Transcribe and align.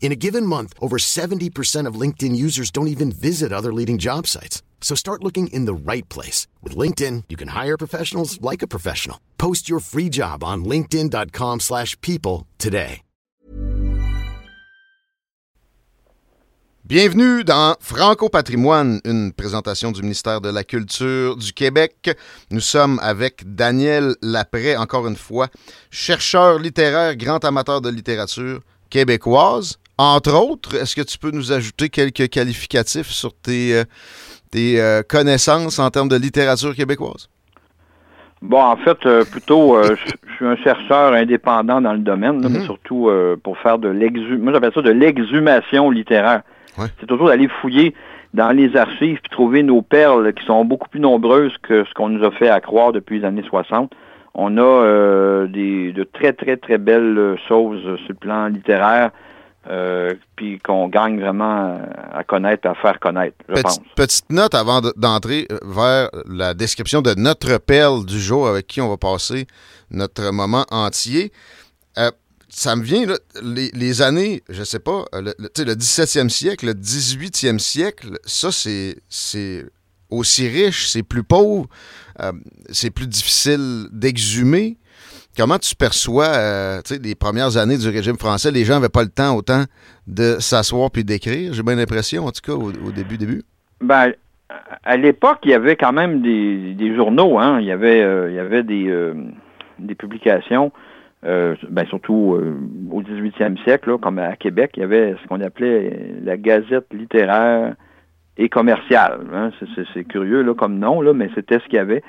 In 0.00 0.12
a 0.12 0.16
given 0.16 0.46
month, 0.46 0.72
over 0.80 0.98
70% 0.98 1.88
of 1.88 2.00
LinkedIn 2.00 2.36
users 2.36 2.70
don't 2.70 2.86
even 2.86 3.10
visit 3.10 3.52
other 3.52 3.72
leading 3.72 3.98
job 3.98 4.26
sites. 4.28 4.62
So 4.80 4.94
start 4.94 5.24
looking 5.24 5.48
in 5.48 5.64
the 5.64 5.74
right 5.74 6.08
place. 6.08 6.46
With 6.62 6.76
LinkedIn, 6.76 7.24
you 7.28 7.36
can 7.36 7.48
hire 7.48 7.76
professionals 7.76 8.40
like 8.40 8.62
a 8.62 8.68
professional. 8.68 9.18
Post 9.36 9.68
your 9.68 9.80
free 9.80 10.08
job 10.08 10.44
on 10.44 10.64
linkedin.com 10.64 11.60
slash 11.60 12.00
people 12.02 12.46
today. 12.58 13.02
Bienvenue 16.88 17.42
dans 17.42 17.74
Franco 17.80 18.28
Patrimoine, 18.28 19.00
une 19.04 19.32
présentation 19.32 19.90
du 19.90 20.02
ministère 20.02 20.40
de 20.40 20.50
la 20.50 20.62
Culture 20.62 21.36
du 21.36 21.52
Québec. 21.52 22.16
Nous 22.52 22.60
sommes 22.60 23.00
avec 23.02 23.42
Daniel 23.56 24.14
Lapré, 24.22 24.76
encore 24.76 25.08
une 25.08 25.16
fois, 25.16 25.48
chercheur 25.90 26.60
littéraire, 26.60 27.16
grand 27.16 27.44
amateur 27.44 27.80
de 27.80 27.88
littérature 27.88 28.60
québécoise. 28.88 29.78
Entre 29.98 30.34
autres, 30.34 30.74
est-ce 30.74 30.94
que 30.94 31.00
tu 31.00 31.16
peux 31.16 31.30
nous 31.30 31.52
ajouter 31.52 31.88
quelques 31.88 32.28
qualificatifs 32.28 33.08
sur 33.08 33.32
tes, 33.32 33.74
euh, 33.74 33.84
tes 34.50 34.78
euh, 34.78 35.00
connaissances 35.02 35.78
en 35.78 35.88
termes 35.88 36.08
de 36.08 36.16
littérature 36.16 36.74
québécoise? 36.74 37.30
Bon, 38.42 38.60
en 38.60 38.76
fait, 38.76 38.98
euh, 39.06 39.24
plutôt, 39.24 39.82
je 39.82 40.34
suis 40.34 40.44
un 40.44 40.56
chercheur 40.56 41.14
indépendant 41.14 41.80
dans 41.80 41.94
le 41.94 42.00
domaine, 42.00 42.42
là, 42.42 42.50
mais 42.50 42.60
surtout 42.60 43.10
pour 43.42 43.56
faire 43.58 43.78
de 43.78 43.88
l'exhumation, 43.88 44.44
moi 44.44 44.52
j'appelle 44.52 44.72
ça 44.74 44.82
de 44.82 44.90
l'exhumation 44.90 45.90
littéraire. 45.90 46.42
Ouais. 46.76 46.88
C'est 47.00 47.06
toujours 47.06 47.28
d'aller 47.28 47.48
fouiller 47.48 47.94
dans 48.34 48.50
les 48.50 48.76
archives 48.76 49.18
puis 49.22 49.30
trouver 49.30 49.62
nos 49.62 49.80
perles 49.80 50.34
qui 50.34 50.44
sont 50.44 50.66
beaucoup 50.66 50.90
plus 50.90 51.00
nombreuses 51.00 51.56
que 51.62 51.84
ce 51.84 51.94
qu'on 51.94 52.10
nous 52.10 52.22
a 52.22 52.30
fait 52.32 52.50
à 52.50 52.60
croire 52.60 52.92
depuis 52.92 53.20
les 53.20 53.24
années 53.24 53.44
60. 53.48 53.90
On 54.34 54.58
a 54.58 55.46
des, 55.46 55.92
de 55.92 56.04
très, 56.04 56.34
très, 56.34 56.58
très 56.58 56.76
belles 56.76 57.38
choses 57.48 57.80
sur 57.80 58.08
le 58.10 58.14
plan 58.14 58.48
littéraire, 58.48 59.10
euh, 59.68 60.14
puis 60.36 60.58
qu'on 60.60 60.88
gagne 60.88 61.20
vraiment 61.20 61.78
à 62.12 62.22
connaître, 62.24 62.68
à 62.68 62.74
faire 62.74 62.98
connaître, 63.00 63.36
je 63.48 63.60
pense. 63.60 63.80
Petite, 63.96 64.30
note 64.30 64.54
avant 64.54 64.80
de- 64.80 64.92
d'entrer 64.96 65.46
euh, 65.50 65.58
vers 65.64 66.08
la 66.28 66.54
description 66.54 67.02
de 67.02 67.14
notre 67.14 67.58
perle 67.58 68.04
du 68.06 68.20
jour 68.20 68.46
avec 68.48 68.66
qui 68.66 68.80
on 68.80 68.88
va 68.88 68.96
passer 68.96 69.46
notre 69.90 70.30
moment 70.32 70.64
entier. 70.70 71.32
Euh, 71.98 72.10
ça 72.48 72.76
me 72.76 72.82
vient, 72.82 73.06
là, 73.06 73.16
les, 73.42 73.70
les 73.74 74.02
années, 74.02 74.42
je 74.48 74.62
sais 74.62 74.78
pas, 74.78 75.04
euh, 75.14 75.20
le, 75.20 75.34
le- 75.38 75.48
tu 75.48 75.62
sais, 75.62 75.64
le 75.64 75.74
17e 75.74 76.28
siècle, 76.28 76.66
le 76.66 76.74
18e 76.74 77.58
siècle, 77.58 78.18
ça, 78.24 78.52
c'est 78.52 78.96
c'est 79.08 79.64
aussi 80.10 80.48
riche, 80.48 80.88
c'est 80.88 81.02
plus 81.02 81.24
pauvre, 81.24 81.66
euh, 82.20 82.30
c'est 82.70 82.90
plus 82.90 83.08
difficile 83.08 83.88
d'exhumer. 83.90 84.78
Comment 85.36 85.58
tu 85.58 85.76
perçois 85.76 86.28
euh, 86.28 86.80
les 87.02 87.14
premières 87.14 87.58
années 87.58 87.76
du 87.76 87.88
régime 87.88 88.16
français? 88.16 88.50
Les 88.50 88.64
gens 88.64 88.74
n'avaient 88.74 88.88
pas 88.88 89.02
le 89.02 89.10
temps 89.10 89.36
autant 89.36 89.64
de 90.06 90.36
s'asseoir 90.38 90.90
puis 90.90 91.04
d'écrire. 91.04 91.52
J'ai 91.52 91.62
bien 91.62 91.74
l'impression, 91.74 92.24
en 92.24 92.30
tout 92.30 92.40
cas, 92.42 92.52
au, 92.54 92.90
début, 92.90 93.18
début. 93.18 93.42
Ben, 93.82 94.12
à- 94.82 94.96
l'époque, 94.96 95.40
il 95.44 95.50
y 95.50 95.54
avait 95.54 95.76
quand 95.76 95.92
même 95.92 96.22
des, 96.22 96.94
journaux, 96.96 97.38
hein. 97.38 97.60
Il 97.60 97.66
y 97.66 97.70
avait, 97.72 98.00
euh, 98.00 98.30
il 98.30 98.36
y 98.36 98.38
avait 98.38 98.62
des, 98.62 98.88
euh, 98.88 99.12
publications, 99.98 100.72
euh, 101.26 101.54
ben, 101.68 101.84
surtout 101.86 102.38
au 102.90 103.02
18e 103.02 103.58
siècle, 103.64 103.90
là, 103.90 103.98
comme 103.98 104.18
à 104.18 104.36
Québec, 104.36 104.72
il 104.76 104.80
y 104.80 104.84
avait 104.84 105.16
ce 105.22 105.28
qu'on 105.28 105.42
appelait 105.42 106.14
la 106.24 106.38
Gazette 106.38 106.86
littéraire 106.94 107.74
et 108.38 108.48
commerciale. 108.48 109.20
hein. 109.34 109.50
C'est 109.94 110.04
curieux 110.04 110.40
là, 110.40 110.54
comme 110.54 110.78
nom, 110.78 111.02
là, 111.02 111.12
mais 111.12 111.28
c'était 111.34 111.58
ce 111.58 111.64
qu'il 111.64 111.74
y 111.74 111.78
avait. 111.78 112.02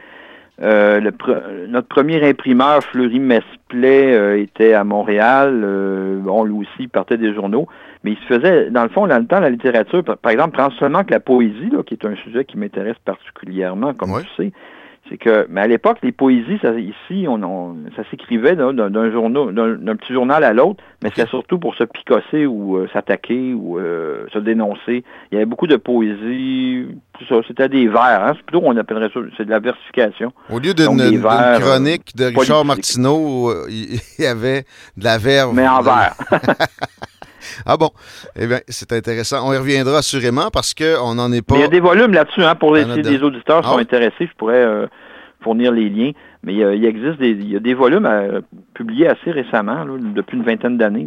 Euh, 0.61 0.99
le 0.99 1.11
pre- 1.11 1.67
notre 1.67 1.87
premier 1.87 2.27
imprimeur, 2.27 2.81
Fleury 2.83 3.19
Mesplet, 3.19 4.13
euh, 4.15 4.39
était 4.41 4.73
à 4.73 4.83
Montréal. 4.83 5.61
Euh, 5.63 6.17
bon, 6.19 6.43
lui 6.45 6.53
aussi, 6.65 6.87
partait 6.87 7.17
des 7.17 7.33
journaux. 7.33 7.67
Mais 8.03 8.11
il 8.13 8.17
se 8.17 8.25
faisait, 8.25 8.69
dans 8.71 8.83
le 8.83 8.89
fond, 8.89 9.05
dans 9.07 9.19
le 9.19 9.25
temps, 9.27 9.39
la 9.39 9.49
littérature, 9.51 10.03
par, 10.03 10.17
par 10.17 10.31
exemple, 10.31 10.57
prends 10.57 10.71
seulement 10.71 11.03
que 11.03 11.11
la 11.11 11.19
poésie, 11.19 11.69
là, 11.71 11.83
qui 11.83 11.93
est 11.93 12.05
un 12.05 12.15
sujet 12.15 12.43
qui 12.45 12.57
m'intéresse 12.57 12.97
particulièrement, 13.05 13.93
comme 13.93 14.11
Ouais. 14.13 14.21
tu 14.35 14.43
sais, 14.45 14.51
c'est 15.09 15.17
que, 15.17 15.45
mais 15.49 15.61
à 15.61 15.67
l'époque, 15.67 15.97
les 16.03 16.11
poésies, 16.11 16.59
ça, 16.61 16.71
ici, 16.77 17.25
on, 17.27 17.41
on- 17.43 17.75
ça 17.95 18.03
s'écrivait 18.11 18.55
d'un 18.55 19.11
journal, 19.11 19.97
petit 19.97 20.13
journal 20.13 20.43
à 20.43 20.53
l'autre, 20.53 20.83
mais 21.01 21.09
c'était 21.09 21.27
surtout 21.29 21.59
pour 21.59 21.75
se 21.75 21.83
picosser 21.83 22.45
ou 22.45 22.77
euh, 22.77 22.87
s'attaquer 22.93 23.53
ou 23.53 23.77
euh, 23.79 24.25
se 24.33 24.39
dénoncer. 24.39 25.03
Il 25.31 25.33
y 25.33 25.37
avait 25.37 25.45
beaucoup 25.45 25.67
de 25.67 25.75
poésie, 25.77 26.87
tout 27.17 27.25
ça, 27.29 27.35
c'était 27.47 27.69
des 27.69 27.87
vers, 27.87 28.23
hein, 28.25 28.33
c'est 28.35 28.43
plutôt 28.43 28.61
on 28.65 28.75
appellerait 28.77 29.09
ça, 29.13 29.19
c'est 29.37 29.45
de 29.45 29.49
la 29.51 29.59
versification. 29.59 30.31
Au 30.49 30.59
lieu 30.59 30.73
d'une 30.73 31.17
vers, 31.19 31.59
chronique 31.59 32.15
de 32.15 32.25
euh, 32.25 32.31
Richard. 32.37 32.65
Martineau, 32.65 33.49
euh, 33.49 33.65
il 33.69 33.99
il 34.19 34.23
y 34.23 34.27
avait 34.27 34.65
de 34.97 35.03
la 35.03 35.17
verve. 35.17 35.53
Mais 35.55 35.67
en 35.67 35.81
vers. 35.81 36.15
Ah 37.65 37.77
bon? 37.77 37.91
Eh 38.35 38.47
bien, 38.47 38.59
c'est 38.67 38.91
intéressant. 38.93 39.47
On 39.47 39.53
y 39.53 39.57
reviendra 39.57 39.99
assurément 39.99 40.49
parce 40.51 40.73
qu'on 40.73 41.15
n'en 41.15 41.31
est 41.31 41.41
pas. 41.41 41.53
Mais 41.55 41.61
il 41.61 41.63
y 41.63 41.65
a 41.65 41.69
des 41.69 41.79
volumes 41.79 42.13
là-dessus, 42.13 42.43
hein, 42.43 42.55
pour 42.55 42.75
les, 42.75 42.83
si 42.83 42.89
auditeurs 43.21 43.61
Ah 43.63 43.69
sont 43.69 43.75
oui? 43.75 43.81
intéressés, 43.83 44.27
je 44.27 44.33
pourrais 44.37 44.63
euh, 44.63 44.87
fournir 45.41 45.71
les 45.71 45.89
liens. 45.89 46.11
Mais 46.43 46.63
euh, 46.63 46.75
il 46.75 46.85
existe 46.85 47.17
des, 47.19 47.31
il 47.31 47.51
y 47.51 47.55
a 47.55 47.59
des 47.59 47.73
volumes 47.73 48.05
euh, 48.05 48.41
publiés 48.73 49.07
assez 49.07 49.31
récemment, 49.31 49.83
là, 49.83 49.93
depuis 50.15 50.37
une 50.37 50.43
vingtaine 50.43 50.77
d'années, 50.77 51.05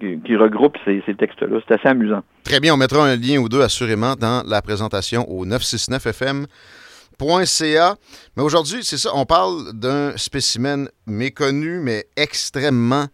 qui, 0.00 0.18
qui 0.20 0.36
regroupent 0.36 0.76
ces, 0.84 1.02
ces 1.06 1.14
textes-là. 1.14 1.60
C'est 1.66 1.74
assez 1.74 1.88
amusant. 1.88 2.22
Très 2.44 2.60
bien, 2.60 2.74
on 2.74 2.76
mettra 2.76 3.06
un 3.06 3.16
lien 3.16 3.38
ou 3.38 3.48
deux 3.48 3.62
assurément 3.62 4.14
dans 4.16 4.42
la 4.46 4.60
présentation 4.60 5.26
au 5.30 5.46
969fm.ca. 5.46 7.94
Mais 8.36 8.42
aujourd'hui, 8.42 8.80
c'est 8.82 8.98
ça, 8.98 9.10
on 9.14 9.24
parle 9.24 9.72
d'un 9.72 10.16
spécimen 10.16 10.88
méconnu, 11.06 11.78
mais 11.80 12.04
extrêmement 12.16 13.06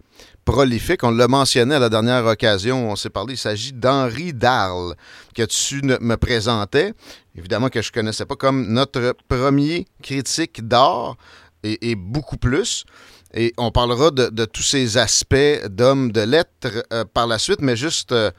On 1.02 1.10
l'a 1.12 1.28
mentionné 1.28 1.76
à 1.76 1.78
la 1.78 1.88
dernière 1.88 2.26
occasion 2.26 2.90
on 2.90 2.96
s'est 2.96 3.10
parlé. 3.10 3.34
Il 3.34 3.38
s'agit 3.38 3.72
d'Henri 3.72 4.32
Darle, 4.32 4.94
que 5.34 5.42
tu 5.44 5.80
me 5.82 6.16
présentais. 6.16 6.92
Évidemment 7.36 7.68
que 7.68 7.80
je 7.80 7.88
ne 7.90 7.92
connaissais 7.92 8.26
pas 8.26 8.36
comme 8.36 8.72
notre 8.72 9.14
premier 9.28 9.86
critique 10.02 10.66
d'art 10.66 11.16
et, 11.62 11.94
beaucoup 11.94 12.36
plus. 12.36 12.84
Et 13.32 13.52
on 13.58 13.70
parlera 13.70 14.10
de, 14.10 14.44
tous 14.44 14.62
ces 14.62 14.98
aspects 14.98 15.66
d'homme 15.68 16.10
de 16.10 16.22
lettres 16.22 16.84
euh, 16.92 17.04
par 17.04 17.28
la 17.28 17.38
suite, 17.38 17.60
mais 17.60 17.76
juste 17.76 18.10
euh, 18.10 18.32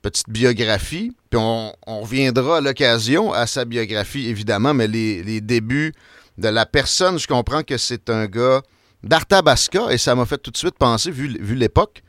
petite 0.00 0.30
biographie. 0.30 1.12
Puis 1.28 1.38
on, 1.38 1.74
reviendra 1.86 2.58
à 2.58 2.60
l'occasion 2.62 3.32
à 3.32 3.46
sa 3.46 3.66
biographie, 3.66 4.28
évidemment, 4.28 4.72
mais 4.72 4.88
les 4.88 5.40
débuts 5.42 5.92
de 6.38 6.48
la 6.48 6.64
personne, 6.64 7.18
je 7.18 7.26
comprends 7.26 7.62
que 7.62 7.76
c'est 7.76 8.08
un 8.08 8.26
gars 8.26 8.62
d'Arthabasca, 9.02 9.90
et 9.90 9.98
ça 9.98 10.14
m'a 10.14 10.26
fait 10.26 10.38
tout 10.38 10.50
de 10.50 10.56
suite 10.56 10.76
penser, 10.78 11.10
vu, 11.10 11.28
l'époque, 11.54 12.02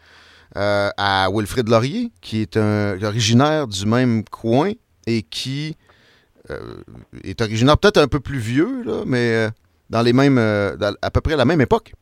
euh, 0.55 0.89
à 0.97 1.29
Wilfrid 1.31 1.67
Laurier, 1.67 2.11
qui 2.21 2.41
est 2.41 2.57
un 2.57 3.01
originaire 3.01 3.67
du 3.67 3.85
même 3.85 4.23
coin 4.25 4.71
et 5.07 5.23
qui 5.23 5.75
euh, 6.51 6.75
est 7.23 7.41
originaire 7.41 7.77
peut-être 7.77 7.97
un 7.97 8.07
peu 8.07 8.19
plus 8.19 8.37
vieux, 8.37 8.83
là, 8.83 9.03
mais 9.05 9.33
euh, 9.33 9.49
dans 9.89 10.01
les 10.01 10.13
mêmes, 10.13 10.37
à 10.37 11.11
peu 11.11 11.21
près 11.21 11.35
la 11.35 11.45
même 11.45 11.61
époque. 11.61 11.93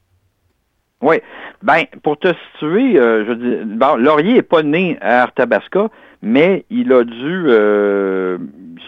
Oui. 1.02 1.18
Ben, 1.64 1.86
pour 2.04 2.18
te 2.18 2.28
situer, 2.54 2.98
euh, 2.98 3.26
je 3.28 3.34
dis, 3.34 3.76
bon, 3.76 3.96
Laurier 3.96 4.34
n'est 4.34 4.42
pas 4.42 4.64
né 4.64 4.98
à 5.02 5.24
Arthabasca, 5.24 5.90
mais 6.22 6.66
il 6.70 6.92
a 6.92 7.04
dû 7.04 7.46
euh, 7.48 8.38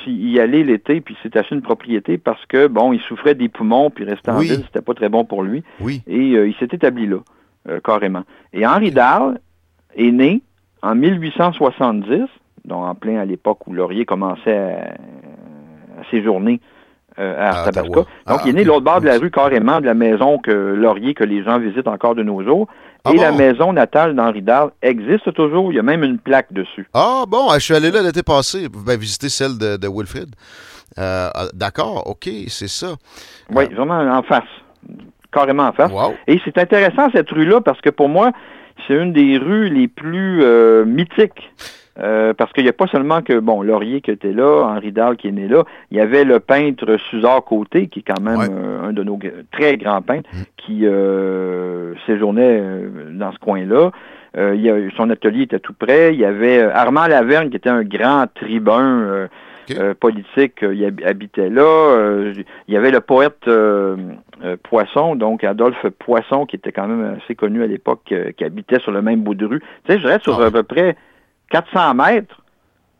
y 0.07 0.39
aller 0.39 0.63
l'été, 0.63 1.01
puis 1.01 1.15
s'est 1.21 1.37
acheté 1.37 1.55
une 1.55 1.61
propriété 1.61 2.17
parce 2.17 2.43
que, 2.47 2.67
bon, 2.67 2.93
il 2.93 2.99
souffrait 3.01 3.35
des 3.35 3.49
poumons, 3.49 3.89
puis 3.89 4.05
rester 4.05 4.31
en 4.31 4.39
ville, 4.39 4.63
c'était 4.65 4.81
pas 4.81 4.93
très 4.93 5.09
bon 5.09 5.23
pour 5.23 5.43
lui. 5.43 5.63
Oui. 5.79 6.01
Et 6.07 6.35
euh, 6.35 6.47
il 6.47 6.55
s'est 6.55 6.69
établi 6.71 7.07
là, 7.07 7.19
carrément. 7.83 8.23
Et 8.53 8.65
Henri 8.65 8.91
Dahl 8.91 9.39
est 9.95 10.11
né 10.11 10.41
en 10.81 10.95
1870, 10.95 12.23
donc 12.65 12.83
en 12.83 12.95
plein 12.95 13.19
à 13.19 13.25
l'époque 13.25 13.67
où 13.67 13.73
Laurier 13.73 14.05
commençait 14.05 14.57
à, 14.57 16.01
à 16.01 16.09
séjourner 16.09 16.59
euh, 17.19 17.35
à 17.39 17.49
Arthabasca. 17.49 18.05
Donc, 18.27 18.41
il 18.45 18.49
est 18.49 18.53
né 18.53 18.63
l'autre 18.63 18.81
bord 18.85 19.01
de 19.01 19.07
la 19.07 19.17
rue 19.17 19.31
carrément 19.31 19.79
de 19.79 19.85
la 19.85 19.93
maison 19.93 20.39
que 20.39 20.51
Laurier 20.51 21.13
que 21.13 21.23
les 21.23 21.43
gens 21.43 21.59
visitent 21.59 21.87
encore 21.87 22.15
de 22.15 22.23
nos 22.23 22.43
jours. 22.43 22.67
et 23.11 23.17
la 23.17 23.31
maison 23.31 23.73
natale 23.73 24.15
d'Henri 24.15 24.41
Darle 24.41 24.71
existe 24.81 25.33
toujours. 25.33 25.71
Il 25.71 25.75
y 25.75 25.79
a 25.79 25.83
même 25.83 26.03
une 26.03 26.17
plaque 26.17 26.51
dessus. 26.51 26.87
Ah 26.93 27.23
bon, 27.27 27.49
je 27.53 27.59
suis 27.59 27.75
allé 27.75 27.91
là 27.91 28.01
l'été 28.01 28.23
passé 28.23 28.67
ben, 28.69 28.97
visiter 28.97 29.29
celle 29.29 29.57
de, 29.57 29.77
de 29.77 29.87
Wilfrid. 29.87 30.35
D'accord, 31.53 32.07
ok, 32.07 32.29
c'est 32.47 32.69
ça. 32.69 32.95
Oui, 33.53 33.65
vraiment 33.73 33.99
en 33.99 34.23
face. 34.23 34.43
Carrément 35.31 35.67
en 35.67 35.73
face. 35.73 35.91
Et 36.27 36.39
c'est 36.45 36.57
intéressant 36.57 37.09
cette 37.13 37.29
rue-là 37.29 37.61
parce 37.61 37.81
que 37.81 37.89
pour 37.89 38.09
moi, 38.09 38.31
c'est 38.87 38.93
une 38.93 39.13
des 39.13 39.37
rues 39.37 39.69
les 39.69 39.87
plus 39.87 40.43
mythiques 40.85 41.51
euh, 41.99 42.33
parce 42.33 42.51
qu'il 42.53 42.63
n'y 42.63 42.69
a 42.69 42.73
pas 42.73 42.87
seulement 42.87 43.21
que, 43.21 43.39
bon, 43.39 43.61
Laurier 43.61 44.01
qui 44.01 44.09
était 44.09 44.33
là, 44.33 44.65
Henri 44.65 44.91
Dahl 44.91 45.15
qui 45.15 45.27
est 45.27 45.31
né 45.31 45.47
là, 45.47 45.63
il 45.91 45.97
y 45.97 46.01
avait 46.01 46.23
le 46.23 46.39
peintre 46.39 46.97
Suzard 46.97 47.43
Côté, 47.43 47.87
qui 47.87 47.99
est 47.99 48.03
quand 48.03 48.21
même 48.21 48.39
euh, 48.41 48.89
un 48.89 48.93
de 48.93 49.03
nos 49.03 49.19
très 49.51 49.77
grands 49.77 50.01
peintres, 50.01 50.29
mm. 50.33 50.43
qui 50.57 50.87
euh, 50.87 51.93
séjournait 52.07 52.63
dans 53.11 53.31
ce 53.31 53.39
coin-là. 53.39 53.91
Il 54.35 54.91
son 54.97 55.11
atelier 55.11 55.43
était 55.43 55.59
tout 55.59 55.73
près. 55.73 56.15
Il 56.15 56.19
y 56.19 56.25
avait 56.25 56.63
Armand 56.63 57.05
Laverne, 57.05 57.51
qui 57.51 57.57
était 57.57 57.69
un 57.69 57.83
grand 57.83 58.25
tribun 58.33 59.27
politique, 59.99 60.63
il 60.63 60.83
habitait 61.05 61.51
là. 61.51 62.31
il 62.67 62.73
y 62.73 62.75
avait 62.75 62.89
le 62.89 62.99
poète 62.99 63.47
Poisson, 64.63 65.15
donc 65.15 65.43
Adolphe 65.43 65.85
Poisson, 65.99 66.47
qui 66.47 66.55
était 66.55 66.71
quand 66.71 66.87
même 66.87 67.19
assez 67.23 67.35
connu 67.35 67.61
à 67.61 67.67
l'époque, 67.67 68.11
qui 68.35 68.43
habitait 68.43 68.79
sur 68.79 68.91
le 68.91 69.03
même 69.03 69.21
bout 69.21 69.35
de 69.35 69.45
rue. 69.45 69.59
Tu 69.85 69.93
sais, 69.93 69.99
je 69.99 70.07
reste 70.07 70.23
sur 70.23 70.41
ah 70.41 70.47
à 70.47 70.51
peu 70.51 70.63
près 70.63 70.95
400 71.53 71.93
mètres, 71.93 72.41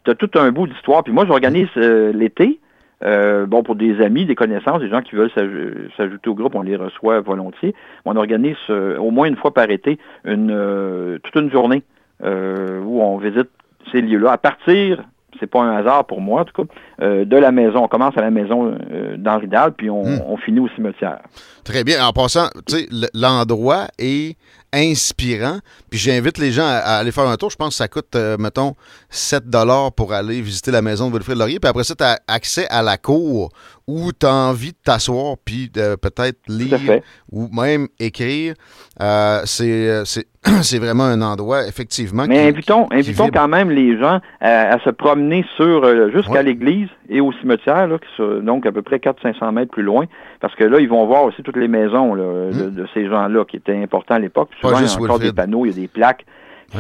tu 0.05 0.11
as 0.11 0.15
tout 0.15 0.29
un 0.35 0.51
bout 0.51 0.67
d'histoire. 0.67 1.03
Puis 1.03 1.11
moi, 1.11 1.25
j'organise 1.25 1.69
euh, 1.75 2.13
l'été, 2.13 2.59
euh, 3.03 3.47
bon, 3.47 3.63
pour 3.63 3.75
des 3.75 4.00
amis, 4.00 4.25
des 4.25 4.35
connaissances, 4.35 4.79
des 4.79 4.89
gens 4.89 5.01
qui 5.01 5.15
veulent 5.15 5.31
s'ajouter 5.97 6.29
au 6.29 6.35
groupe, 6.35 6.53
on 6.53 6.61
les 6.61 6.75
reçoit 6.75 7.19
volontiers. 7.21 7.73
On 8.05 8.15
organise 8.15 8.55
euh, 8.69 8.97
au 8.97 9.09
moins 9.09 9.27
une 9.27 9.38
fois 9.38 9.53
par 9.53 9.71
été 9.71 9.97
une, 10.23 11.19
toute 11.23 11.35
une 11.35 11.51
journée 11.51 11.83
où 12.21 13.01
on 13.01 13.17
visite 13.17 13.50
ces 13.91 14.01
lieux-là. 14.01 14.33
À 14.33 14.38
partir 14.38 15.03
c'est 15.39 15.47
pas 15.47 15.61
un 15.61 15.75
hasard 15.75 16.05
pour 16.05 16.21
moi, 16.21 16.41
en 16.41 16.45
tout 16.45 16.63
cas, 16.63 16.73
euh, 17.01 17.25
de 17.25 17.38
la 17.38 17.51
maison. 17.51 17.83
On 17.83 17.88
commence 17.88 18.17
à 18.17 18.21
la 18.21 18.31
maison 18.31 18.77
euh, 18.91 19.17
d'Henri 19.17 19.47
puis 19.75 19.89
hmm. 19.89 20.21
on, 20.27 20.38
finit 20.38 20.59
au 20.59 20.69
cimetière. 20.69 21.19
Très 21.63 21.83
bien. 21.83 22.05
En 22.05 22.11
passant, 22.11 22.47
tu 22.67 22.77
sais, 22.77 22.88
l'endroit 23.13 23.88
est 24.00 24.38
inspirant. 24.73 25.59
Puis 25.89 25.99
j'invite 25.99 26.37
les 26.37 26.51
gens 26.51 26.65
à, 26.65 26.97
aller 26.97 27.11
faire 27.11 27.27
un 27.27 27.37
tour. 27.37 27.49
Je 27.49 27.55
pense 27.55 27.69
que 27.69 27.75
ça 27.75 27.87
coûte, 27.87 28.15
euh, 28.15 28.37
mettons, 28.37 28.75
7 29.09 29.43
pour 29.95 30.13
aller 30.13 30.41
visiter 30.41 30.71
la 30.71 30.81
maison 30.81 31.09
de 31.09 31.13
Wilfrid 31.13 31.37
Laurier. 31.37 31.59
Puis 31.59 31.69
après 31.69 31.83
ça, 31.83 31.95
tu 31.95 32.03
as 32.03 32.19
accès 32.27 32.67
à 32.67 32.81
la 32.81 32.97
cour 32.97 33.51
où 33.88 34.12
tu 34.18 34.25
as 34.25 34.33
envie 34.33 34.71
de 34.71 34.77
t'asseoir 34.83 35.35
puis 35.44 35.69
de 35.69 35.95
peut-être 35.95 36.39
lire 36.47 36.80
ou 37.31 37.50
même 37.51 37.88
écrire. 38.00 38.56
c'est 39.45 40.25
c'est 40.62 40.80
vraiment 40.80 41.06
un 41.06 41.21
endroit, 41.21 41.65
effectivement. 41.68 42.25
Mais 42.27 42.47
invitons, 42.47 42.88
invitons 42.91 43.30
quand 43.30 43.47
même 43.47 43.69
les 43.69 43.97
gens 43.97 44.19
à, 44.41 44.77
se 44.80 44.89
promener 44.89 45.45
sur 45.56 45.85
euh, 45.85 46.09
jusqu'à 46.12 46.41
l'église 46.41 46.89
et 47.07 47.21
au 47.21 47.31
cimetière, 47.33 47.88
là, 47.88 47.97
donc 48.41 48.65
à 48.65 48.71
peu 48.71 48.81
près 48.81 48.97
400-500 48.97 49.53
mètres 49.53 49.71
plus 49.71 49.83
loin, 49.83 50.06
parce 50.41 50.53
que 50.56 50.65
là, 50.65 50.79
ils 50.79 50.89
vont 50.89 51.06
voir 51.06 51.24
aussi 51.24 51.44
toutes 51.44 51.56
les 51.56 51.69
maisons 51.69 52.15
de, 52.15 52.50
hmm. 52.51 52.86
ces 52.94 53.07
gens-là 53.07 53.45
qui 53.45 53.57
étaient 53.57 53.81
importants 53.81 54.15
à 54.15 54.19
l'époque. 54.19 54.50
Souvent, 54.59 54.79
il 54.79 54.86
y 54.86 54.89
a 54.89 54.95
encore 54.95 55.19
des 55.19 55.31
panneaux, 55.31 55.65
il 55.65 55.69
y 55.69 55.77
a 55.77 55.81
des 55.81 55.88
plaques. 55.88 56.25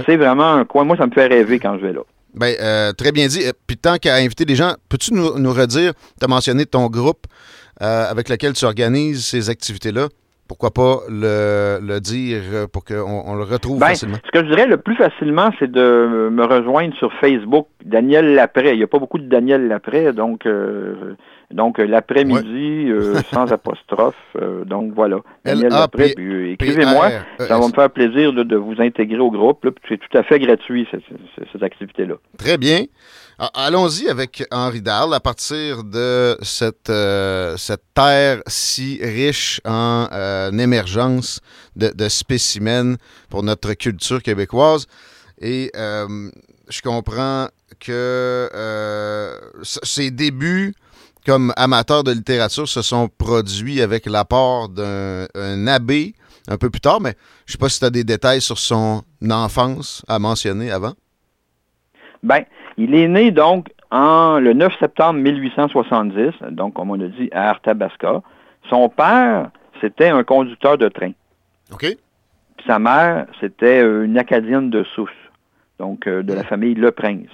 C'est 0.05 0.17
vraiment 0.17 0.53
un 0.53 0.65
coin. 0.65 0.83
Moi, 0.83 0.97
ça 0.97 1.05
me 1.05 1.11
fait 1.11 1.27
rêver 1.27 1.59
quand 1.59 1.77
je 1.77 1.85
vais 1.85 1.93
là. 1.93 2.01
Ben, 2.33 2.55
euh, 2.59 2.91
très 2.93 3.11
bien 3.11 3.27
dit. 3.27 3.45
Euh, 3.45 3.51
puis 3.67 3.77
tant 3.77 3.97
qu'à 3.97 4.15
inviter 4.15 4.45
des 4.45 4.55
gens, 4.55 4.73
peux-tu 4.89 5.13
nous, 5.13 5.37
nous 5.37 5.53
redire, 5.53 5.93
tu 6.19 6.25
as 6.25 6.27
mentionné 6.27 6.65
ton 6.65 6.87
groupe 6.87 7.27
avec 7.79 8.29
lequel 8.29 8.53
tu 8.53 8.63
organises 8.63 9.25
ces 9.25 9.49
activités-là 9.49 10.07
pourquoi 10.47 10.71
pas 10.71 10.99
le, 11.09 11.99
dire 11.99 12.41
pour 12.71 12.83
qu'on 12.83 13.35
le 13.35 13.43
retrouve 13.43 13.79
ben, 13.79 13.87
facilement? 13.87 14.17
Ce 14.25 14.31
que 14.31 14.45
je 14.45 14.49
dirais 14.53 14.67
le 14.67 14.77
plus 14.77 14.95
facilement, 14.95 15.51
c'est 15.57 15.71
de 15.71 16.29
me 16.31 16.45
rejoindre 16.45 16.93
sur 16.95 17.11
Facebook, 17.13 17.67
Daniel 17.83 18.35
Lapré. 18.35 18.73
Il 18.73 18.77
n'y 18.77 18.83
a 18.83 18.87
pas 18.87 18.99
beaucoup 18.99 19.17
de 19.17 19.27
Daniel 19.27 19.67
Lapré, 19.67 20.11
donc 20.13 20.45
euh, 20.45 21.15
donc 21.53 21.77
l'après-midi 21.77 22.89
euh, 22.89 23.15
sans 23.33 23.51
apostrophe. 23.51 24.15
Euh, 24.41 24.65
donc 24.65 24.93
voilà. 24.93 25.17
Daniel 25.45 25.69
Lapré, 25.69 26.13
écrivez-moi. 26.51 27.09
Ça 27.37 27.57
va 27.59 27.67
me 27.67 27.73
faire 27.73 27.89
plaisir 27.89 28.33
de, 28.33 28.55
vous 28.55 28.75
intégrer 28.79 29.19
au 29.19 29.31
groupe. 29.31 29.67
C'est 29.87 29.97
tout 29.97 30.17
à 30.17 30.23
fait 30.23 30.39
gratuit, 30.39 30.87
cette, 30.91 31.03
cette 31.51 31.63
activité-là. 31.63 32.15
Très 32.37 32.57
bien. 32.57 32.85
Allons-y 33.53 34.07
avec 34.09 34.43
Henri 34.51 34.81
Dahl 34.81 35.13
à 35.13 35.19
partir 35.19 35.83
de 35.83 36.37
cette, 36.43 36.89
euh, 36.89 37.57
cette 37.57 37.83
terre 37.93 38.41
si 38.47 38.99
riche 39.01 39.59
en 39.65 40.07
euh, 40.11 40.51
émergence 40.51 41.41
de, 41.75 42.07
spécimens 42.09 42.95
pour 43.29 43.43
notre 43.43 43.73
culture 43.73 44.21
québécoise. 44.21 44.85
Et 45.41 45.71
euh, 45.75 46.29
je 46.69 46.81
comprends 46.81 47.47
que 47.79 48.49
ses 49.63 50.11
débuts 50.11 50.73
comme 51.25 51.53
amateur 51.55 52.03
de 52.03 52.11
littérature 52.11 52.67
se 52.67 52.81
sont 52.81 53.09
produits 53.17 53.81
avec 53.81 54.05
l'apport 54.05 54.69
d'un 54.69 55.67
abbé 55.67 56.15
un 56.47 56.57
peu 56.57 56.69
plus 56.69 56.81
tard, 56.81 56.99
mais 57.01 57.13
je 57.45 57.51
ne 57.51 57.53
sais 57.53 57.57
pas 57.57 57.69
si 57.69 57.79
tu 57.79 57.85
as 57.85 57.89
des 57.89 58.03
détails 58.03 58.41
sur 58.41 58.57
son 58.57 59.03
enfance 59.29 60.03
à 60.07 60.19
mentionner 60.19 60.71
avant. 60.71 60.93
Ben, 62.21 62.43
il 62.77 62.95
est 62.95 63.07
né 63.07 63.31
donc 63.31 63.69
en 63.91 64.39
le 64.39 64.53
9 64.53 64.73
septembre 64.79 65.19
1870, 65.19 66.33
donc 66.51 66.73
comme 66.73 66.91
on 66.91 66.99
a 66.99 67.07
dit, 67.07 67.29
à 67.31 67.49
Arthabasca. 67.49 68.21
Son 68.69 68.89
père, 68.89 69.51
c'était 69.81 70.09
un 70.09 70.23
conducteur 70.23 70.77
de 70.77 70.89
train. 70.89 71.11
OK. 71.71 71.85
sa 72.65 72.79
mère, 72.79 73.27
c'était 73.39 73.81
une 73.81 74.17
Acadienne 74.17 74.69
de 74.69 74.83
souche, 74.83 75.31
donc 75.79 76.07
euh, 76.07 76.23
de 76.23 76.33
la 76.33 76.43
famille 76.43 76.75
Le 76.75 76.91
Prince. 76.91 77.29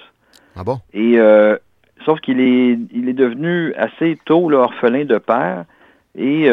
Ah 0.55 0.63
bon? 0.63 0.79
Et 0.93 1.19
euh, 1.19 1.57
sauf 2.05 2.19
qu'il 2.19 2.39
est, 2.39 2.77
il 2.93 3.09
est 3.09 3.13
devenu 3.13 3.73
assez 3.75 4.17
tôt 4.25 4.49
l'orphelin 4.49 5.05
de 5.05 5.17
père. 5.17 5.65
Et 6.15 6.49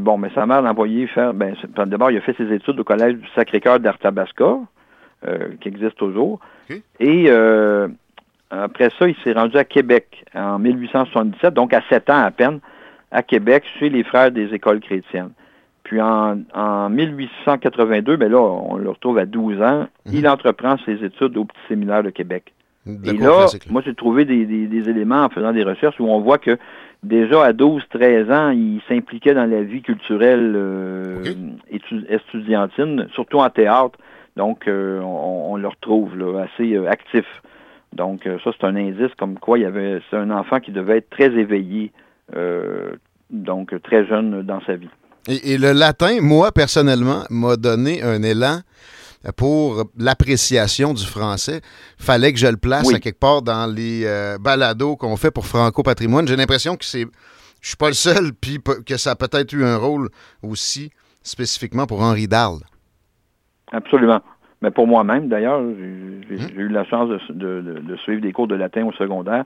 bon, 0.00 0.18
mais 0.18 0.30
sa 0.34 0.46
mère 0.46 0.62
l'a 0.62 0.70
envoyé 0.70 1.06
faire. 1.06 1.34
Ben, 1.34 1.54
d'abord, 1.86 2.10
il 2.10 2.16
a 2.16 2.20
fait 2.20 2.36
ses 2.36 2.52
études 2.52 2.80
au 2.80 2.84
collège 2.84 3.14
du 3.14 3.28
Sacré-Cœur 3.34 3.78
d'Arthabasca, 3.78 4.58
qui 5.60 5.68
existe 5.68 5.96
toujours. 5.96 6.40
Et 6.98 7.30
après 8.50 8.90
ça, 8.98 9.08
il 9.08 9.16
s'est 9.22 9.32
rendu 9.32 9.56
à 9.56 9.64
Québec 9.64 10.24
en 10.34 10.58
1877, 10.58 11.54
donc 11.54 11.72
à 11.72 11.82
sept 11.88 12.10
ans 12.10 12.22
à 12.22 12.30
peine, 12.30 12.60
à 13.10 13.22
Québec, 13.22 13.64
chez 13.78 13.88
les 13.88 14.04
frères 14.04 14.30
des 14.30 14.52
écoles 14.54 14.80
chrétiennes. 14.80 15.30
Puis 15.82 16.00
en, 16.00 16.36
1882, 16.88 18.16
ben 18.16 18.30
là, 18.30 18.38
on 18.38 18.76
le 18.76 18.88
retrouve 18.88 19.18
à 19.18 19.26
12 19.26 19.60
ans, 19.60 19.86
mhm. 20.06 20.14
il 20.14 20.28
entreprend 20.28 20.76
ses 20.84 21.04
études 21.04 21.36
au 21.36 21.44
Petit 21.44 21.60
Séminaire 21.68 22.02
de 22.02 22.10
Québec. 22.10 22.52
Et 22.86 23.12
là, 23.12 23.46
moi, 23.70 23.82
j'ai 23.84 23.94
trouvé 23.94 24.24
des, 24.24 24.88
éléments 24.88 25.24
en 25.24 25.28
faisant 25.30 25.52
des 25.52 25.64
recherches 25.64 25.98
où 25.98 26.06
on 26.06 26.20
voit 26.20 26.38
que 26.38 26.58
déjà 27.02 27.44
à 27.44 27.52
12-13 27.52 28.32
ans, 28.32 28.50
il 28.50 28.80
s'impliquait 28.88 29.34
dans 29.34 29.48
la 29.50 29.62
vie 29.62 29.82
culturelle 29.82 30.52
euh, 30.54 31.24
estudiantine, 32.08 33.08
surtout 33.14 33.38
en 33.38 33.48
théâtre. 33.48 33.98
Donc, 34.36 34.66
euh, 34.66 35.00
on, 35.00 35.56
le 35.56 35.68
retrouve 35.68 36.12
assez 36.38 36.74
euh, 36.74 36.90
actif. 36.90 37.24
Donc, 37.92 38.26
euh, 38.26 38.38
ça, 38.42 38.50
c'est 38.58 38.66
un 38.66 38.74
indice 38.74 39.14
comme 39.18 39.38
quoi 39.38 39.58
il 39.58 39.62
y 39.62 39.66
avait, 39.66 40.00
c'est 40.10 40.16
un 40.16 40.30
enfant 40.30 40.58
qui 40.58 40.72
devait 40.72 40.98
être 40.98 41.10
très 41.10 41.32
éveillé, 41.32 41.92
donc 43.30 43.74
très 43.82 44.06
jeune 44.06 44.42
dans 44.42 44.60
sa 44.66 44.74
vie. 44.74 44.88
Et, 45.28 45.56
le 45.56 45.72
latin, 45.72 46.18
moi, 46.20 46.50
personnellement, 46.52 47.22
m'a 47.30 47.56
donné 47.56 48.02
un 48.02 48.22
élan 48.22 48.58
pour 49.32 49.84
l'appréciation 49.98 50.92
du 50.92 51.04
français. 51.04 51.60
Fallait 51.98 52.32
que 52.32 52.38
je 52.38 52.46
le 52.46 52.56
place 52.56 52.92
à 52.92 52.98
quelque 52.98 53.18
part 53.18 53.42
dans 53.42 53.72
les 53.72 54.04
euh, 54.04 54.38
balados 54.38 54.96
qu'on 54.96 55.16
fait 55.16 55.30
pour 55.30 55.46
Franco 55.46 55.82
Patrimoine. 55.82 56.28
J'ai 56.28 56.36
l'impression 56.36 56.76
que 56.76 56.84
c'est, 56.84 57.06
je 57.60 57.68
suis 57.68 57.76
pas 57.76 57.88
le 57.88 57.94
seul, 57.94 58.32
puis 58.38 58.58
que 58.86 58.96
ça 58.96 59.12
a 59.12 59.16
peut-être 59.16 59.52
eu 59.52 59.64
un 59.64 59.76
rôle 59.76 60.08
aussi 60.42 60.90
spécifiquement 61.22 61.86
pour 61.86 62.02
Henri 62.02 62.28
Darle. 62.28 62.60
Absolument. 63.72 64.20
Mais 64.62 64.70
pour 64.70 64.86
moi-même, 64.86 65.28
d'ailleurs, 65.28 65.60
j'ai 65.60 66.36
mmh. 66.36 66.58
eu 66.58 66.68
la 66.68 66.84
chance 66.84 67.10
de, 67.28 67.96
suivre 68.02 68.22
des 68.22 68.32
cours 68.32 68.48
de 68.48 68.54
latin 68.54 68.86
au 68.86 68.92
secondaire. 68.92 69.44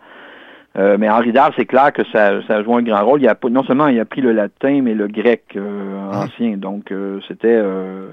Euh, 0.79 0.97
mais 0.99 1.09
Henri 1.11 1.33
Dard, 1.33 1.53
c'est 1.57 1.67
clair 1.67 1.93
que 1.93 2.03
ça, 2.13 2.41
ça, 2.47 2.57
a 2.57 2.63
joué 2.63 2.77
un 2.77 2.83
grand 2.83 3.05
rôle. 3.05 3.21
Il 3.21 3.29
a, 3.29 3.37
non 3.51 3.65
seulement 3.65 3.89
il 3.89 3.99
a 3.99 4.05
pris 4.05 4.21
le 4.21 4.33
latin, 4.33 4.81
mais 4.83 4.95
le 4.95 5.09
grec 5.09 5.45
euh, 5.57 5.61
mmh. 5.61 6.15
ancien. 6.15 6.57
Donc, 6.57 6.93
euh, 6.93 7.21
c'était, 7.27 7.61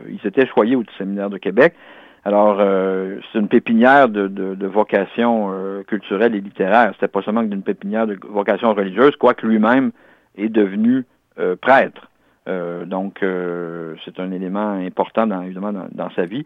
il 0.10 0.20
s'était 0.22 0.48
choyé 0.48 0.76
au 0.76 0.84
séminaire 0.98 1.30
de 1.30 1.38
Québec. 1.38 1.76
Alors, 2.28 2.58
c'est 3.32 3.38
une 3.38 3.48
pépinière 3.48 4.10
de, 4.10 4.28
de, 4.28 4.66
vocation 4.66 5.52
culturelle 5.88 6.34
et 6.34 6.42
littéraire. 6.42 6.90
C'était 6.94 7.08
pas 7.08 7.22
seulement 7.22 7.44
d'une 7.44 7.62
pépinière 7.62 8.08
de 8.08 8.18
vocation 8.28 8.74
religieuse, 8.74 9.16
quoique 9.16 9.46
lui-même 9.46 9.92
est 10.36 10.50
devenu 10.50 11.06
prêtre. 11.62 12.10
donc, 12.48 13.24
c'est 14.04 14.20
un 14.20 14.32
élément 14.32 14.72
important, 14.72 15.28
dans, 15.28 15.44
évidemment, 15.44 15.72
dans, 15.72 16.10
sa 16.16 16.26
vie. 16.26 16.42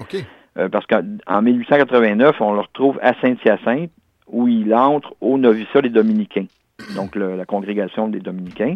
Parce 0.69 0.85
qu'en 0.85 1.41
1889, 1.41 2.41
on 2.41 2.55
le 2.55 2.59
retrouve 2.59 2.99
à 3.01 3.13
Saint-Hyacinthe, 3.21 3.91
où 4.31 4.48
il 4.48 4.74
entre 4.74 5.15
au 5.21 5.38
noviciat 5.38 5.81
des 5.81 5.89
Dominicains. 5.89 6.48
donc 6.95 7.15
la 7.15 7.45
congrégation 7.45 8.07
des 8.07 8.19
dominicains, 8.19 8.75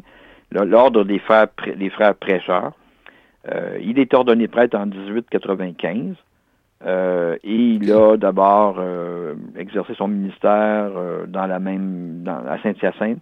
l'ordre 0.51 1.03
des 1.03 1.19
frères, 1.19 1.48
des 1.75 1.89
frères 1.89 2.15
prêcheurs. 2.15 2.74
Euh, 3.51 3.77
il 3.81 4.00
est 4.00 4.13
ordonné 4.13 4.48
prêtre 4.48 4.77
en 4.77 4.86
1895. 4.86 6.15
Euh, 6.86 7.38
et 7.43 7.55
il 7.55 7.91
a 7.93 8.17
d'abord 8.17 8.75
euh, 8.77 9.36
exercé 9.57 9.93
son 9.95 10.10
ministère 10.10 10.91
dans 11.27 11.45
la 11.45 11.60
même 11.60 12.24
dans, 12.24 12.45
à 12.45 12.62
Saint-Hyacinthe. 12.62 13.22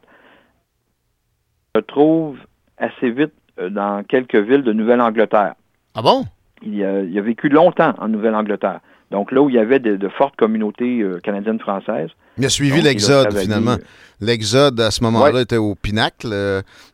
Il 1.76 1.80
se 1.80 1.82
trouve 1.82 2.38
assez 2.78 3.12
vite 3.12 3.34
dans 3.58 4.04
quelques 4.04 4.36
villes 4.36 4.64
de 4.64 4.74
Nouvelle-Angleterre. 4.74 5.54
Ah 5.94 6.02
bon? 6.02 6.26
Il 6.64 6.84
a, 6.84 7.02
il 7.02 7.18
a, 7.18 7.22
vécu 7.22 7.50
longtemps 7.50 7.94
en 8.00 8.08
Nouvelle-Angleterre. 8.08 8.80
Donc 9.12 9.32
là 9.32 9.42
où 9.42 9.50
il 9.50 9.56
y 9.56 9.60
avait 9.60 9.80
de, 9.80 10.08
fortes 10.08 10.36
communautés 10.38 11.06
canadiennes 11.24 11.60
françaises. 11.60 12.10
Il 12.38 12.46
a 12.46 12.50
suivi 12.50 12.82
l'exode 12.82 13.38
finalement. 13.38 13.76
L'exode 14.22 14.80
à 14.80 14.90
ce 14.90 15.04
moment-là 15.04 15.42
était 15.42 15.58
au 15.58 15.76
pinacle. 15.76 16.34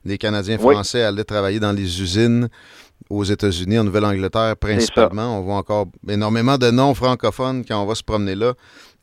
les 0.03 0.17
Canadiens 0.17 0.57
français 0.57 1.03
allaient 1.03 1.23
travailler 1.23 1.59
dans 1.59 1.73
les 1.73 2.01
usines 2.01 2.49
aux 3.09 3.23
États-Unis, 3.23 3.79
en 3.79 3.83
Nouvelle-Angleterre 3.83 4.55
principalement. 4.57 5.37
On 5.37 5.41
voit 5.41 5.55
encore 5.55 5.87
énormément 6.09 6.57
de 6.57 6.71
noms 6.71 6.93
francophones 6.93 7.63
quand 7.67 7.81
on 7.81 7.85
va 7.85 7.95
se 7.95 8.03
promener 8.03 8.35
là. 8.35 8.53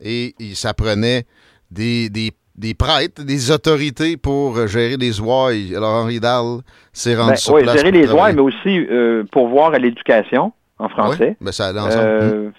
Et 0.01 0.35
ça 0.55 0.75
prenait 0.75 1.25
des, 1.71 2.11
des, 2.11 2.75
prêtres, 2.75 3.23
des 3.25 3.51
autorités 3.51 4.17
pour 4.17 4.67
gérer 4.67 4.97
les 4.97 5.21
ouailles. 5.21 5.75
Alors 5.75 5.95
Henri 5.95 6.21
Dahl 6.21 6.61
s'est 6.93 7.17
rendu 7.17 7.31
ben, 7.31 7.37
sur 7.37 7.55
oui, 7.55 7.65
gérer 7.65 7.91
les 7.91 8.11
ouailles, 8.11 8.35
mais 8.35 8.43
aussi 8.43 8.79
euh, 8.79 9.25
pour 9.31 9.49
voir 9.49 9.73
à 9.75 9.79
l'éducation 9.79 10.53
en 10.79 10.89
français. 10.89 11.37
Oui, 11.41 11.47
ben 11.47 11.53
ça 11.53 11.69
allait 11.69 11.81
ensemble. 11.81 12.05
Euh, 12.05 12.51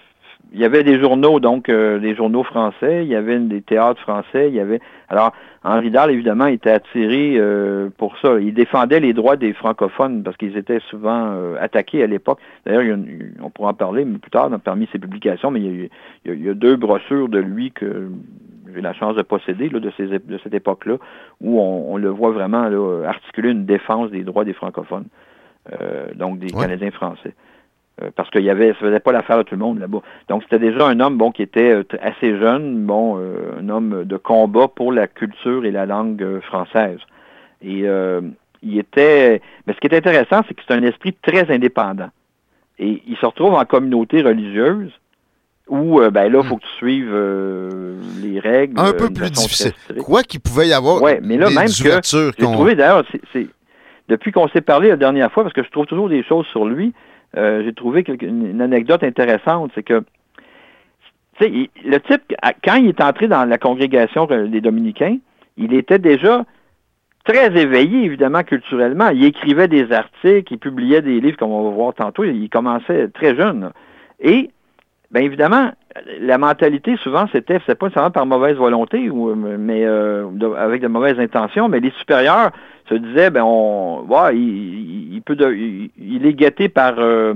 il 0.52 0.60
y 0.60 0.64
avait 0.64 0.84
des 0.84 1.00
journaux, 1.00 1.40
donc 1.40 1.68
euh, 1.68 1.98
des 1.98 2.14
journaux 2.14 2.44
français, 2.44 3.04
il 3.04 3.08
y 3.08 3.16
avait 3.16 3.38
des 3.38 3.62
théâtres 3.62 4.00
français, 4.00 4.48
il 4.48 4.54
y 4.54 4.60
avait. 4.60 4.80
Alors, 5.08 5.32
Henri 5.64 5.90
Dahl, 5.90 6.10
évidemment, 6.10 6.46
était 6.46 6.70
attiré 6.70 7.34
euh, 7.36 7.90
pour 7.98 8.16
ça. 8.18 8.38
Il 8.38 8.54
défendait 8.54 9.00
les 9.00 9.12
droits 9.12 9.36
des 9.36 9.52
francophones 9.52 10.22
parce 10.22 10.36
qu'ils 10.36 10.56
étaient 10.56 10.80
souvent 10.88 11.32
euh, 11.32 11.56
attaqués 11.60 12.02
à 12.02 12.06
l'époque. 12.06 12.38
D'ailleurs, 12.64 12.96
on 13.42 13.50
pourra 13.50 13.70
en 13.70 13.74
parler 13.74 14.04
plus 14.04 14.30
tard 14.30 14.50
parmi 14.62 14.88
ses 14.92 14.98
publications, 14.98 15.50
mais 15.50 15.60
il 15.60 15.90
y, 16.24 16.48
a, 16.48 16.54
deux 16.54 16.76
brochures 16.76 17.28
de 17.28 17.38
lui 17.38 17.72
que 17.72 18.08
j'ai 18.72 18.80
la 18.80 18.92
chance 18.92 19.16
de 19.16 19.22
posséder 19.22 19.68
de, 19.68 19.92
cette 20.42 20.54
époque-là, 20.54 20.96
où 21.40 21.60
on, 21.60 21.96
le 21.96 22.08
voit 22.08 22.30
vraiment 22.30 22.62
articuler 23.04 23.50
une 23.50 23.64
défense 23.64 24.10
des 24.10 24.22
droits 24.22 24.44
des 24.44 24.52
francophones, 24.52 25.06
donc 26.14 26.38
des 26.38 26.48
Canadiens 26.48 26.90
français. 26.90 27.34
Euh, 28.02 28.10
parce 28.14 28.28
qu'il 28.28 28.42
y 28.42 28.50
avait, 28.50 28.68
ça 28.68 28.80
faisait 28.80 29.00
pas 29.00 29.12
l'affaire 29.12 29.38
de 29.38 29.42
tout 29.44 29.54
le 29.54 29.60
monde 29.60 29.78
là-bas. 29.78 30.00
Donc 30.28 30.42
c'était 30.42 30.58
déjà 30.58 30.86
un 30.86 31.00
homme 31.00 31.16
bon 31.16 31.30
qui 31.30 31.42
était 31.42 31.72
euh, 31.72 31.84
assez 32.02 32.38
jeune, 32.38 32.84
bon, 32.84 33.18
euh, 33.18 33.58
un 33.58 33.70
homme 33.70 34.04
de 34.04 34.16
combat 34.18 34.68
pour 34.68 34.92
la 34.92 35.06
culture 35.06 35.64
et 35.64 35.70
la 35.70 35.86
langue 35.86 36.40
française. 36.40 36.98
Et 37.62 37.86
il 38.62 38.78
était, 38.78 39.40
mais 39.66 39.72
ce 39.72 39.80
qui 39.80 39.86
est 39.86 39.96
intéressant, 39.96 40.42
c'est 40.46 40.54
que 40.54 40.60
c'est 40.66 40.74
un 40.74 40.82
esprit 40.82 41.14
très 41.14 41.50
indépendant. 41.50 42.10
Et 42.78 43.02
il 43.06 43.16
se 43.16 43.24
retrouve 43.24 43.54
en 43.54 43.64
communauté 43.64 44.20
religieuse 44.20 44.92
où, 45.68 46.00
ben 46.10 46.30
là, 46.30 46.40
il 46.42 46.48
faut 46.48 46.56
que 46.56 46.62
tu 46.62 46.76
suives 46.76 47.16
les 48.22 48.38
règles. 48.38 48.78
Un 48.78 48.92
peu 48.92 49.08
plus 49.08 49.30
difficile. 49.30 49.72
Quoi 50.04 50.22
qu'il 50.22 50.40
pouvait 50.40 50.68
y 50.68 50.74
avoir 50.74 51.00
ouais, 51.00 51.20
mais 51.22 51.38
là, 51.38 51.48
même 51.48 51.64
que 51.64 51.72
j'ai 51.72 52.32
trouvé, 52.32 52.74
d'ailleurs, 52.74 53.04
c'est, 53.32 53.46
depuis 54.08 54.32
qu'on 54.32 54.48
s'est 54.48 54.60
parlé 54.60 54.90
la 54.90 54.96
dernière 54.96 55.32
fois, 55.32 55.42
parce 55.42 55.54
que 55.54 55.62
je 55.62 55.70
trouve 55.70 55.86
toujours 55.86 56.10
des 56.10 56.22
choses 56.22 56.46
sur 56.48 56.66
lui, 56.66 56.92
euh, 57.36 57.62
j'ai 57.64 57.72
trouvé 57.72 58.04
une 58.22 58.60
anecdote 58.60 59.02
intéressante, 59.02 59.72
c'est 59.74 59.82
que 59.82 60.04
le 61.40 61.98
type, 61.98 62.34
quand 62.64 62.76
il 62.76 62.88
est 62.88 63.00
entré 63.02 63.28
dans 63.28 63.44
la 63.44 63.58
congrégation 63.58 64.26
des 64.26 64.60
dominicains, 64.60 65.18
il 65.56 65.74
était 65.74 65.98
déjà 65.98 66.44
très 67.24 67.54
éveillé, 67.56 68.04
évidemment, 68.04 68.42
culturellement. 68.42 69.08
Il 69.08 69.24
écrivait 69.24 69.68
des 69.68 69.92
articles, 69.92 70.52
il 70.52 70.58
publiait 70.58 71.02
des 71.02 71.20
livres, 71.20 71.36
comme 71.36 71.50
on 71.50 71.68
va 71.68 71.74
voir 71.74 71.94
tantôt. 71.94 72.24
Il 72.24 72.48
commençait 72.48 73.08
très 73.08 73.36
jeune. 73.36 73.70
Et, 74.20 74.50
bien 75.10 75.22
évidemment, 75.22 75.70
la 76.20 76.38
mentalité, 76.38 76.96
souvent, 76.96 77.26
c'était, 77.32 77.60
c'est 77.66 77.78
pas 77.78 77.90
seulement 77.90 78.10
par 78.10 78.26
mauvaise 78.26 78.56
volonté, 78.56 79.08
ou, 79.10 79.34
mais 79.34 79.84
euh, 79.84 80.26
avec 80.58 80.82
de 80.82 80.88
mauvaises 80.88 81.18
intentions, 81.18 81.68
mais 81.68 81.80
les 81.80 81.90
supérieurs 81.92 82.50
se 82.88 82.94
disait, 82.94 83.30
ben 83.30 83.42
on, 83.44 84.06
il, 84.32 85.20
peut, 85.24 85.36
il, 85.56 86.26
est 86.26 86.34
gâté 86.34 86.68
par, 86.68 86.98
euh, 86.98 87.34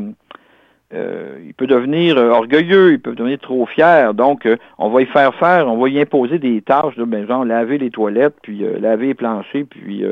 euh, 0.95 1.39
il 1.45 1.55
peut 1.55 1.67
devenir 1.67 2.19
euh, 2.19 2.31
orgueilleux, 2.31 2.93
il 2.93 3.01
peut 3.01 3.15
devenir 3.15 3.39
trop 3.39 3.67
fier. 3.67 4.15
Donc, 4.15 4.49
on 4.79 4.91
va 4.91 5.03
y 5.03 5.07
faire 5.07 5.35
faire, 5.35 5.67
on 5.69 5.79
va 5.79 5.89
y 5.89 6.01
imposer 6.01 6.39
des 6.39 6.63
tâches, 6.63 6.97
de, 6.97 7.05
ben, 7.05 7.27
genre 7.27 7.45
laver 7.45 7.79
les 7.79 7.91
toilettes, 7.91 8.37
puis 8.43 8.65
laver 8.81 9.09
les 9.09 9.15
planchers, 9.15 9.65
puis 9.69 10.05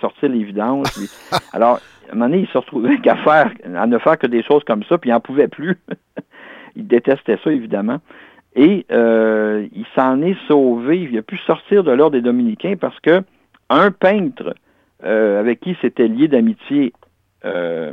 sortir 0.00 0.28
les 0.28 0.44
vidanges. 0.44 0.86
alors, 1.52 1.80
à 2.08 2.12
un 2.12 2.14
moment 2.14 2.28
donné, 2.28 2.42
il 2.42 2.48
se 2.48 2.58
retrouvait 2.58 2.98
qu'à 2.98 3.16
faire, 3.16 3.50
à 3.74 3.86
ne 3.86 3.98
faire 3.98 4.18
que 4.18 4.26
des 4.26 4.42
choses 4.42 4.64
comme 4.64 4.82
ça, 4.84 4.98
puis 4.98 5.10
il 5.10 5.12
n'en 5.12 5.20
pouvait 5.20 5.48
plus. 5.48 5.78
il 6.76 6.86
détestait 6.86 7.38
ça, 7.42 7.50
évidemment. 7.50 7.98
Et 8.54 8.86
il 8.90 9.86
s'en 9.94 10.20
est 10.22 10.36
sauvé, 10.46 11.08
il 11.10 11.16
a 11.16 11.22
pu 11.22 11.38
sortir 11.38 11.84
de 11.84 11.90
l'ordre 11.90 12.16
des 12.16 12.20
dominicains 12.20 12.74
parce 12.78 12.98
que 13.00 13.22
un 13.70 13.90
peintre 13.90 14.54
euh, 15.04 15.40
avec 15.40 15.60
qui 15.60 15.76
s'était 15.80 16.06
lié 16.06 16.28
d'amitié 16.28 16.92
euh, 17.44 17.92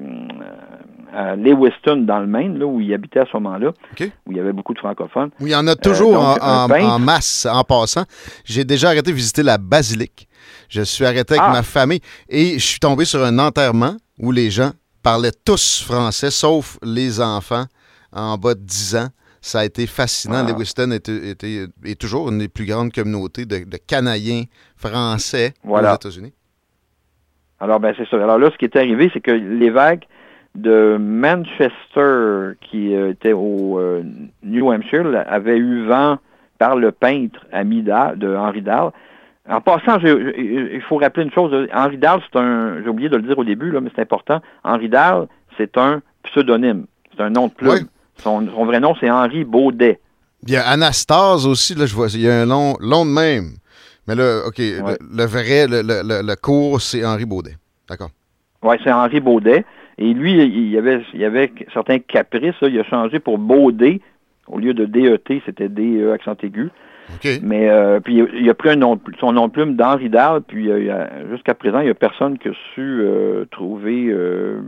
à 1.12 1.36
Lewiston, 1.36 2.04
dans 2.06 2.20
le 2.20 2.28
Maine, 2.28 2.60
là, 2.60 2.68
où 2.68 2.80
il 2.80 2.94
habitait 2.94 3.22
à 3.22 3.26
ce 3.26 3.36
moment-là, 3.38 3.72
où 4.00 4.32
il 4.32 4.38
y 4.38 4.40
avait 4.40 4.54
beaucoup 4.54 4.76
de 4.76 4.80
francophones. 4.80 5.32
Oui, 5.40 5.50
il 5.50 5.54
y 5.54 5.56
en 5.56 5.66
a 5.66 5.76
toujours 5.76 6.16
euh, 6.16 6.36
en, 6.40 7.00
masse 7.00 7.48
en 7.52 7.64
passant. 7.64 8.04
J'ai 8.46 8.64
déjà 8.64 8.90
arrêté 8.90 9.10
de 9.10 9.16
visiter 9.16 9.42
la 9.42 9.58
basilique. 9.58 10.28
Je 10.68 10.84
suis 10.84 11.04
arrêté 11.04 11.34
avec 11.34 11.46
ah! 11.48 11.52
ma 11.52 11.64
famille 11.64 12.02
et 12.30 12.60
je 12.60 12.66
suis 12.66 12.80
tombé 12.80 13.06
sur 13.06 13.24
un 13.24 13.40
enterrement 13.40 13.96
où 14.20 14.32
les 14.32 14.52
gens 14.52 14.70
parlaient 15.02 15.32
tous 15.44 15.82
français, 15.84 16.30
sauf 16.30 16.78
les 16.84 17.20
enfants 17.22 17.66
en 18.12 18.38
bas 18.38 18.56
de 18.56 18.62
10 18.62 18.96
ans. 18.96 19.08
Ça 19.42 19.60
a 19.60 19.66
été 19.66 19.88
fascinant. 19.88 20.44
Ah. 20.46 20.52
Lewiston 20.52 20.92
est 20.92 22.00
toujours 22.00 22.30
une 22.30 22.40
des 22.40 22.50
plus 22.50 22.66
grandes 22.66 22.92
communautés 22.92 23.46
de, 23.46 23.64
de 23.64 23.78
Canadiens 23.78 24.44
français 24.76 25.54
aux 25.64 25.80
États-Unis. 25.80 26.34
Alors, 27.62 27.80
ben, 27.80 27.94
c'est 27.98 28.08
ça. 28.08 28.18
Alors 28.18 28.38
là, 28.38 28.50
ce 28.52 28.58
qui 28.58 28.66
est 28.66 28.76
arrivé, 28.76 29.10
c'est 29.14 29.20
que 29.20 29.32
l'évêque 29.32 30.08
de 30.56 30.98
Manchester, 31.00 32.56
qui 32.62 32.96
euh, 32.96 33.12
était 33.12 33.34
au 33.34 33.80
euh, 33.80 34.04
New 34.44 34.72
Hampshire, 34.72 35.06
avait 35.28 35.58
eu 35.58 35.86
vent 35.86 36.18
par 36.58 36.76
le 36.76 36.92
peintre 36.92 37.46
ami 37.52 37.84
de 37.84 38.36
Henri 38.36 38.62
Dahl. 38.62 38.92
En 39.50 39.62
passant, 39.62 39.98
il 40.04 40.82
faut 40.88 40.98
rappeler 40.98 41.24
une 41.24 41.32
chose. 41.32 41.68
Henri 41.74 41.98
Dahl, 41.98 42.22
c'est 42.30 42.38
un, 42.38 42.82
j'ai 42.84 42.90
oublié 42.90 43.10
de 43.10 43.16
le 43.16 43.24
dire 43.24 43.38
au 43.38 43.44
début, 43.44 43.72
là, 43.72 43.82
mais 43.82 43.90
c'est 43.96 44.02
important. 44.02 44.42
Henri 44.64 44.90
Dahl, 44.90 45.28
c'est 45.58 45.78
un 45.78 46.02
pseudonyme. 46.24 46.86
C'est 47.16 47.24
un 47.24 47.30
nom 47.30 47.48
de 47.48 47.54
plume. 47.54 47.88
Son, 48.20 48.42
vrai 48.66 48.80
nom, 48.80 48.96
c'est 49.00 49.10
Henri 49.10 49.44
Baudet. 49.44 50.00
Il 50.44 50.54
y 50.54 50.56
a 50.56 50.68
Anastase 50.68 51.46
aussi, 51.46 51.76
là, 51.76 51.86
je 51.86 51.96
vois, 51.96 52.08
il 52.14 52.22
y 52.22 52.30
a 52.30 52.42
un 52.42 52.46
nom, 52.46 52.76
long 52.80 53.06
de 53.06 53.12
même. 53.12 53.56
Mais 54.08 54.16
là, 54.16 54.42
OK, 54.48 54.58
le, 54.58 55.26
vrai, 55.26 55.68
le, 55.68 55.82
le, 55.84 56.36
cours, 56.36 56.82
c'est 56.82 57.06
Henri 57.06 57.26
Baudet. 57.26 57.56
D'accord. 57.88 58.10
Oui, 58.64 58.76
c'est 58.84 58.92
Henri 58.92 59.20
Baudet. 59.20 59.66
Et 59.98 60.14
lui, 60.14 60.42
il 60.42 60.70
y 60.70 60.78
avait, 60.78 61.02
il 61.14 61.20
y 61.20 61.26
avait 61.26 61.52
certains 61.74 62.00
caprices. 62.00 62.56
il 62.62 62.80
a 62.80 62.84
changé 62.86 63.20
pour 63.20 63.38
Baudet. 63.38 64.00
Au 64.48 64.58
lieu 64.58 64.74
de 64.74 64.86
DET, 64.86 65.42
c'était 65.46 65.70
DE 65.70 66.12
accent 66.12 66.36
aigu. 66.42 66.70
Mais 67.42 67.70
euh, 67.70 68.00
puis 68.00 68.24
il 68.34 68.50
a 68.50 68.54
pris 68.54 68.70
un 68.70 68.76
nom, 68.76 69.00
son 69.20 69.32
nom 69.32 69.48
de 69.48 69.52
plume 69.52 69.76
d'Henri 69.76 70.10
Dahl, 70.10 70.42
puis 70.42 70.70
euh, 70.70 71.06
jusqu'à 71.32 71.54
présent, 71.54 71.80
il 71.80 71.86
n'y 71.86 71.92
a 71.92 71.96
personne 71.96 72.38
qui 72.38 72.50
a 72.50 72.52
su 72.74 73.02
euh, 73.02 73.46
trouver 73.52 74.14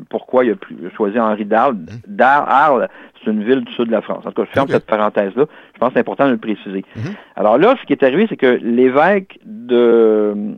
pourquoi 0.09 0.45
il 0.45 0.51
a 0.51 0.55
choisi 0.95 1.19
Henri 1.19 1.45
Dahl. 1.45 1.73
Mmh. 1.73 1.85
Dahl, 2.07 2.89
c'est 3.23 3.31
une 3.31 3.43
ville 3.43 3.61
du 3.61 3.71
sud 3.73 3.87
de 3.87 3.91
la 3.91 4.01
France. 4.01 4.25
En 4.25 4.31
tout 4.31 4.41
cas, 4.41 4.47
je 4.47 4.53
ferme 4.53 4.67
cette 4.67 4.85
parenthèse-là. 4.85 5.45
Je 5.73 5.79
pense 5.79 5.89
que 5.89 5.93
c'est 5.93 5.99
important 5.99 6.25
de 6.25 6.31
le 6.31 6.37
préciser. 6.37 6.83
Mmh. 6.95 6.99
Alors 7.35 7.57
là, 7.57 7.75
ce 7.79 7.85
qui 7.85 7.93
est 7.93 8.03
arrivé, 8.03 8.25
c'est 8.29 8.37
que 8.37 8.59
l'évêque 8.61 9.39
de 9.45 10.57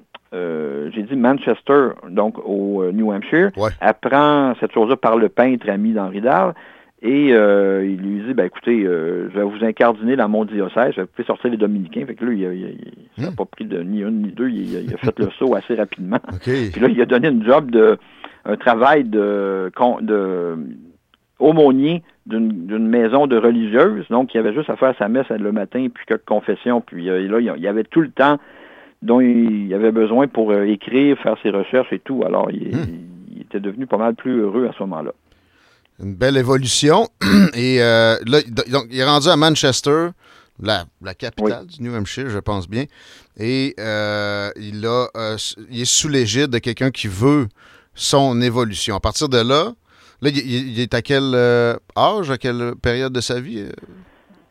j'ai 0.91 1.03
dit 1.03 1.15
Manchester, 1.15 1.89
donc 2.09 2.37
au 2.43 2.83
New 2.91 3.11
Hampshire, 3.11 3.51
apprend 3.79 4.53
cette 4.59 4.71
chose-là 4.73 4.95
par 4.95 5.17
le 5.17 5.29
peintre 5.29 5.69
ami 5.69 5.93
d'Henri 5.93 6.21
Dahl. 6.21 6.53
Et 7.05 7.33
euh, 7.33 7.85
il 7.85 7.97
lui 7.97 8.21
dit, 8.25 8.33
ben 8.33 8.45
écoutez, 8.45 8.85
euh, 8.85 9.29
je 9.29 9.37
vais 9.37 9.43
vous 9.43 9.65
incardiner 9.65 10.15
dans 10.15 10.29
mon 10.29 10.45
diocèse, 10.45 10.93
je 10.95 11.01
vais 11.01 11.23
sortir 11.27 11.51
les 11.51 11.57
dominicains. 11.57 12.05
Fait 12.05 12.15
que 12.15 12.23
là, 12.23 12.31
il 12.31 12.77
n'a 13.17 13.29
hmm. 13.29 13.35
pas 13.35 13.43
pris 13.43 13.65
de 13.65 13.83
ni 13.83 13.99
une 13.99 14.21
ni 14.21 14.31
deux, 14.31 14.49
il, 14.49 14.93
a 14.93 14.97
fait 14.97 15.19
le 15.19 15.29
saut 15.31 15.53
assez 15.53 15.75
rapidement. 15.75 16.19
Puis 16.41 16.79
là, 16.79 16.87
il 16.87 17.01
a 17.01 17.05
donné 17.05 17.27
une 17.27 17.45
job 17.45 17.71
de 17.71 17.97
un 18.45 18.55
travail 18.55 19.03
de, 19.03 19.69
de 20.01 20.57
aumônier 21.39 22.03
d'une 22.25 22.87
maison 22.87 23.27
de 23.27 23.35
religieuse. 23.35 24.05
Donc, 24.09 24.33
il 24.33 24.37
avait 24.37 24.53
juste 24.53 24.69
à 24.69 24.77
faire 24.77 24.95
sa 24.97 25.09
messe 25.09 25.27
le 25.27 25.51
matin, 25.51 25.87
puis 25.93 26.05
quelques 26.07 26.23
confessions. 26.23 26.79
Puis 26.79 27.09
euh, 27.09 27.27
là, 27.27 27.39
il 27.57 27.61
y 27.61 27.67
avait 27.67 27.83
tout 27.83 28.01
le 28.01 28.11
temps 28.11 28.37
dont 29.01 29.19
il 29.19 29.73
avait 29.73 29.91
besoin 29.91 30.29
pour 30.29 30.53
écrire, 30.53 31.17
faire 31.19 31.35
ses 31.43 31.49
recherches 31.49 31.91
et 31.91 31.99
tout. 31.99 32.23
Alors, 32.25 32.49
il 32.49 32.69
hmm. 32.69 33.41
était 33.41 33.59
devenu 33.59 33.87
pas 33.87 33.97
mal 33.97 34.15
plus 34.15 34.39
heureux 34.39 34.69
à 34.69 34.71
ce 34.71 34.83
moment-là. 34.83 35.11
Une 36.01 36.15
belle 36.15 36.37
évolution. 36.37 37.07
Et 37.53 37.81
euh, 37.81 38.17
là, 38.25 38.39
donc, 38.69 38.85
il 38.89 38.99
est 38.99 39.03
rendu 39.05 39.27
à 39.29 39.35
Manchester. 39.35 40.09
la, 40.61 40.85
la 41.01 41.13
capitale 41.13 41.65
du 41.67 41.81
New 41.83 41.95
Hampshire, 41.95 42.29
je 42.29 42.39
pense 42.39 42.67
bien. 42.69 42.85
Et 43.37 43.73
euh, 43.79 44.49
il, 44.57 44.85
a, 44.85 45.07
euh, 45.15 45.37
il 45.69 45.81
est 45.81 45.85
sous 45.85 46.07
l'égide 46.09 46.47
de 46.47 46.59
quelqu'un 46.59 46.91
qui 46.91 47.07
veut 47.07 47.47
son 47.95 48.41
évolution. 48.41 48.95
À 48.95 48.99
partir 48.99 49.29
de 49.29 49.37
là, 49.37 49.71
là 50.21 50.29
il, 50.29 50.37
il 50.37 50.79
est 50.79 50.93
à 50.93 51.01
quel 51.01 51.31
euh, 51.35 51.75
âge, 51.97 52.29
à 52.31 52.37
quelle 52.37 52.73
période 52.81 53.13
de 53.13 53.21
sa 53.21 53.39
vie, 53.39 53.65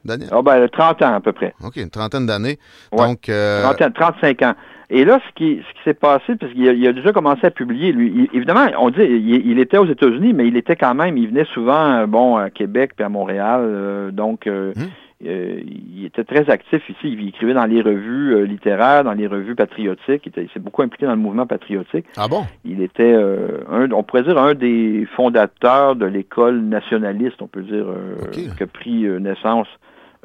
Daniel? 0.05 0.29
Ah 0.33 0.43
ben, 0.43 0.69
30 0.69 1.03
ans 1.03 1.15
à 1.15 1.21
peu 1.21 1.33
près. 1.33 1.55
OK, 1.63 1.77
une 1.77 1.91
trentaine 1.91 2.27
d'années. 2.27 2.59
Ouais. 2.93 3.07
Donc, 3.07 3.29
euh, 3.29 3.63
30 3.63 3.83
ans, 3.83 3.91
35 3.95 4.43
ans. 4.43 4.55
Et 4.95 5.05
là, 5.07 5.19
ce 5.27 5.33
qui, 5.35 5.57
ce 5.67 5.73
qui 5.75 5.83
s'est 5.85 5.95
passé, 5.95 6.37
parce 6.39 6.53
qu'il 6.53 6.69
a, 6.69 6.73
il 6.73 6.87
a 6.87 6.93
déjà 6.93 7.13
commencé 7.13 7.47
à 7.47 7.51
publier, 7.51 7.93
lui, 7.93 8.13
il- 8.15 8.37
évidemment, 8.37 8.67
on 8.79 8.91
dit, 8.91 9.01
il, 9.01 9.51
il 9.51 9.59
était 9.59 9.79
aux 9.79 9.87
États-Unis, 9.87 10.35
mais 10.35 10.47
il 10.47 10.57
était 10.57 10.77
quand 10.77 10.95
même, 10.95 11.17
il 11.17 11.29
venait 11.29 11.47
souvent, 11.47 11.93
euh, 11.95 12.07
bon, 12.07 12.37
à 12.37 12.51
Québec 12.51 12.93
puis 12.95 13.05
à 13.05 13.09
Montréal, 13.09 13.63
euh, 13.65 14.11
donc 14.11 14.47
euh, 14.47 14.73
euh, 15.25 15.61
il 15.97 16.05
était 16.05 16.25
très 16.25 16.51
actif 16.51 16.83
ici. 16.91 16.99
Il 17.05 17.29
écrivait 17.29 17.55
dans 17.55 17.65
les 17.65 17.81
revues 17.81 18.45
littéraires, 18.47 19.05
dans 19.05 19.13
les 19.15 19.27
revues 19.29 19.55
patriotiques. 19.55 20.23
Il, 20.27 20.29
était- 20.29 20.43
il 20.43 20.51
s'est 20.51 20.61
beaucoup 20.61 20.83
impliqué 20.83 21.07
dans 21.07 21.13
le 21.15 21.19
mouvement 21.19 21.47
patriotique. 21.47 22.05
ah 22.19 22.27
bon? 22.29 22.43
Il 22.65 22.83
était, 22.83 23.15
un, 23.15 23.91
on 23.93 24.03
pourrait 24.03 24.25
dire, 24.25 24.37
un 24.37 24.53
des 24.55 25.07
fondateurs 25.17 25.97
de 25.97 26.07
l'école 26.07 26.61
nationaliste, 26.61 27.41
on 27.41 27.47
peut 27.47 27.63
dire, 27.63 27.87
qui 28.57 28.63
a 28.63 28.67
pris 28.67 29.05
naissance 29.21 29.69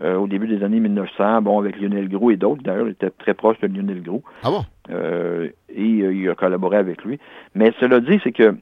euh, 0.04 0.16
au 0.16 0.28
début 0.28 0.48
des 0.48 0.64
années 0.64 0.80
1900, 0.80 1.42
bon, 1.42 1.60
avec 1.60 1.80
Lionel 1.80 2.08
Gros 2.10 2.30
et 2.32 2.38
d'autres. 2.38 2.62
D'ailleurs, 2.64 2.88
il 2.88 2.92
était 2.92 3.10
très 3.10 3.34
proche 3.34 3.60
de 3.62 3.68
Lionel 3.68 4.04
Gros. 4.04 4.24
Ah 4.44 4.50
bon? 4.52 4.64
Euh, 4.92 5.50
et 5.70 6.02
euh, 6.02 6.14
il 6.14 6.30
a 6.30 6.36
collaboré 6.36 6.78
avec 6.78 7.04
lui. 7.04 7.20
Mais 7.56 7.74
cela 7.80 8.00
dit, 8.00 8.20
c'est 8.24 8.32
que 8.32 8.56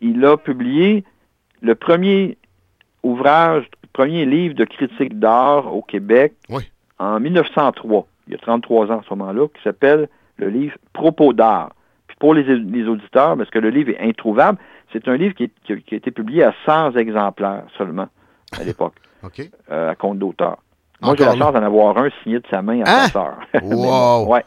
il 0.00 0.24
a 0.24 0.36
publié 0.36 1.04
le 1.62 1.74
premier 1.74 2.36
ouvrage, 3.02 3.64
le 3.82 3.88
premier 3.92 4.24
livre 4.26 4.54
de 4.54 4.64
critique 4.64 5.18
d'art 5.18 5.74
au 5.74 5.82
Québec 5.82 6.34
Oui. 6.50 6.62
en 6.98 7.18
1903, 7.20 8.06
il 8.26 8.32
y 8.32 8.36
a 8.36 8.38
33 8.38 8.90
ans 8.92 8.98
à 9.00 9.02
ce 9.08 9.14
moment-là, 9.14 9.48
qui 9.48 9.62
s'appelle 9.62 10.08
le 10.36 10.48
livre 10.48 10.76
Propos 10.92 11.32
d'art. 11.32 11.72
Puis 12.08 12.16
pour 12.20 12.34
les, 12.34 12.42
les 12.44 12.84
auditeurs, 12.86 13.36
parce 13.36 13.50
que 13.50 13.58
le 13.58 13.70
livre 13.70 13.90
est 13.90 14.00
introuvable, 14.08 14.58
c'est 14.92 15.08
un 15.08 15.16
livre 15.16 15.34
qui, 15.34 15.44
est- 15.44 15.52
qui 15.80 15.94
a- 15.94 15.96
été 15.96 16.10
publié 16.10 16.42
à 16.44 16.54
100 16.66 16.92
exemplaires 16.96 17.64
seulement 17.76 18.08
à 18.58 18.64
l'époque, 18.64 18.94
euh, 19.70 19.90
à 19.90 19.94
compte 19.94 20.18
d'auteur. 20.18 20.58
Moi, 21.02 21.14
j'ai 21.18 21.24
la 21.24 21.36
chance 21.36 21.52
d'en 21.52 21.62
avoir 21.62 21.96
un 21.98 22.08
signé 22.22 22.38
de 22.38 22.44
sa 22.50 22.62
main 22.62 22.82
à 22.84 22.90
Hein? 22.90 23.06
sa 23.06 23.12
sœur. 23.12 23.36
Wow! 23.62 24.26
ouais, 24.28 24.44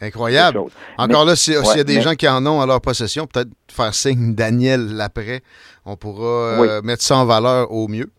Incroyable. 0.00 0.60
Encore 0.98 1.24
là, 1.24 1.36
si- 1.36 1.52
s'il 1.52 1.76
y 1.76 1.80
a 1.80 1.84
des 1.84 1.96
mais- 1.96 2.00
gens 2.02 2.14
qui 2.14 2.28
en 2.28 2.44
ont 2.46 2.60
à 2.60 2.66
leur 2.66 2.80
possession, 2.80 3.26
peut-être 3.26 3.50
faire 3.70 3.94
signe 3.94 4.34
Daniel 4.34 4.94
l'après. 4.96 5.40
On 5.84 5.96
pourra 5.96 6.60
euh, 6.60 6.82
mettre 6.82 7.02
ça 7.02 7.16
en 7.18 7.24
valeur 7.24 7.70
au 7.72 7.88
mieux. 7.88 8.10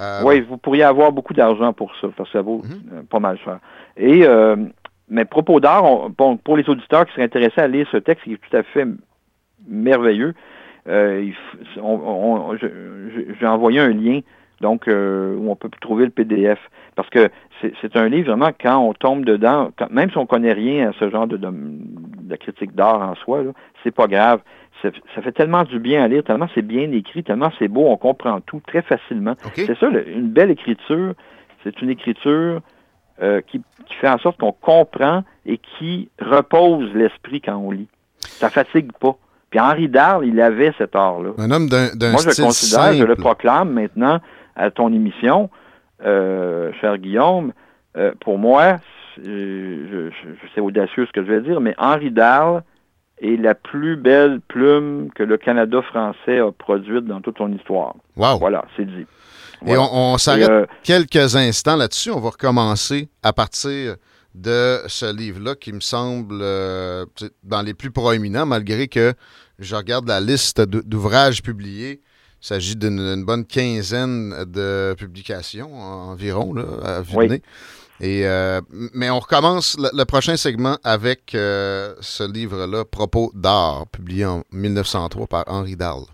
Euh, 0.00 0.20
Oui, 0.24 0.40
vous 0.40 0.56
pourriez 0.58 0.82
avoir 0.84 1.12
beaucoup 1.12 1.34
d'argent 1.34 1.72
pour 1.72 1.90
ça, 2.00 2.08
parce 2.16 2.30
que 2.30 2.38
ça 2.38 2.42
vaut 2.42 2.62
Mhm. 2.64 2.80
euh, 2.92 3.02
pas 3.08 3.20
mal 3.20 3.38
cher. 3.44 3.58
Et 3.96 4.26
mais 5.10 5.24
propos 5.24 5.58
d'art, 5.60 6.10
bon, 6.10 6.36
pour 6.36 6.56
les 6.58 6.68
auditeurs 6.68 7.06
qui 7.06 7.12
seraient 7.12 7.24
intéressés 7.24 7.60
à 7.62 7.66
lire 7.68 7.86
ce 7.90 7.96
texte, 7.96 8.24
qui 8.24 8.34
est 8.34 8.40
tout 8.50 8.54
à 8.56 8.62
fait 8.62 8.86
merveilleux, 9.66 10.34
j'ai 11.80 13.46
envoyé 13.46 13.80
un 13.80 13.88
lien 13.88 14.20
donc 14.60 14.88
euh, 14.88 15.34
où 15.36 15.50
on 15.50 15.56
peut 15.56 15.70
trouver 15.80 16.04
le 16.04 16.10
PDF. 16.10 16.58
Parce 16.96 17.08
que 17.10 17.28
c'est 17.80 17.96
un 17.96 18.08
livre 18.08 18.28
vraiment 18.34 18.50
quand 18.60 18.78
on 18.78 18.92
tombe 18.92 19.24
dedans, 19.24 19.70
quand- 19.78 19.90
même 19.90 20.10
si 20.10 20.18
on 20.18 20.26
connaît 20.26 20.52
rien 20.52 20.90
à 20.90 20.92
ce 20.98 21.08
genre 21.10 21.26
de, 21.26 21.36
de, 21.36 21.48
de 21.52 22.36
critique 22.36 22.74
d'art 22.74 23.00
en 23.00 23.14
soi, 23.16 23.42
c'est 23.84 23.90
pas 23.94 24.06
grave. 24.06 24.40
Ça, 24.82 24.90
fait 25.22 25.32
tellement 25.32 25.64
du 25.64 25.80
bien 25.80 26.04
à 26.04 26.08
lire, 26.08 26.22
tellement 26.22 26.48
c'est 26.54 26.62
bien 26.62 26.90
écrit, 26.92 27.24
tellement 27.24 27.50
c'est 27.58 27.66
beau, 27.66 27.86
on 27.88 27.96
comprend 27.96 28.40
tout 28.40 28.60
très 28.66 28.82
facilement. 28.82 29.34
C'est 29.66 29.78
ça, 29.78 29.88
le- 29.90 30.08
une 30.08 30.28
belle 30.28 30.50
écriture, 30.50 31.14
c'est 31.64 31.80
une 31.82 31.90
écriture 31.90 32.60
euh, 33.20 33.40
qui, 33.40 33.60
qui 33.86 33.94
fait 34.00 34.08
en 34.08 34.18
sorte 34.18 34.38
qu'on 34.38 34.52
comprend 34.52 35.24
et 35.46 35.58
qui 35.58 36.08
repose 36.20 36.92
l'esprit 36.94 37.40
quand 37.40 37.56
on 37.56 37.72
lit. 37.72 37.88
Ça 38.20 38.50
fatigue 38.50 38.92
pas. 39.00 39.16
Puis 39.50 39.58
Henri 39.58 39.88
Darle, 39.88 40.26
il 40.26 40.40
avait 40.40 40.72
cet 40.78 40.94
art-là. 40.94 41.30
Un 41.38 41.50
homme 41.50 41.68
d'un 41.68 41.88
Moi, 42.12 42.20
je 42.22 42.28
le 42.28 42.44
considère, 42.44 42.92
je 42.92 43.02
le 43.02 43.08
simple. 43.14 43.20
proclame 43.20 43.72
maintenant 43.72 44.20
à 44.58 44.70
ton 44.70 44.92
émission, 44.92 45.50
euh, 46.04 46.70
cher 46.80 46.98
Guillaume. 46.98 47.52
Euh, 47.96 48.12
pour 48.20 48.38
moi, 48.38 48.76
c'est- 49.14 49.24
je, 49.24 50.10
je, 50.10 50.28
je 50.42 50.54
sais 50.54 50.60
audacieux 50.60 51.06
ce 51.06 51.12
que 51.12 51.24
je 51.24 51.30
vais 51.32 51.40
dire, 51.40 51.60
mais 51.60 51.74
Henri 51.78 52.10
Darle 52.10 52.62
est 53.20 53.36
la 53.40 53.54
plus 53.54 53.96
belle 53.96 54.40
plume 54.46 55.08
que 55.14 55.22
le 55.24 55.36
Canada 55.38 55.82
français 55.82 56.38
a 56.38 56.52
produite 56.52 57.04
dans 57.06 57.20
toute 57.20 57.38
son 57.38 57.52
histoire. 57.52 57.94
Wow. 58.16 58.38
Voilà, 58.38 58.64
c'est 58.76 58.84
dit. 58.84 59.06
Et 59.62 59.74
Voilà. 59.74 59.82
on, 59.92 60.14
on 60.14 60.18
s'arrête 60.18 60.48
Et, 60.48 60.52
euh, 60.52 60.66
quelques 60.84 61.34
instants 61.34 61.74
là-dessus. 61.76 62.10
On 62.12 62.20
va 62.20 62.30
recommencer 62.30 63.08
à 63.24 63.32
partir 63.32 63.96
de 64.36 64.76
ce 64.86 65.12
livre-là 65.16 65.56
qui 65.56 65.72
me 65.72 65.80
semble 65.80 66.38
euh, 66.40 67.04
dans 67.42 67.62
les 67.62 67.74
plus 67.74 67.90
proéminents, 67.90 68.46
malgré 68.46 68.86
que 68.86 69.14
je 69.58 69.74
regarde 69.74 70.06
la 70.06 70.20
liste 70.20 70.60
d'ouvrages 70.60 71.42
publiés. 71.42 72.00
Il 72.40 72.46
s'agit 72.46 72.76
d'une 72.76 73.24
bonne 73.24 73.44
quinzaine 73.44 74.44
de 74.44 74.94
publications 74.96 75.74
en- 75.74 76.10
environ, 76.12 76.52
là, 76.54 76.64
à 76.84 77.02
Oui. 77.14 77.42
Et, 78.00 78.24
euh, 78.28 78.60
mais 78.94 79.10
on 79.10 79.18
recommence 79.18 79.76
le, 79.76 79.88
le 79.92 80.04
prochain 80.04 80.36
segment 80.36 80.78
avec 80.84 81.34
euh, 81.34 81.96
ce 82.00 82.22
livre-là, 82.22 82.84
Propos 82.84 83.32
d'art, 83.34 83.88
publié 83.88 84.24
en 84.24 84.44
1903 84.52 85.26
par 85.26 85.44
Henri 85.48 85.74
Darle. 85.74 86.04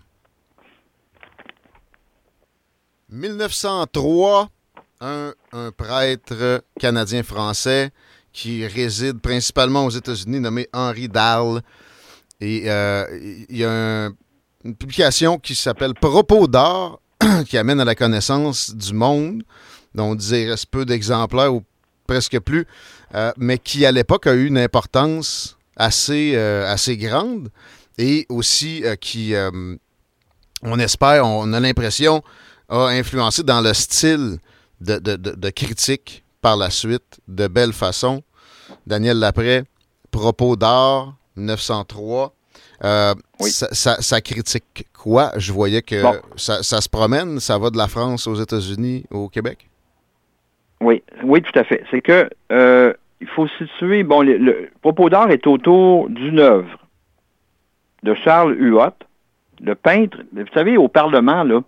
1903, 3.09 4.49
un, 5.01 5.33
un 5.51 5.71
prêtre 5.71 6.63
canadien-français 6.79 7.91
qui 8.33 8.65
réside 8.65 9.19
principalement 9.21 9.85
aux 9.85 9.89
États-Unis, 9.91 10.39
nommé 10.39 10.67
Henri 10.73 11.07
Darle. 11.07 11.61
Et 12.41 12.63
euh, 12.69 13.05
il 13.49 13.57
y 13.57 13.63
a 13.63 13.71
un- 13.71 14.11
une 14.65 14.75
publication 14.75 15.37
qui 15.37 15.55
s'appelle 15.55 15.93
Propos 15.93 16.47
d'art, 16.47 16.99
qui 17.47 17.57
amène 17.57 17.79
à 17.79 17.85
la 17.85 17.95
connaissance 17.95 18.75
du 18.75 18.93
monde, 18.93 19.43
dont 19.93 20.11
on 20.11 20.15
disait 20.15 20.49
peu 20.69 20.85
d'exemplaires 20.85 21.53
ou 21.53 21.63
presque 22.07 22.39
plus, 22.39 22.65
euh, 23.13 23.31
mais 23.37 23.57
qui 23.59 23.85
à 23.85 23.91
l'époque 23.91 24.27
a 24.27 24.33
eu 24.33 24.47
une 24.47 24.57
importance 24.57 25.57
assez, 25.77 26.33
euh, 26.35 26.71
assez 26.71 26.97
grande 26.97 27.49
et 27.97 28.25
aussi 28.29 28.83
euh, 28.83 28.95
qui, 28.95 29.33
on 30.61 30.79
espère, 30.79 31.25
on 31.25 31.53
a 31.53 31.59
l'impression, 31.59 32.23
a 32.69 32.87
influencé 32.87 33.43
dans 33.43 33.61
le 33.61 33.73
style 33.73 34.39
de, 34.81 34.97
de- 34.97 35.15
de- 35.15 35.35
de 35.35 35.49
critique 35.51 36.23
par 36.41 36.57
la 36.57 36.69
suite, 36.69 37.19
de 37.27 37.47
belle 37.47 37.73
façon. 37.73 38.23
Daniel 38.87 39.19
Lapré, 39.19 39.63
Propos 40.11 40.55
d'art, 40.55 41.15
1903. 41.35 42.33
Euh, 42.83 43.13
Oui. 43.39 43.49
ça, 43.49 43.67
ça- 43.71 44.01
ça 44.01 44.21
critique 44.21 44.85
quoi? 44.97 45.31
Je 45.37 45.51
voyais 45.53 45.81
que 45.81 46.01
Bon. 46.01 46.15
ça, 46.35 46.61
ça 46.63 46.81
se 46.81 46.89
promène, 46.89 47.39
ça 47.39 47.57
va 47.57 47.69
de 47.69 47.77
la 47.77 47.87
France 47.87 48.27
aux 48.27 48.35
États-Unis, 48.35 49.05
au 49.11 49.29
Québec? 49.29 49.69
Oui, 50.81 51.03
oui, 51.23 51.41
tout 51.41 51.57
à 51.57 51.63
fait. 51.63 51.83
C'est 51.89 52.01
que 52.01 52.29
euh, 52.51 52.93
il 53.21 53.27
faut 53.27 53.47
situer. 53.57 54.03
Bon, 54.03 54.21
le, 54.21 54.37
le 54.37 54.69
propos 54.81 55.09
d'art 55.09 55.31
est 55.31 55.47
autour 55.47 56.09
d'une 56.09 56.39
œuvre 56.39 56.79
de 58.03 58.13
Charles 58.13 58.55
Huot, 58.59 58.91
le 59.61 59.73
peintre. 59.75 60.17
Vous 60.33 60.43
savez, 60.53 60.77
au 60.77 60.87
Parlement 60.89 61.43
là, 61.43 61.61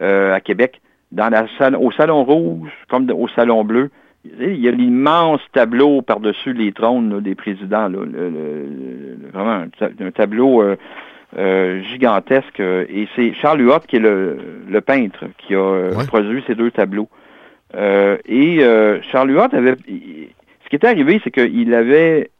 euh, 0.00 0.34
à 0.34 0.40
Québec, 0.40 0.80
dans 1.12 1.28
la 1.28 1.46
salle, 1.58 1.76
au 1.76 1.90
salon 1.92 2.24
rouge 2.24 2.70
comme 2.88 3.08
au 3.10 3.28
salon 3.28 3.64
bleu, 3.64 3.90
il 4.24 4.60
y 4.60 4.68
a 4.68 4.70
l'immense 4.70 5.40
tableau 5.52 6.02
par-dessus 6.02 6.52
les 6.52 6.72
trônes 6.72 7.14
là, 7.14 7.20
des 7.20 7.34
présidents. 7.34 7.88
Là, 7.88 7.98
le- 8.04 8.28
le- 8.28 8.28
le- 8.30 9.28
vraiment 9.32 9.52
un, 9.64 9.68
ta- 9.68 9.88
un 10.04 10.10
tableau 10.10 10.62
euh, 10.62 10.76
euh, 11.38 11.80
gigantesque. 11.84 12.60
euh, 12.60 12.84
Et 12.90 13.08
c'est 13.16 13.32
Charles 13.34 13.62
Huot 13.62 13.80
qui 13.88 13.96
est 13.96 14.00
le, 14.00 14.36
le 14.68 14.80
peintre 14.80 15.24
qui 15.38 15.54
a 15.54 15.88
Ouais. 15.96 16.06
produit 16.06 16.42
ces 16.46 16.54
deux 16.54 16.70
tableaux. 16.70 17.08
Euh, 17.74 18.16
et 18.26 18.58
Charles 19.10 19.30
Huot 19.30 19.54
avait... 19.54 19.76
ce 19.86 20.68
qui 20.68 20.76
était 20.76 20.88
arrivé, 20.88 21.20
c'est 21.24 21.30
qu'il 21.30 21.72
avait 21.74 22.30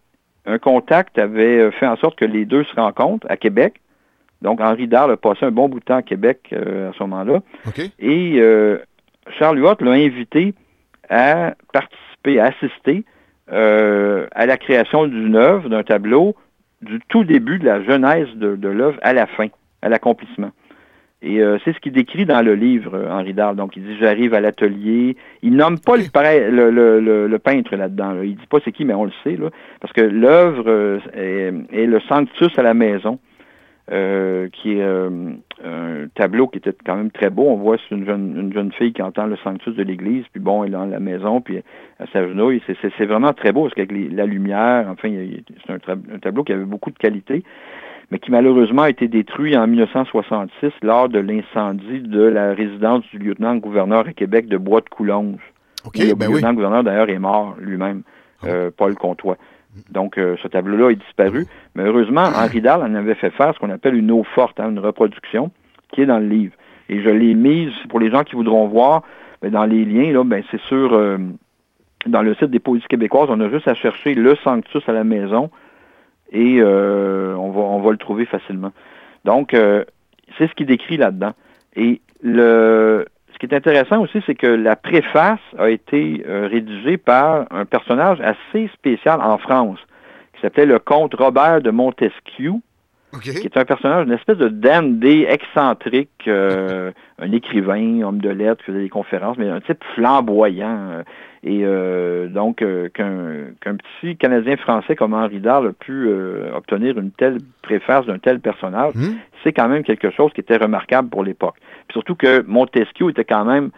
un 0.47 0.59
contact, 0.59 1.19
avait 1.19 1.71
fait 1.73 1.87
en 1.87 1.97
sorte 1.97 2.19
que 2.19 2.25
les 2.25 2.45
deux 2.45 2.65
se 2.65 2.75
rencontrent 2.75 3.27
à 3.31 3.37
Québec. 3.37 3.75
Donc, 4.43 4.61
Henri 4.61 4.89
Darle 4.89 5.13
a 5.13 5.17
passé 5.17 5.45
un 5.45 5.51
bon 5.51 5.69
bout 5.69 5.81
de 5.81 5.85
temps 5.85 5.97
à 5.97 6.03
Québec 6.03 6.53
à 6.53 6.93
ce 6.97 7.03
moment-là. 7.03 7.41
Et 8.01 8.43
Charles 9.39 9.59
Huot 9.61 9.77
l'a 9.81 9.93
invité 9.93 10.55
à 11.11 11.55
participer, 11.73 12.41
à 12.41 12.47
assister 12.47 13.05
euh, 13.53 14.27
à 14.33 14.47
la 14.47 14.57
création 14.57 15.07
d'une 15.07 15.37
œuvre, 15.37 15.69
d'un 15.69 15.83
tableau, 15.83 16.35
du 16.83 16.99
tout 17.09 17.25
début 17.25 17.59
de 17.59 17.67
la 17.67 17.83
genèse 17.83 18.29
de, 18.37 18.57
de 18.57 18.69
l'œuvre 18.69 18.99
à 19.03 19.13
la 19.13 19.27
fin, 19.27 19.49
à 19.83 19.89
l'accomplissement. 19.89 20.51
Et 21.23 21.43
euh, 21.43 21.59
c'est 21.65 21.75
ce 21.75 21.81
qu'il 21.81 21.93
décrit 21.93 22.25
dans 22.25 22.41
le 22.41 22.55
livre, 22.55 22.95
euh, 22.95 23.11
Henri 23.11 23.35
Darle. 23.35 23.55
Donc, 23.57 23.77
il 23.77 23.83
dit, 23.85 23.97
j'arrive 24.01 24.33
à 24.33 24.41
l'atelier. 24.41 25.17
Il 25.43 25.55
nomme 25.55 25.79
pas 25.79 25.97
le, 25.99 26.05
prê- 26.05 26.49
le, 26.49 26.71
le- 26.71 26.99
le- 27.01 27.27
le 27.27 27.39
peintre 27.39 27.77
là-dedans. 27.77 28.13
là. 28.13 28.25
Il 28.25 28.37
dit 28.37 28.47
pas 28.49 28.57
c'est 28.65 28.73
qui, 28.73 28.87
mais 28.87 28.95
on 28.95 29.05
le 29.05 29.13
sait, 29.23 29.37
là, 29.37 29.51
parce 29.81 29.93
que 29.93 30.01
l'œuvre 30.01 30.99
est, 31.13 31.53
est 31.73 31.85
le 31.87 32.01
sanctus 32.09 32.59
à 32.59 32.63
la 32.63 32.73
maison. 32.73 33.19
Euh, 33.91 34.49
qui 34.53 34.75
est 34.75 34.83
euh, 34.83 35.33
un 35.65 36.07
tableau 36.15 36.47
qui 36.47 36.59
était 36.59 36.75
quand 36.85 36.97
même 36.97 37.11
très 37.11 37.29
beau. 37.29 37.49
On 37.49 37.57
voit 37.57 37.77
c'est 37.77 37.95
une 37.95 38.07
jeune, 38.07 38.37
une 38.39 38.53
jeune 38.53 38.71
fille 38.73 38.93
qui 38.93 39.03
entend 39.03 39.27
le 39.27 39.37
sanctus 39.39 39.75
de 39.75 39.83
l'église, 39.83 40.25
puis 40.33 40.41
bon, 40.41 40.63
elle 40.63 40.71
est 40.71 40.73
dans 40.73 40.85
la 40.85 41.01
maison, 41.01 41.41
puis 41.41 41.61
elle 41.99 42.09
s'agenouille. 42.13 42.63
C'est 42.67 43.07
vraiment 43.07 43.33
très 43.33 43.53
beau, 43.53 43.63
parce 43.63 43.75
qu'avec 43.75 43.91
la 43.93 44.27
lumière, 44.27 44.87
enfin, 44.89 45.13
c'est 45.67 45.73
un, 45.73 46.19
tableau 46.21 46.45
qui 46.45 46.53
avait 46.53 46.65
beaucoup 46.65 46.91
de 46.91 46.99
qualité, 46.99 47.43
mais 48.13 48.21
qui 48.21 48.31
malheureusement 48.31 48.83
a 48.83 48.91
été 48.91 49.09
détruit 49.09 49.57
en 49.57 49.67
1966 49.67 50.71
lors 50.83 51.09
de 51.09 51.19
l'incendie 51.19 52.01
de 52.01 52.23
la 52.23 52.55
résidence 52.55 53.05
du 53.11 53.19
lieutenant-gouverneur 53.19 54.07
à 54.07 54.13
Québec 54.13 54.47
de 54.47 54.57
Bois 54.57 54.83
de 54.83 54.89
Coulonge. 54.89 55.41
le 55.97 56.15
ben 56.15 56.31
lieutenant-gouverneur, 56.31 56.85
d'ailleurs, 56.85 57.11
est 57.11 57.19
mort 57.19 57.57
lui-même, 57.59 58.03
ah. 58.43 58.47
euh, 58.47 58.71
Paul 58.77 58.95
Comtois. 58.95 59.37
Donc, 59.91 60.19
euh, 60.19 60.37
ce 60.43 60.49
tableau-là 60.49 60.91
est 60.91 60.97
disparu. 60.97 61.47
Mais 61.75 61.85
heureusement, 61.85 62.23
Henri 62.37 62.61
Dahl 62.61 62.83
en 62.83 62.95
avait 62.95 63.15
fait 63.15 63.31
faire 63.31 63.55
ce 63.55 63.59
qu'on 63.59 63.71
appelle 63.71 63.95
une 63.95 64.11
eau 64.11 64.25
forte, 64.35 64.59
hein, 64.61 64.71
une 64.71 64.79
reproduction, 64.79 65.51
qui 65.93 66.03
est 66.03 66.07
dans 66.07 66.19
le 66.19 66.27
livre. 66.27 66.55
Et 66.89 67.03
je 67.03 67.09
l'ai 67.09 67.35
mise, 67.35 67.73
pour 67.89 68.01
les 68.01 68.11
gens 68.11 68.25
qui 68.25 68.35
voudront 68.35 68.67
voir, 68.67 69.03
ben, 69.43 69.51
dans 69.51 69.65
les 69.65 69.85
liens, 69.85 70.13
là, 70.13 70.25
ben, 70.25 70.43
c'est 70.51 70.61
sur, 70.63 70.93
euh, 70.95 71.19
dans 72.07 72.23
le 72.23 72.35
site 72.35 72.51
des 72.51 72.59
Poésies 72.59 72.87
québécoises, 72.89 73.29
on 73.31 73.41
a 73.41 73.49
juste 73.49 73.69
à 73.69 73.75
chercher 73.75 74.15
le 74.15 74.35
Sanctus 74.37 74.89
à 74.89 74.93
la 74.93 75.05
maison 75.05 75.51
et 76.33 76.59
euh, 76.61 77.35
on, 77.37 77.51
va, 77.51 77.61
on 77.61 77.81
va 77.81 77.91
le 77.91 77.97
trouver 77.97 78.25
facilement. 78.25 78.73
Donc, 79.25 79.53
c'est 79.53 80.49
ce 80.49 80.55
qui 80.55 80.65
décrit 80.65 80.97
là-dedans. 80.97 81.33
Et 81.77 82.01
le, 82.23 83.05
qui 83.41 83.47
est 83.47 83.55
intéressant 83.55 84.03
aussi, 84.03 84.23
c'est 84.27 84.35
que 84.35 84.47
la 84.47 84.77
préface 84.77 85.41
a 85.59 85.71
été 85.71 86.23
euh, 86.29 86.47
rédigée 86.47 86.99
par 86.99 87.47
un 87.51 87.65
personnage 87.65 88.21
assez 88.21 88.69
spécial 88.75 89.21
en 89.23 89.39
France, 89.39 89.79
qui 90.35 90.43
s'appelait 90.43 90.67
le 90.67 90.79
comte 90.79 91.15
Robert 91.15 91.63
de 91.63 91.71
Montesquieu, 91.71 92.53
qui 93.19 93.31
est 93.31 93.57
un 93.57 93.65
personnage, 93.65 94.07
une 94.07 94.13
espèce 94.13 94.39
de 94.39 94.49
dandy 94.49 95.25
excentrique, 95.25 96.11
euh, 96.27 96.93
un 97.19 97.33
écrivain, 97.33 98.03
homme 98.03 98.21
de 98.21 98.31
lettres, 98.31 98.65
qui 98.65 98.71
faisait 98.71 98.83
des 98.83 98.89
conférences, 98.89 99.37
mais 99.39 99.49
un 99.49 99.61
type 99.61 99.83
flamboyant. 99.95 100.91
Euh, 100.91 101.03
et 101.43 101.63
euh, 101.65 102.29
donc, 102.29 102.57
qu'un 102.59 103.77
petit 103.77 104.17
Canadien 104.17 104.57
français 104.59 104.95
comme 104.95 105.15
Henri 105.15 105.41
Dahl 105.41 105.69
a 105.69 105.73
pu 105.73 106.09
obtenir 106.55 106.99
une 106.99 107.11
telle 107.13 107.39
préface 107.63 108.05
d'un 108.07 108.19
tel 108.19 108.41
personnage, 108.41 108.95
hmm. 108.95 109.17
c'est 109.43 109.53
quand 109.53 109.69
même 109.69 109.83
quelque 109.83 110.11
chose 110.11 110.33
qui 110.35 110.43
était 110.43 110.59
remarquable 110.59 111.09
pour 111.09 111.25
l'époque. 111.25 111.57
Surtout 111.93 112.15
que 112.15 112.45
Montesquieu 112.47 113.09
était 113.09 113.25
quand 113.25 113.47
même 113.47 113.71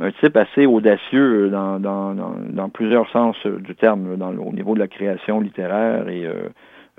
un 0.00 0.10
type 0.10 0.36
assez 0.36 0.66
audacieux 0.66 1.50
dans, 1.50 1.78
dans, 1.78 2.14
dans, 2.14 2.68
plusieurs 2.68 3.08
sens 3.10 3.36
du 3.46 3.76
terme, 3.76 4.16
dans, 4.16 4.32
au 4.36 4.52
niveau 4.52 4.74
de 4.74 4.80
la 4.80 4.88
création 4.88 5.40
littéraire 5.40 6.08
et 6.08 6.28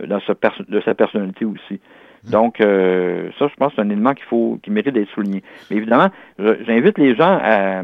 dans 0.07 0.19
sa 0.21 0.33
de 0.67 0.81
sa 0.81 0.93
personnalité 0.95 1.45
aussi. 1.45 1.79
Donc, 2.25 2.59
euh, 2.62 3.29
ça, 3.39 3.47
je 3.47 3.55
pense, 3.55 3.73
c'est 3.75 3.81
un 3.81 3.89
élément 3.89 4.13
qu'il 4.13 4.25
faut, 4.25 4.59
qui 4.62 4.71
mérite 4.71 4.93
d'être 4.93 5.09
souligné. 5.09 5.43
Mais 5.69 5.77
évidemment, 5.77 6.09
j'invite 6.38 6.97
les 6.97 7.15
gens 7.15 7.39
à, 7.41 7.83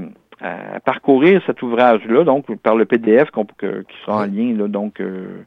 parcourir 0.86 1.42
cet 1.48 1.62
ouvrage-là, 1.62 2.24
donc 2.24 2.54
par 2.58 2.76
le 2.76 2.86
PDF 2.86 3.30
qui 3.32 3.96
sera 4.06 4.24
en 4.24 4.26
lien, 4.26 4.54
là, 4.56 4.68
donc 4.68 5.00
euh, 5.00 5.44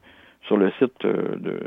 sur 0.47 0.57
le 0.57 0.71
site 0.79 1.05
euh, 1.05 1.35
de, 1.37 1.59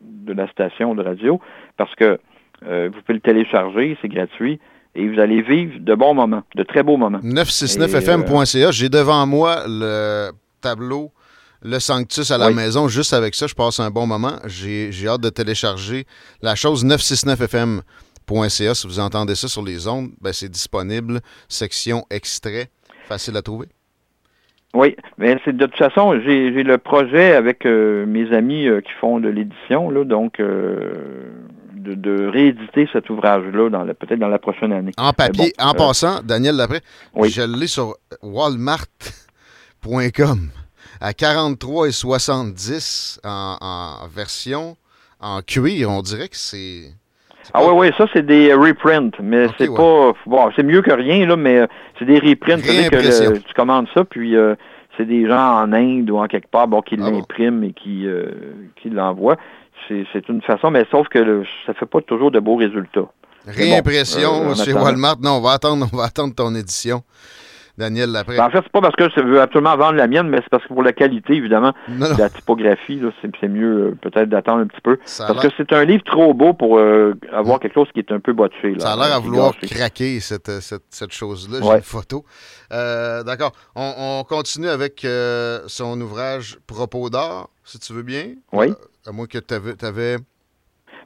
de, 0.00 0.32
la 0.32 0.48
station 0.48 0.94
de 0.94 1.02
radio, 1.02 1.40
parce 1.76 1.94
que 1.94 2.18
vous 2.62 3.00
pouvez 3.02 3.14
le 3.14 3.20
télécharger, 3.20 3.96
c'est 4.02 4.08
gratuit. 4.08 4.58
Et 4.94 5.06
vous 5.08 5.20
allez 5.20 5.42
vivre 5.42 5.78
de 5.78 5.94
bons 5.94 6.14
moments, 6.14 6.42
de 6.54 6.62
très 6.62 6.82
beaux 6.82 6.96
moments. 6.96 7.18
969fm.ca, 7.18 8.70
j'ai 8.70 8.88
devant 8.88 9.26
moi 9.26 9.56
le 9.66 10.30
tableau 10.62 11.10
le 11.62 11.78
Sanctus 11.78 12.30
à 12.30 12.38
la 12.38 12.50
maison. 12.50 12.88
Juste 12.88 13.12
avec 13.12 13.34
ça, 13.34 13.46
je 13.46 13.54
passe 13.54 13.80
un 13.80 13.90
bon 13.90 14.06
moment. 14.06 14.38
J'ai 14.46 14.90
hâte 15.06 15.20
de 15.20 15.30
télécharger 15.30 16.06
la 16.42 16.54
chose 16.54 16.84
969fm.ca. 16.84 18.74
Si 18.74 18.86
vous 18.86 19.00
entendez 19.00 19.34
ça 19.34 19.48
sur 19.48 19.62
les 19.62 19.88
ondes, 19.88 20.10
ben 20.20 20.32
c'est 20.32 20.48
disponible. 20.48 21.20
Section 21.48 22.04
extrait. 22.10 22.68
Facile 23.06 23.36
à 23.36 23.42
trouver. 23.42 23.66
Oui, 24.74 24.96
mais 25.16 25.38
c'est 25.44 25.56
de 25.56 25.64
toute 25.64 25.78
façon, 25.78 26.20
j'ai 26.20 26.50
le 26.50 26.76
projet 26.76 27.34
avec 27.34 27.64
euh, 27.64 28.04
mes 28.04 28.30
amis 28.34 28.68
euh, 28.68 28.82
qui 28.82 28.92
font 29.00 29.20
de 29.20 29.28
l'édition, 29.28 29.90
donc 30.04 30.38
euh, 30.38 30.92
de, 31.72 32.28
rééditer 32.28 32.86
cet 32.92 33.08
ouvrage-là 33.08 33.70
dans 33.70 33.86
peut-être 33.86 34.18
dans 34.18 34.28
la 34.28 34.38
prochaine 34.38 34.72
année. 34.72 34.92
En 34.98 35.14
papier, 35.14 35.54
en 35.58 35.72
passant, 35.72 36.20
Daniel 36.22 36.56
Lapré, 36.56 36.80
je 37.22 37.58
l'ai 37.58 37.68
sur 37.68 37.94
walmart.com 38.22 40.50
à 41.00 41.12
43 41.12 41.88
et 41.88 41.92
70 41.92 43.20
en, 43.24 43.98
version 44.14 44.76
en 45.20 45.40
cuir. 45.42 45.90
On 45.90 46.02
dirait 46.02 46.28
que 46.28 46.36
c'est. 46.36 46.92
Ah 47.54 47.64
oui, 47.64 47.72
oui, 47.74 47.90
ça 47.96 48.06
c'est 48.12 48.26
des 48.26 48.52
reprints, 48.52 49.14
mais 49.22 49.46
c'est 49.56 49.72
pas 49.72 50.12
bon, 50.26 50.50
c'est 50.56 50.64
mieux 50.64 50.82
que 50.82 50.90
rien 50.90 51.26
là, 51.26 51.36
mais 51.36 51.58
euh, 51.58 51.66
c'est 51.98 52.04
des 52.04 52.18
reprints. 52.18 52.60
C'est 52.64 52.90
que 52.90 53.38
tu 53.38 53.54
commandes 53.54 53.86
ça, 53.94 54.04
puis 54.04 54.34
euh, 54.34 54.56
c'est 54.96 55.06
des 55.06 55.28
gens 55.28 55.62
en 55.62 55.72
Inde 55.72 56.10
ou 56.10 56.18
en 56.18 56.26
quelque 56.26 56.48
part, 56.50 56.66
bon, 56.66 56.82
qui 56.82 56.96
ah 57.00 57.08
l'impriment 57.08 57.62
et 57.62 57.72
qui 57.72 58.06
euh, 58.06 58.30
qui 58.82 58.90
l'envoient. 58.90 59.36
C'est 59.88 60.28
une 60.28 60.42
façon, 60.42 60.72
mais 60.72 60.84
sauf 60.90 61.06
que 61.08 61.20
le, 61.20 61.44
ça 61.64 61.72
fait 61.74 61.86
pas 61.86 62.00
toujours 62.00 62.32
de 62.32 62.40
beaux 62.40 62.56
résultats. 62.56 63.06
Réimpression 63.46 64.52
chez 64.56 64.72
Walmart. 64.72 65.18
Non, 65.22 65.36
on 65.36 65.40
va 65.40 65.52
attendre, 65.52 65.88
on 65.92 65.96
va 65.96 66.04
attendre 66.04 66.34
ton 66.34 66.52
édition. 66.56 67.02
Daniel 67.78 68.10
Lapré. 68.10 68.38
En 68.38 68.50
fait, 68.50 68.60
c'est 68.62 68.72
pas 68.72 68.80
parce 68.80 68.96
que 68.96 69.08
je 69.14 69.20
veux 69.22 69.40
absolument 69.40 69.76
vendre 69.76 69.94
la 69.94 70.06
mienne, 70.06 70.28
mais 70.28 70.38
c'est 70.38 70.48
parce 70.48 70.62
que 70.64 70.68
pour 70.68 70.82
la 70.82 70.92
qualité, 70.92 71.34
évidemment, 71.34 71.72
de 71.88 72.18
la 72.18 72.30
typographie, 72.30 73.00
c'est 73.20 73.48
mieux 73.48 73.88
euh, 73.88 73.98
peut-être 74.00 74.28
d'attendre 74.28 74.62
un 74.62 74.66
petit 74.66 74.80
peu. 74.80 74.96
parce 74.96 75.40
que 75.40 75.48
c'est 75.56 75.72
un 75.72 75.84
livre 75.84 76.02
trop 76.04 76.32
beau 76.32 76.54
pour 76.54 76.78
euh, 76.78 77.14
avoir 77.32 77.60
quelque 77.60 77.74
chose 77.74 77.88
qui 77.92 78.00
est 78.00 78.12
un 78.12 78.20
peu 78.20 78.32
botché. 78.32 78.72
Là, 78.74 78.80
ça 78.80 78.92
a 78.92 78.96
l'air 78.96 79.16
à 79.16 79.18
vouloir 79.18 79.54
craquer 79.56 80.20
cette, 80.20 80.50
cette, 80.60 81.12
chose-là. 81.12 81.58
J'ai 81.62 81.76
une 81.76 81.82
photo. 81.82 82.24
Euh, 82.72 83.22
d'accord. 83.22 83.52
On, 83.74 84.24
continue 84.26 84.68
avec 84.68 85.06
son 85.66 86.00
ouvrage 86.00 86.58
Propos 86.66 87.10
d'art, 87.10 87.48
si 87.64 87.78
tu 87.78 87.92
veux 87.92 88.02
bien. 88.02 88.34
Oui. 88.52 88.72
à 89.06 89.12
moins 89.12 89.26
que 89.26 89.38
tu 89.38 89.54
avais 89.84 90.18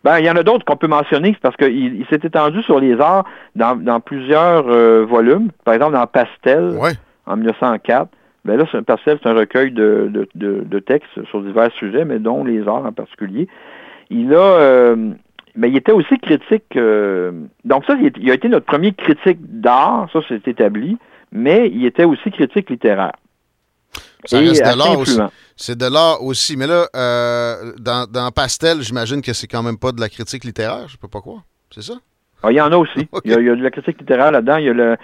ben, 0.05 0.19
il 0.19 0.25
y 0.25 0.31
en 0.31 0.37
a 0.37 0.43
d'autres 0.43 0.65
qu'on 0.65 0.77
peut 0.77 0.89
mentionner, 0.89 1.37
parce 1.43 1.57
qu'il 1.57 1.97
il, 2.01 2.07
s'est 2.07 2.21
étendu 2.23 2.63
sur 2.63 2.81
les 2.81 2.99
arts 3.01 3.25
dans, 3.55 3.77
dans 3.77 4.01
plusieurs 4.01 4.67
euh, 4.69 5.05
volumes. 5.05 5.51
Par 5.65 5.75
exemple, 5.75 5.93
dans 5.93 6.07
Pastel, 6.07 6.79
en 7.27 7.37
1904. 7.37 8.09
Ben 8.47 8.57
là, 8.57 8.65
Pastel, 8.87 9.19
c'est 9.23 9.29
un 9.29 9.35
recueil 9.35 9.71
de, 9.71 10.11
de, 10.35 10.65
de, 10.65 10.79
textes 10.79 11.23
sur 11.27 11.43
divers 11.43 11.71
sujets, 11.73 12.07
mais 12.07 12.19
dont 12.19 12.43
les 12.43 12.67
arts 12.67 12.87
en 12.87 12.93
particulier. 12.93 13.49
Il 14.09 14.35
a... 14.35 14.39
Euh, 14.39 15.13
ben, 15.57 15.67
il 15.67 15.77
était 15.77 15.93
aussi 15.93 16.17
critique. 16.19 16.77
Euh, 16.77 17.33
donc 17.65 17.85
ça, 17.85 17.95
il, 18.01 18.13
il, 18.17 18.31
a 18.31 18.35
été 18.35 18.49
notre 18.49 18.67
premier 18.67 18.93
critique 18.93 19.39
d'art, 19.43 20.09
ça 20.13 20.21
c'est 20.29 20.47
établi, 20.49 20.97
mais 21.33 21.69
il 21.69 21.85
était 21.85 22.05
aussi 22.05 22.31
critique 22.31 22.71
littéraire. 22.71 23.13
Ça 24.25 24.39
reste 24.39 24.63
de 24.63 24.79
l'art 24.79 24.99
aussi. 24.99 25.19
C'est 25.57 25.79
de 25.79 25.87
l'art 25.87 26.23
aussi. 26.23 26.57
Mais 26.57 26.67
là, 26.67 26.87
euh, 26.95 27.73
dans, 27.79 28.31
Pastel, 28.35 28.83
j'imagine 28.83 29.23
que 29.23 29.33
c'est 29.33 29.47
quand 29.47 29.63
même 29.63 29.79
pas 29.79 29.93
de 29.93 30.01
la 30.01 30.09
critique 30.09 30.45
littéraire, 30.45 30.89
je 30.89 30.97
peux 30.97 31.09
pas 31.09 31.21
croire. 31.21 31.43
C'est 31.71 31.83
ça? 31.83 31.95
Ah, 32.43 32.51
il 32.51 32.57
y 32.57 32.61
en 32.61 32.73
a 32.73 32.77
aussi. 32.77 33.09
il, 33.25 33.31
y 33.31 33.35
a, 33.35 33.37
de 33.37 33.63
la 33.63 33.71
critique 33.71 34.01
littéraire 34.01 34.33
là-dedans. 34.33 34.57
Il 34.57 34.65
y 34.65 34.71
a 34.71 34.73
le, 34.73 34.97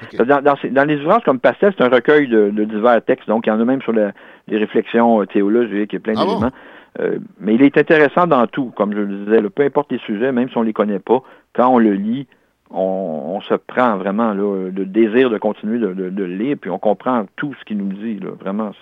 dans, 0.70 0.85
les 0.85 1.00
ouvrages 1.00 1.22
comme 1.24 1.38
Pastel, 1.38 1.74
c'est 1.76 1.85
un 1.85 1.88
recueil 1.88 2.29
de, 2.29 2.50
divers 2.64 3.05
textes. 3.05 3.29
Donc, 3.29 3.46
il 3.46 3.50
y 3.50 3.52
en 3.52 3.61
a 3.61 3.64
même 3.64 3.83
sur 3.83 3.92
les 3.92 4.12
réflexions 4.48 5.22
euh, 5.22 5.26
théologiques 5.26 5.92
et 5.92 5.98
plein 5.98 6.14
ah 6.16 6.24
d'éléments. 6.24 6.52
Euh, 7.00 7.18
mais 7.40 7.55
il 7.55 7.62
est 7.62 7.76
intéressant 7.76 8.26
dans 8.26 8.46
tout, 8.46 8.72
comme 8.76 8.92
je 8.92 8.98
le 8.98 9.24
disais. 9.24 9.42
peu 9.50 9.64
importe 9.64 9.92
les 9.92 9.98
sujets, 9.98 10.33
même 10.33 10.48
si 10.48 10.57
on 10.57 10.62
ne 10.62 10.66
les 10.66 10.72
connaît 10.72 10.98
pas, 10.98 11.22
quand 11.55 11.68
on 11.68 11.79
le 11.79 11.92
lit, 11.92 12.26
on, 12.70 13.40
se 13.42 13.55
prend 13.55 13.96
vraiment 13.96 14.33
le 14.33 14.70
désir 14.70 15.31
de 15.31 15.38
continuer 15.38 15.79
de, 15.79 15.87
le 15.87 16.26
lire, 16.26 16.57
puis 16.61 16.70
on 16.70 16.79
comprend 16.79 17.26
tout 17.37 17.55
ce 17.59 17.64
qu'il 17.64 17.79
nous 17.79 17.92
dit. 17.92 18.18
Vraiment, 18.40 18.72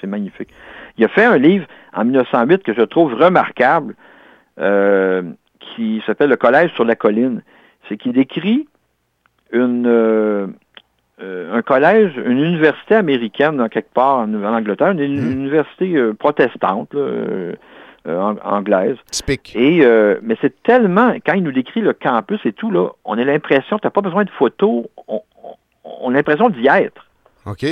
c'est 0.00 0.06
magnifique. 0.06 0.50
Il 0.98 1.04
a 1.04 1.08
fait 1.08 1.24
un 1.24 1.38
livre 1.38 1.66
en 1.94 2.04
1908 2.04 2.62
que 2.62 2.74
je 2.74 2.82
trouve 2.82 3.14
remarquable, 3.14 3.94
euh, 4.58 5.22
qui 5.60 6.02
s'appelle 6.06 6.30
Le 6.30 6.36
Collège 6.36 6.72
sur 6.74 6.84
la 6.84 6.96
colline. 6.96 7.42
C'est 7.88 7.96
qu'il 7.96 8.12
décrit 8.12 8.68
une, 9.52 9.86
euh, 9.86 10.46
euh, 11.22 11.54
un 11.54 11.62
collège, 11.62 12.12
une 12.16 12.38
université 12.38 12.96
américaine, 12.96 13.66
quelque 13.70 13.92
part 13.92 14.18
en, 14.18 14.34
Angleterre, 14.34 14.90
une, 14.90 14.98
mmh. 14.98 15.32
université 15.32 16.12
protestante. 16.18 16.94
Euh, 18.08 18.34
anglaise. 18.42 18.96
Et 19.54 19.78
euh, 19.84 20.18
mais 20.24 20.36
c'est 20.40 20.60
tellement 20.64 21.14
quand 21.24 21.34
il 21.34 21.44
nous 21.44 21.52
décrit 21.52 21.80
le 21.80 21.92
campus 21.92 22.40
et 22.44 22.52
tout 22.52 22.72
là, 22.72 22.88
on 23.04 23.16
a 23.16 23.22
l'impression, 23.22 23.78
tu 23.78 23.86
n'as 23.86 23.92
pas 23.92 24.00
besoin 24.00 24.24
de 24.24 24.30
photos, 24.30 24.86
on, 25.06 26.10
a 26.10 26.12
l'impression 26.12 26.48
d'y 26.48 26.66
être. 26.66 27.06
Ok. 27.46 27.64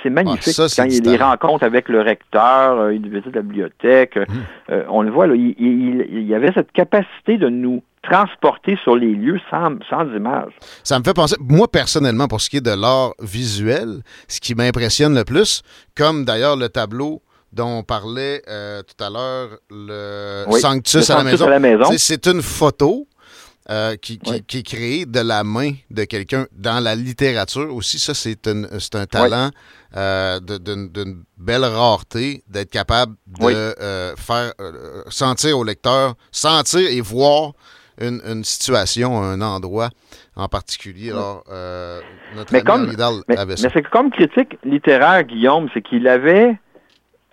C'est 0.00 0.10
magnifique. 0.10 0.54
Ah, 0.60 0.66
quand 0.76 0.84
il 0.84 0.94
y 0.94 0.98
a 0.98 1.00
des 1.00 1.16
rencontres 1.16 1.64
avec 1.64 1.88
le 1.88 2.02
recteur, 2.02 2.78
euh, 2.78 2.94
il 2.94 3.08
visite 3.08 3.34
la 3.34 3.42
bibliothèque, 3.42 4.16
hmm. 4.16 4.74
on 4.90 5.02
le 5.02 5.10
voit, 5.10 5.26
là, 5.26 5.34
il, 5.34 5.56
il, 5.58 6.22
y 6.22 6.36
avait 6.36 6.52
cette 6.52 6.70
capacité 6.70 7.36
de 7.36 7.48
nous 7.48 7.82
transporter 8.04 8.78
sur 8.84 8.94
les 8.94 9.12
lieux 9.12 9.40
sans, 9.50 9.70
sans 9.90 10.04
images. 10.14 10.52
Ça 10.84 11.00
me 11.00 11.02
fait 11.02 11.14
penser, 11.14 11.34
moi 11.40 11.66
personnellement, 11.66 12.28
pour 12.28 12.40
ce 12.40 12.48
qui 12.48 12.58
est 12.58 12.64
de 12.64 12.80
l'art 12.80 13.14
visuel, 13.20 14.02
ce 14.28 14.38
qui 14.38 14.54
m'impressionne 14.54 15.16
le 15.16 15.24
plus, 15.24 15.62
comme 15.96 16.24
d'ailleurs 16.24 16.54
le 16.54 16.68
tableau 16.68 17.22
dont 17.52 17.78
on 17.78 17.82
parlait 17.82 18.42
euh, 18.48 18.82
tout 18.82 19.02
à 19.02 19.10
l'heure, 19.10 19.58
le 19.70 20.44
Oui, 20.48 20.60
Sanctus 20.60 21.08
le 21.08 21.14
à 21.14 21.18
la 21.18 21.24
maison. 21.24 21.46
à 21.46 21.50
la 21.50 21.58
maison. 21.58 21.84
Tu 21.90 21.98
sais, 21.98 21.98
C'est 21.98 22.26
une 22.26 22.42
photo 22.42 23.06
euh, 23.70 23.96
qui, 23.96 24.18
qui- 24.18 24.30
Oui. 24.30 24.44
qui 24.46 24.58
est 24.58 24.62
créée 24.62 25.04
de 25.06 25.20
la 25.20 25.44
main 25.44 25.72
de 25.90 26.04
quelqu'un 26.04 26.46
dans 26.52 26.82
la 26.82 26.94
littérature 26.94 27.74
aussi. 27.74 27.98
Ça, 27.98 28.14
c'est 28.14 28.46
un, 28.48 28.64
c'est 28.78 28.94
un 28.94 29.04
talent 29.06 29.50
euh, 29.96 30.40
d'une 30.40 31.22
belle 31.36 31.64
rareté 31.64 32.42
d'être 32.48 32.70
capable 32.70 33.14
de 33.40 33.74
faire 34.16 34.52
sentir 35.10 35.58
au 35.58 35.64
lecteur, 35.64 36.14
sentir 36.32 36.80
et 36.88 37.00
voir 37.02 37.52
une, 38.00 38.20
une 38.26 38.44
situation, 38.44 39.20
un 39.20 39.40
endroit 39.42 39.90
en 40.36 40.46
particulier. 40.48 41.10
Alors, 41.10 41.42
euh, 41.50 42.00
notre 42.36 42.52
Mais 42.52 42.60
ami 42.60 42.66
comme- 42.96 43.22
Mais, 43.28 43.36
avait 43.36 43.50
mais 43.52 43.56
ça. 43.56 43.68
c'est 43.74 43.82
que 43.82 43.90
comme 43.90 44.10
critique 44.10 44.56
littéraire, 44.64 45.24
Guillaume, 45.24 45.68
c'est 45.74 45.82
qu'il 45.82 46.06
avait, 46.06 46.56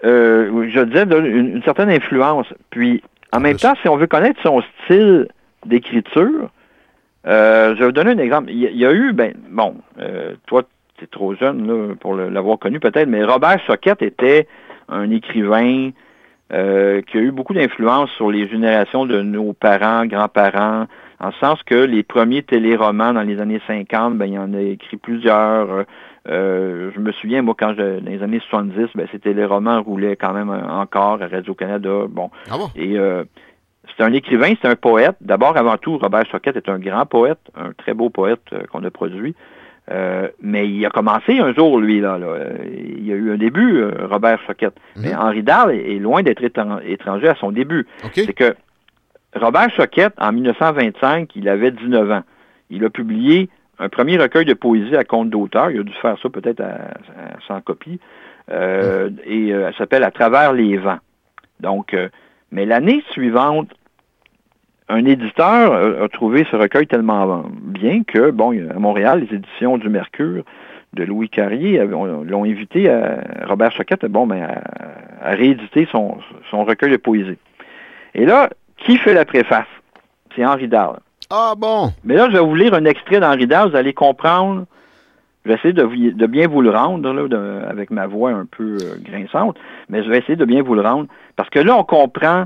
euh, 0.04 0.68
je 0.70 0.80
disais, 0.82 1.04
une, 1.04 1.56
une 1.58 1.64
certaine 1.64 1.90
influence. 1.90 2.48
Puis, 2.70 3.02
en 3.32 3.40
même 3.40 3.58
temps, 3.58 3.76
si 3.82 3.88
on 3.90 3.98
veut 3.98 4.08
connaître 4.08 4.40
son 4.44 4.62
style 4.84 5.28
d'écriture, 5.66 6.50
euh, 7.28 7.74
je 7.76 7.80
vais 7.80 7.86
vous 7.86 7.92
donner 7.92 8.12
un 8.12 8.18
exemple. 8.20 8.52
Il 8.52 8.58
y, 8.60 8.68
a- 8.68 8.70
il 8.70 8.78
y 8.78 8.86
a 8.86 8.92
eu, 8.94 9.14
ben, 9.14 9.34
bon, 9.50 9.76
euh, 10.00 10.34
toi, 10.46 10.64
tu 10.98 11.04
es 11.04 11.08
trop 11.08 11.34
jeune 11.36 11.68
là, 11.68 11.96
pour 12.00 12.16
l'avoir 12.16 12.60
connu 12.60 12.80
peut-être, 12.80 13.08
mais 13.10 13.24
Robert 13.24 13.60
Soquette 13.66 14.02
était 14.02 14.48
un 14.90 15.10
écrivain 15.10 15.90
euh, 16.54 17.02
qui 17.02 17.18
a 17.18 17.22
eu 17.22 17.32
beaucoup 17.32 17.54
d'influence 17.56 18.12
sur 18.12 18.30
les 18.30 18.48
générations 18.48 19.06
de 19.08 19.22
nos 19.22 19.54
parents, 19.54 20.06
grands-parents, 20.06 20.86
en 21.20 21.32
ce 21.32 21.40
sens 21.40 21.64
que 21.64 21.74
les 21.76 22.04
premiers 22.04 22.44
téléromans 22.44 23.14
dans 23.14 23.24
les 23.24 23.42
années 23.42 23.62
50, 23.66 24.18
ben, 24.18 24.26
il 24.28 24.34
y 24.34 24.38
en 24.38 24.54
a 24.54 24.62
écrit 24.62 24.98
plusieurs. 24.98 25.86
Euh, 26.28 26.92
je 26.96 27.00
me 27.00 27.12
souviens, 27.12 27.42
moi, 27.42 27.56
quand 27.58 27.74
je, 27.78 28.00
dans 28.00 28.10
les 28.12 28.24
années 28.24 28.42
70, 28.50 28.88
ben, 28.96 29.08
ces 29.12 29.20
téléromans 29.20 29.82
roulaient 29.84 30.16
quand 30.16 30.34
même 30.34 30.50
euh, 30.50 30.68
encore 30.68 31.22
à 31.22 31.28
Radio-Canada. 31.28 32.06
Bon, 32.10 32.32
Ah 32.50 32.58
bon? 32.58 32.68
et 32.76 32.98
euh, 32.98 33.24
c'est 33.98 34.04
un 34.04 34.12
écrivain, 34.14 34.54
c'est 34.62 34.68
un 34.68 34.76
poète. 34.76 35.16
D'abord, 35.22 35.56
avant 35.58 35.78
tout, 35.78 35.98
Robert 35.98 36.26
Choquette 36.26 36.56
est 36.58 36.70
un 36.70 36.80
grand 36.80 37.06
poète, 37.06 37.40
un 37.56 37.74
très 37.74 37.94
beau 37.94 38.10
poète 38.10 38.42
euh, 38.54 38.64
qu'on 38.72 38.84
a 38.84 38.90
produit. 38.90 39.36
Mais 40.42 40.68
il 40.68 40.84
a 40.84 40.90
commencé 40.90 41.38
un 41.38 41.54
jour, 41.54 41.80
lui, 41.80 42.00
là. 42.02 42.18
là. 42.18 42.38
Il 42.74 43.06
y 43.06 43.12
a 43.12 43.16
eu 43.16 43.32
un 43.32 43.38
début, 43.38 43.84
Robert 44.10 44.40
Choquette. 44.48 44.74
Mais 44.96 45.10
Mhm. 45.14 45.20
Henri 45.20 45.44
Dahl 45.44 45.72
est, 45.76 46.00
loin 46.00 46.24
d'être 46.24 46.44
étran- 46.44 46.80
étranger 46.84 47.28
à 47.28 47.36
son 47.36 47.52
début. 47.52 47.86
C'est 48.26 48.34
que 48.34 48.56
Robert 49.36 49.70
Choquette, 49.70 50.14
en 50.18 50.32
1925, 50.32 51.36
il 51.36 51.48
avait 51.48 51.70
19 51.70 52.10
ans. 52.10 52.24
Il 52.72 52.84
a 52.84 52.90
publié 52.90 53.48
un 53.80 53.90
premier 53.90 54.18
recueil 54.18 54.46
de 54.46 54.54
poésie 54.54 54.96
à 54.96 55.04
compte 55.04 55.30
d'auteur. 55.30 55.72
Il 55.72 55.80
a 55.80 55.84
dû 55.84 55.94
faire 56.02 56.18
ça 56.22 56.30
peut-être 56.30 56.62
à, 56.62 56.74
à 56.74 57.40
100 57.48 57.62
copies. 57.62 58.00
Euh, 58.52 59.10
Et 59.26 59.54
euh, 59.54 59.68
elle 59.68 59.76
s'appelle 59.76 60.04
À 60.04 60.12
travers 60.12 60.54
les 60.54 60.78
vents. 60.78 61.00
Donc, 61.60 61.94
euh, 61.94 62.10
mais 62.52 62.66
l'année 62.66 63.04
suivante, 63.12 63.70
un 64.88 65.04
éditeur 65.06 66.04
a, 66.04 66.08
trouvé 66.10 66.46
ce 66.52 66.56
recueil 66.56 66.86
tellement 66.86 67.44
bien 67.50 68.04
que, 68.04 68.30
bon, 68.30 68.52
à 68.70 68.78
Montréal, 68.78 69.26
les 69.28 69.38
éditions 69.38 69.78
du 69.80 69.90
Mercure 69.90 70.44
de 70.94 71.04
Louis 71.04 71.28
Carrier 71.28 71.84
l'ont 71.84 72.44
invité 72.44 72.88
à 72.90 73.20
Robert 73.48 73.72
Choquette 73.72 74.06
bon, 74.06 74.28
ben, 74.28 74.48
à, 75.22 75.32
rééditer 75.32 75.88
son, 75.92 76.20
son 76.52 76.66
recueil 76.66 76.92
de 76.92 76.98
poésie. 76.98 77.38
Et 78.14 78.26
là, 78.26 78.52
qui 78.78 78.98
fait 78.98 79.16
la 79.16 79.26
préface? 79.26 79.66
C'est 80.36 80.46
Henri 80.46 80.68
Dahl. 80.68 81.00
Ah 81.30 81.54
bon? 81.58 81.92
Mais 82.04 82.16
là, 82.16 82.28
je 82.30 82.34
vais 82.38 82.44
vous 82.44 82.56
lire 82.56 82.74
un 82.74 82.86
extrait 82.86 83.20
d'Henri 83.20 83.48
Dahl, 83.48 83.70
vous 83.70 83.76
allez 83.76 83.94
comprendre. 83.94 84.66
Je 85.44 85.50
vais 85.50 85.56
essayer 85.56 85.74
de, 85.74 86.26
bien 86.26 86.48
vous 86.48 86.62
le 86.62 86.72
rendre, 86.72 87.12
là, 87.14 87.68
avec 87.70 87.92
ma 87.92 88.08
voix 88.08 88.32
un 88.32 88.46
peu 88.46 88.78
euh, 88.82 88.96
grinçante, 89.04 89.58
mais 89.90 90.04
je 90.04 90.10
vais 90.10 90.18
essayer 90.18 90.36
de 90.36 90.46
bien 90.46 90.64
vous 90.64 90.74
le 90.74 90.82
rendre, 90.82 91.08
parce 91.36 91.50
que 91.52 91.60
là, 91.60 91.76
on 91.78 91.84
comprend 91.84 92.46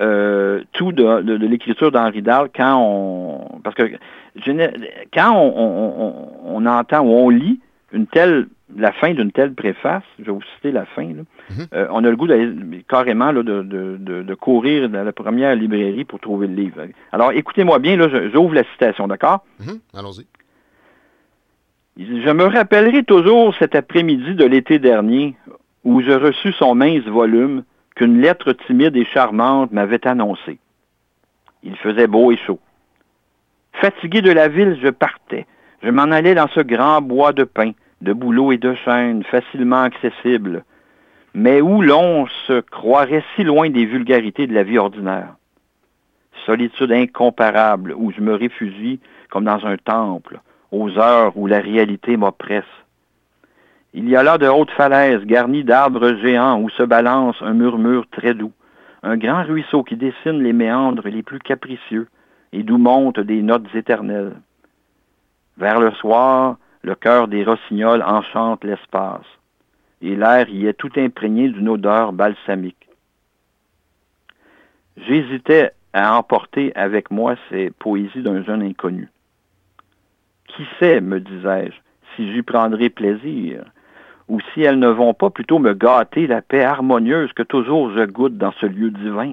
euh, 0.00 0.62
tout 0.72 0.92
de, 0.92 1.32
l'écriture 1.34 1.90
d'Henri 1.90 2.22
Dahl 2.22 2.50
quand 2.54 2.78
on... 2.80 3.60
Parce 3.64 3.74
que 3.74 3.82
quand 5.12 5.34
on- 5.34 6.14
on 6.44 6.66
entend 6.66 7.00
ou 7.00 7.10
on 7.12 7.30
lit 7.30 7.60
une 7.92 8.06
telle 8.06 8.48
la 8.76 8.92
fin 8.92 9.14
d'une 9.14 9.32
telle 9.32 9.54
préface, 9.54 10.02
je 10.18 10.24
vais 10.26 10.32
vous 10.32 10.42
citer 10.56 10.72
la 10.72 10.84
fin, 10.84 11.04
là, 11.06 11.22
Mhm. 11.50 11.66
euh, 11.72 11.86
on 11.90 12.04
a 12.04 12.10
le 12.10 12.16
goût 12.16 12.26
d'aller 12.26 12.84
carrément 12.86 13.32
là, 13.32 13.42
de, 13.42 13.62
de- 13.62 13.96
de- 13.98 14.22
de 14.22 14.34
courir 14.34 14.90
dans 14.90 15.02
la 15.04 15.12
première 15.12 15.54
librairie 15.56 16.04
pour 16.04 16.20
trouver 16.20 16.46
le 16.48 16.54
livre. 16.54 16.82
Alors, 17.12 17.32
écoutez-moi 17.32 17.78
bien, 17.78 17.96
là, 17.96 18.08
j'ouvre 18.30 18.54
la 18.54 18.64
citation, 18.72 19.08
d'accord? 19.08 19.42
Mhm. 19.60 19.78
Allons-y. 19.94 20.26
Je 21.96 22.30
me 22.30 22.44
rappellerai 22.44 23.02
toujours 23.04 23.54
cet 23.56 23.74
après-midi 23.74 24.34
de 24.34 24.44
l'été 24.44 24.78
dernier 24.78 25.34
où 25.84 26.00
je 26.02 26.12
reçus 26.12 26.52
son 26.52 26.74
mince 26.74 27.04
volume 27.04 27.64
qu'une 27.96 28.20
lettre 28.20 28.52
timide 28.52 28.96
et 28.96 29.04
charmante 29.06 29.72
m'avait 29.72 30.06
annoncé. 30.06 30.58
Il 31.64 31.74
faisait 31.76 32.06
beau 32.06 32.30
et 32.30 32.36
chaud. 32.36 32.60
Fatigué 33.72 34.20
de 34.22 34.30
la 34.30 34.48
ville, 34.48 34.78
je 34.82 34.88
partais. 34.88 35.46
Je 35.82 35.90
m'en 35.90 36.10
allais 36.10 36.34
dans 36.34 36.48
ce 36.48 36.60
grand 36.60 37.00
bois 37.00 37.32
de 37.32 37.44
pins, 37.44 37.72
de 38.00 38.12
bouleaux 38.12 38.50
et 38.50 38.58
de 38.58 38.74
chênes, 38.74 39.22
facilement 39.22 39.82
accessible, 39.82 40.64
mais 41.34 41.60
où 41.60 41.82
l'on 41.82 42.26
se 42.46 42.60
croirait 42.60 43.24
si 43.36 43.44
loin 43.44 43.70
des 43.70 43.84
vulgarités 43.84 44.48
de 44.48 44.54
la 44.54 44.64
vie 44.64 44.78
ordinaire? 44.78 45.34
Solitude 46.46 46.90
incomparable 46.90 47.94
où 47.96 48.10
je 48.10 48.20
me 48.20 48.34
réfugie 48.34 48.98
comme 49.30 49.44
dans 49.44 49.64
un 49.66 49.76
temple, 49.76 50.40
aux 50.72 50.98
heures 50.98 51.36
où 51.36 51.46
la 51.46 51.60
réalité 51.60 52.16
m'oppresse. 52.16 52.64
Il 53.94 54.08
y 54.08 54.16
a 54.16 54.22
là 54.22 54.36
de 54.36 54.46
hautes 54.46 54.70
falaises 54.72 55.24
garnies 55.24 55.64
d'arbres 55.64 56.16
géants 56.16 56.60
où 56.60 56.70
se 56.70 56.82
balance 56.82 57.36
un 57.40 57.54
murmure 57.54 58.06
très 58.10 58.34
doux, 58.34 58.52
un 59.02 59.16
grand 59.16 59.44
ruisseau 59.44 59.84
qui 59.84 59.96
dessine 59.96 60.42
les 60.42 60.52
méandres 60.52 61.08
les 61.08 61.22
plus 61.22 61.38
capricieux 61.38 62.08
et 62.52 62.64
d'où 62.64 62.78
montent 62.78 63.20
des 63.20 63.42
notes 63.42 63.74
éternelles. 63.74 64.34
Vers 65.58 65.80
le 65.80 65.90
soir, 65.92 66.56
le 66.82 66.94
cœur 66.94 67.26
des 67.26 67.42
rossignols 67.42 68.04
enchante 68.04 68.62
l'espace, 68.62 69.26
et 70.00 70.14
l'air 70.14 70.48
y 70.48 70.68
est 70.68 70.74
tout 70.74 70.92
imprégné 70.96 71.48
d'une 71.48 71.68
odeur 71.68 72.12
balsamique. 72.12 72.88
J'hésitais 74.96 75.72
à 75.92 76.16
emporter 76.16 76.72
avec 76.76 77.10
moi 77.10 77.34
ces 77.48 77.70
poésies 77.70 78.22
d'un 78.22 78.44
jeune 78.44 78.62
inconnu. 78.62 79.08
Qui 80.46 80.64
sait, 80.78 81.00
me 81.00 81.18
disais-je, 81.18 81.74
si 82.14 82.32
j'y 82.32 82.42
prendrai 82.42 82.88
plaisir, 82.88 83.64
ou 84.28 84.38
si 84.52 84.62
elles 84.62 84.78
ne 84.78 84.88
vont 84.88 85.14
pas 85.14 85.30
plutôt 85.30 85.58
me 85.58 85.74
gâter 85.74 86.28
la 86.28 86.40
paix 86.40 86.62
harmonieuse 86.62 87.32
que 87.32 87.42
toujours 87.42 87.90
je 87.96 88.04
goûte 88.04 88.38
dans 88.38 88.52
ce 88.60 88.66
lieu 88.66 88.92
divin? 88.92 89.32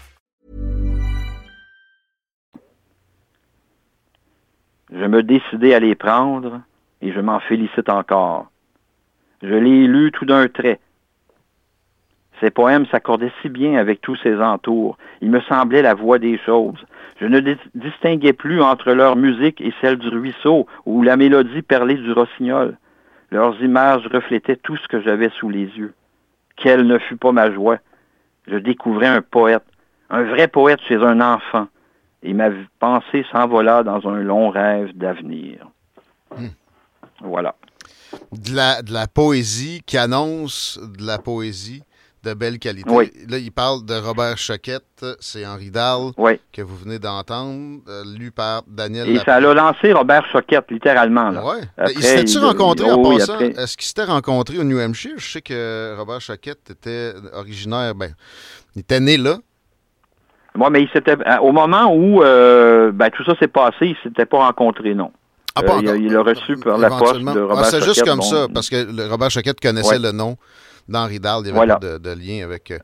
Je 4.91 5.05
me 5.05 5.23
décidai 5.23 5.73
à 5.73 5.79
les 5.79 5.95
prendre 5.95 6.61
et 7.01 7.11
je 7.11 7.19
m'en 7.19 7.39
félicite 7.39 7.89
encore. 7.89 8.51
Je 9.41 9.55
les 9.55 9.87
lus 9.87 10.11
tout 10.11 10.25
d'un 10.25 10.47
trait. 10.47 10.79
Ces 12.39 12.49
poèmes 12.49 12.85
s'accordaient 12.87 13.31
si 13.41 13.49
bien 13.49 13.77
avec 13.77 14.01
tous 14.01 14.15
ces 14.17 14.39
entours. 14.41 14.97
Ils 15.21 15.29
me 15.29 15.41
semblaient 15.41 15.81
la 15.81 15.93
voix 15.93 16.19
des 16.19 16.37
choses. 16.39 16.83
Je 17.19 17.25
ne 17.27 17.39
dis- 17.39 17.57
distinguais 17.75 18.33
plus 18.33 18.61
entre 18.61 18.91
leur 18.91 19.15
musique 19.15 19.61
et 19.61 19.73
celle 19.79 19.97
du 19.97 20.09
ruisseau 20.09 20.67
ou 20.85 21.03
la 21.03 21.17
mélodie 21.17 21.61
perlée 21.61 21.95
du 21.95 22.11
rossignol. 22.11 22.77
Leurs 23.29 23.61
images 23.61 24.05
reflétaient 24.07 24.57
tout 24.57 24.75
ce 24.75 24.87
que 24.87 25.01
j'avais 25.01 25.29
sous 25.29 25.49
les 25.49 25.65
yeux. 25.77 25.93
Quelle 26.57 26.85
ne 26.85 26.97
fut 26.97 27.15
pas 27.15 27.31
ma 27.31 27.51
joie. 27.51 27.77
Je 28.47 28.57
découvrais 28.57 29.07
un 29.07 29.21
poète, 29.21 29.63
un 30.09 30.23
vrai 30.23 30.47
poète 30.47 30.81
chez 30.81 30.95
un 30.95 31.21
enfant, 31.21 31.67
et 32.23 32.33
ma 32.33 32.49
pensée 32.79 33.25
s'envola 33.31 33.83
dans 33.83 34.07
un 34.07 34.21
long 34.21 34.49
rêve 34.49 34.95
d'avenir. 34.95 35.67
Hmm. 36.37 36.47
Voilà. 37.21 37.55
De 38.31 38.55
la, 38.55 38.81
de 38.81 38.91
la 38.93 39.07
poésie 39.07 39.81
qui 39.85 39.97
annonce 39.97 40.79
de 40.97 41.05
la 41.05 41.17
poésie 41.17 41.83
de 42.23 42.33
belle 42.33 42.59
qualité. 42.59 42.89
Là, 43.27 43.37
il 43.37 43.51
parle 43.51 43.85
de 43.85 43.95
Robert 43.95 44.37
Choquette, 44.37 45.05
c'est 45.19 45.45
Henri 45.45 45.71
Dahl 45.71 46.11
que 46.53 46.61
vous 46.61 46.77
venez 46.77 46.99
d'entendre, 46.99 47.79
euh, 47.87 48.03
lu 48.17 48.31
par 48.31 48.63
Daniel. 48.67 49.09
Et 49.09 49.17
ça 49.19 49.39
l'a 49.39 49.53
lancé 49.53 49.91
Robert 49.91 50.25
Choquette, 50.31 50.69
littéralement. 50.69 51.31
Là. 51.31 51.41
il 51.89 52.03
s'était-tu 52.03 52.37
rencontré 52.37 52.91
en 52.91 53.01
passant? 53.01 53.39
Est-ce 53.39 53.75
qu'il 53.75 53.87
s'était 53.87 54.03
rencontré 54.03 54.59
au 54.59 54.63
New 54.63 54.79
Hampshire? 54.79 55.17
Je 55.17 55.31
sais 55.31 55.41
que 55.41 55.95
Robert 55.97 56.21
Choquette 56.21 56.69
était 56.69 57.13
originaire, 57.33 57.95
ben, 57.95 58.13
il 58.75 58.81
était 58.81 58.99
né 58.99 59.17
là. 59.17 59.37
Oui, 60.55 60.67
mais 60.71 60.81
il 60.81 60.89
s'était 60.89 61.17
euh, 61.17 61.37
au 61.39 61.51
moment 61.51 61.93
où 61.93 62.21
euh, 62.21 62.91
ben, 62.91 63.09
tout 63.09 63.23
ça 63.23 63.33
s'est 63.39 63.47
passé, 63.47 63.77
il 63.81 63.89
ne 63.91 64.09
s'était 64.09 64.25
pas 64.25 64.39
rencontré, 64.39 64.93
non. 64.93 65.11
Ah, 65.55 65.61
il 65.81 66.11
l'a 66.11 66.21
reçu 66.21 66.55
par 66.55 66.77
la 66.77 66.89
poste 66.89 67.21
de 67.21 67.39
Robert 67.41 67.57
ah, 67.59 67.63
C'est 67.63 67.83
juste 67.83 68.05
comme 68.05 68.21
ça, 68.21 68.47
parce 68.53 68.69
que 68.69 69.09
Robert 69.09 69.31
Choquette 69.31 69.59
connaissait 69.59 69.99
le 69.99 70.11
nom 70.11 70.37
d'Henri 70.87 71.19
Dahl, 71.19 71.41
il 71.43 71.53
y 71.53 71.57
avait 71.57 71.67
pas 71.67 71.79
de, 71.79 72.09
lien 72.09 72.43
avec 72.43 72.71
euh, 72.71 72.77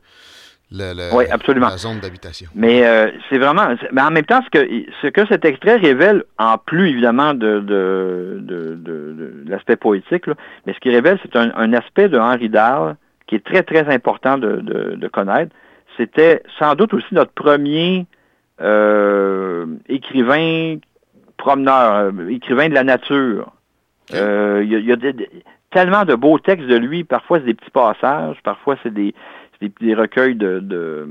le, 0.70 1.58
la 1.58 1.76
zone 1.78 2.00
d'habitation. 2.00 2.50
Mais 2.54 2.86
euh, 2.86 3.10
c'est 3.28 3.38
vraiment. 3.38 3.74
Mais 3.92 4.02
en 4.02 4.10
même 4.10 4.24
temps, 4.24 4.42
ce 4.44 4.50
que, 4.50 4.68
ce 5.02 5.06
que 5.08 5.26
cet 5.26 5.44
extrait 5.44 5.76
révèle, 5.76 6.24
en 6.38 6.58
plus 6.58 6.90
évidemment 6.90 7.34
de, 7.34 7.60
de, 7.60 8.38
de 8.40 9.44
l'aspect 9.46 9.76
poétique, 9.76 10.26
mais 10.66 10.74
ce 10.74 10.78
qu'il 10.80 10.94
révèle, 10.94 11.18
c'est 11.22 11.36
un, 11.36 11.72
aspect 11.72 12.08
de 12.08 12.18
Henri 12.18 12.48
Dahl 12.48 12.96
qui 13.26 13.34
est 13.34 13.44
très, 13.44 13.62
très 13.62 13.92
important 13.92 14.38
de, 14.38 15.08
connaître. 15.12 15.54
C'était 15.98 16.42
sans 16.58 16.74
doute 16.74 16.94
aussi 16.94 17.12
notre 17.12 17.32
premier 17.32 18.06
euh, 18.60 19.66
écrivain 19.88 20.76
promeneur, 21.36 22.12
écrivain 22.30 22.68
de 22.70 22.74
la 22.74 22.84
nature. 22.84 23.52
Il 24.10 24.16
y, 24.64 24.92
a, 24.92 24.96
tellement 25.70 26.04
de 26.04 26.14
beaux 26.14 26.38
textes 26.38 26.66
de 26.66 26.76
lui. 26.76 27.04
Parfois, 27.04 27.38
c'est 27.38 27.44
des 27.44 27.54
petits 27.54 27.70
passages, 27.70 28.36
parfois, 28.42 28.76
c'est 28.82 28.92
des, 28.92 29.14
des, 29.60 29.94
recueils 29.94 30.34
de, 30.34 30.60
de 30.60 31.08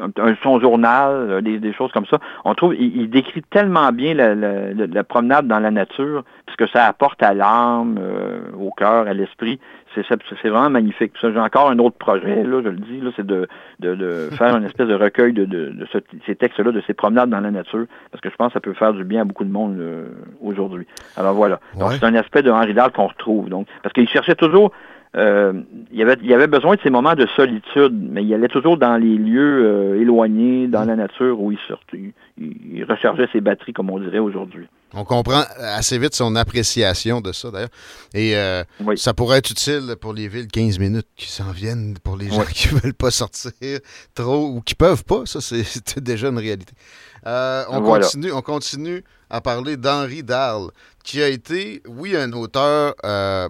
un, 0.00 0.34
son 0.42 0.60
journal, 0.60 1.12
euh, 1.12 1.40
des, 1.40 1.72
choses 1.72 1.90
comme 1.92 2.06
ça. 2.06 2.18
On 2.44 2.54
trouve, 2.54 2.74
il, 2.74 3.08
décrit 3.10 3.42
tellement 3.42 3.90
bien 3.92 4.14
la, 4.14 4.34
la, 4.34 5.04
promenade 5.04 5.46
dans 5.46 5.58
la 5.58 5.70
nature, 5.70 6.24
puisque 6.46 6.70
ça 6.72 6.86
apporte 6.86 7.22
à 7.22 7.34
l'âme, 7.34 7.98
euh, 8.00 8.40
au 8.58 8.70
cœur, 8.70 9.06
à 9.06 9.14
l'esprit. 9.14 9.58
C'est, 9.94 10.04
c'est 10.08 10.48
vraiment 10.48 10.70
magnifique. 10.70 11.12
j'ai 11.20 11.38
encore 11.38 11.70
un 11.70 11.78
autre 11.78 11.96
projet, 11.96 12.44
là, 12.44 12.60
je 12.62 12.68
le 12.68 12.76
dis, 12.76 13.00
là, 13.00 13.10
c'est 13.16 13.26
de, 13.26 13.48
de, 13.80 13.94
de 13.94 14.28
faire 14.36 14.56
une 14.56 14.64
espèce 14.64 14.88
de 14.88 14.94
recueil 14.94 15.32
de, 15.32 15.44
de, 15.44 15.70
de 15.70 15.86
ces 16.26 16.36
textes-là, 16.36 16.70
de 16.70 16.82
ces 16.86 16.94
promenades 16.94 17.30
dans 17.30 17.40
la 17.40 17.50
nature, 17.50 17.86
parce 18.10 18.20
que 18.20 18.30
je 18.30 18.36
pense 18.36 18.48
que 18.48 18.54
ça 18.54 18.60
peut 18.60 18.74
faire 18.74 18.92
du 18.92 19.04
bien 19.04 19.22
à 19.22 19.24
beaucoup 19.24 19.44
de 19.44 19.50
monde 19.50 19.76
euh, 19.78 20.08
aujourd'hui. 20.40 20.86
Alors 21.16 21.34
voilà. 21.34 21.60
Donc 21.78 21.92
c'est 21.92 22.04
un 22.04 22.14
aspect 22.14 22.42
de 22.42 22.50
Henri 22.50 22.74
Dahl 22.74 22.92
qu'on 22.92 23.08
retrouve. 23.08 23.48
Donc, 23.48 23.66
parce 23.82 23.92
qu'il 23.92 24.08
cherchait 24.08 24.34
toujours 24.36 24.72
euh, 25.16 25.52
il, 25.92 26.00
avait, 26.02 26.16
il 26.22 26.32
avait 26.32 26.46
besoin 26.46 26.76
de 26.76 26.80
ces 26.82 26.90
moments 26.90 27.14
de 27.14 27.26
solitude, 27.34 27.92
mais 27.92 28.24
il 28.24 28.32
allait 28.32 28.48
toujours 28.48 28.76
dans 28.76 28.96
les 28.96 29.16
lieux 29.16 29.64
euh, 29.64 30.00
éloignés, 30.00 30.68
dans 30.68 30.84
la 30.84 30.94
nature, 30.94 31.40
où 31.40 31.50
il, 31.50 31.58
sortait, 31.66 32.12
il, 32.38 32.84
rechargeait 32.84 33.28
ses 33.32 33.40
batteries, 33.40 33.72
comme 33.72 33.90
on 33.90 33.98
dirait 33.98 34.18
aujourd'hui. 34.18 34.66
On 34.94 35.04
comprend 35.04 35.44
assez 35.58 35.98
vite 35.98 36.14
son 36.14 36.34
appréciation 36.36 37.20
de 37.20 37.32
ça, 37.32 37.50
d'ailleurs. 37.50 37.68
Et 38.12 38.36
euh, 38.36 38.64
ça 38.96 39.14
pourrait 39.14 39.38
être 39.38 39.50
utile 39.50 39.96
pour 40.00 40.12
les 40.12 40.28
villes 40.28 40.48
15 40.48 40.78
minutes 40.78 41.06
qui 41.16 41.30
s'en 41.30 41.52
viennent, 41.52 41.96
pour 41.98 42.16
les 42.16 42.28
gens 42.28 42.44
qui 42.44 42.74
ne 42.74 42.80
veulent 42.80 42.94
pas 42.94 43.10
sortir 43.10 43.78
trop 44.14 44.48
ou 44.48 44.60
qui 44.60 44.74
peuvent 44.74 45.04
pas. 45.04 45.22
Ça, 45.26 45.40
c'est 45.40 45.98
déjà 45.98 46.28
une 46.28 46.38
réalité. 46.38 46.72
on, 47.24 47.82
continue, 47.82 48.32
on 48.32 48.42
continue 48.42 49.04
à 49.28 49.40
parler 49.40 49.76
d'Henri 49.76 50.22
Dahl, 50.22 50.70
qui 51.04 51.22
a 51.22 51.28
été, 51.28 51.82
oui, 51.86 52.16
un 52.16 52.32
auteur 52.32 52.94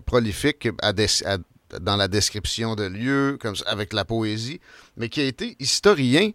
prolifique 0.05 0.69
à, 0.83 0.89
à, 0.91 1.39
dans 1.81 1.97
la 1.97 2.09
description 2.09 2.75
de 2.75 2.85
lieux, 2.85 3.39
comme 3.41 3.55
avec 3.67 3.93
la 3.93 4.05
poésie, 4.05 4.61
mais 4.97 5.09
qui 5.09 5.21
a 5.21 5.25
été 5.25 5.57
historien 5.61 6.33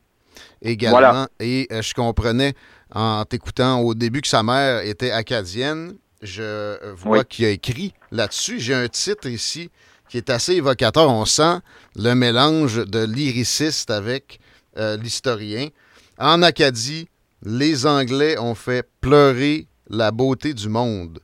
également. 0.61 1.27
Et 1.39 1.67
euh, 1.71 1.81
je 1.81 1.93
comprenais 1.93 2.53
en 2.93 3.25
t'écoutant 3.25 3.81
au 3.81 3.93
début 3.93 4.21
que 4.21 4.27
sa 4.27 4.43
mère 4.43 4.81
était 4.81 5.11
acadienne. 5.11 5.95
Je 6.21 6.93
vois 6.93 7.23
qu'il 7.23 7.45
a 7.45 7.49
écrit 7.49 7.93
là-dessus. 8.11 8.59
J'ai 8.59 8.73
un 8.73 8.87
titre 8.87 9.27
ici 9.27 9.69
qui 10.09 10.17
est 10.17 10.29
assez 10.29 10.53
évocateur. 10.53 11.09
On 11.09 11.25
sent 11.25 11.59
le 11.95 12.13
mélange 12.13 12.85
de 12.85 13.03
lyriciste 13.03 13.91
avec 13.91 14.39
euh, 14.77 14.97
l'historien. 14.97 15.69
En 16.17 16.41
Acadie, 16.41 17.07
les 17.43 17.85
Anglais 17.85 18.37
ont 18.37 18.55
fait 18.55 18.87
pleurer 19.01 19.67
la 19.89 20.11
beauté 20.11 20.53
du 20.53 20.69
monde. 20.69 21.19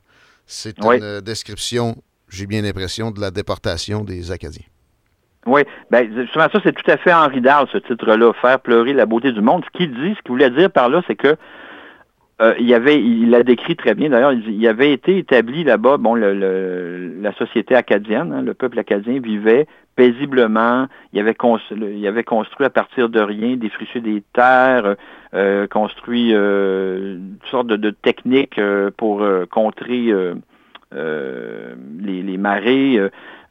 C'est 0.46 0.78
une 0.78 1.20
description 1.20 2.02
j'ai 2.32 2.46
bien 2.46 2.62
l'impression, 2.62 3.10
de 3.10 3.20
la 3.20 3.30
déportation 3.30 4.04
des 4.04 4.30
Acadiens. 4.30 4.64
Oui, 5.46 5.62
ben, 5.90 6.08
justement, 6.14 6.46
ça, 6.52 6.60
c'est 6.62 6.72
tout 6.72 6.88
à 6.90 6.96
fait 6.96 7.12
Henri 7.12 7.40
Dahl, 7.40 7.66
ce 7.72 7.78
titre-là, 7.78 8.32
Faire 8.34 8.60
pleurer 8.60 8.92
la 8.92 9.06
beauté 9.06 9.32
du 9.32 9.40
monde. 9.40 9.64
Ce 9.64 9.76
qu'il 9.76 9.92
dit, 9.92 10.14
ce 10.16 10.22
qu'il 10.22 10.30
voulait 10.30 10.50
dire 10.50 10.70
par 10.70 10.88
là, 10.88 11.02
c'est 11.06 11.16
que 11.16 11.36
euh, 12.40 12.54
il 12.58 12.72
avait, 12.74 13.00
il 13.00 13.30
l'a 13.30 13.42
décrit 13.42 13.76
très 13.76 13.94
bien. 13.94 14.10
D'ailleurs, 14.10 14.32
il, 14.32 14.66
avait 14.66 14.92
été 14.92 15.18
établi 15.18 15.64
là-bas, 15.64 15.96
bon, 15.96 16.14
la 16.14 17.32
société 17.34 17.74
acadienne, 17.74 18.32
hein, 18.32 18.42
le 18.42 18.54
peuple 18.54 18.78
acadien 18.78 19.20
vivait 19.20 19.66
paisiblement. 19.96 20.86
Il 21.12 21.20
avait, 21.20 21.34
construit, 21.34 22.64
à 22.64 22.70
partir 22.70 23.08
de 23.08 23.20
rien, 23.20 23.56
défriché 23.56 24.00
des 24.00 24.22
terres, 24.32 24.96
euh, 25.34 25.66
construit 25.66 26.30
euh, 26.32 27.18
toutes 27.40 27.50
sortes 27.50 27.66
de, 27.66 27.76
de 27.76 27.90
techniques 27.90 28.60
pour 28.96 29.24
contrer 29.50 30.12
euh, 30.94 31.74
les, 32.00 32.36
marées, 32.36 32.98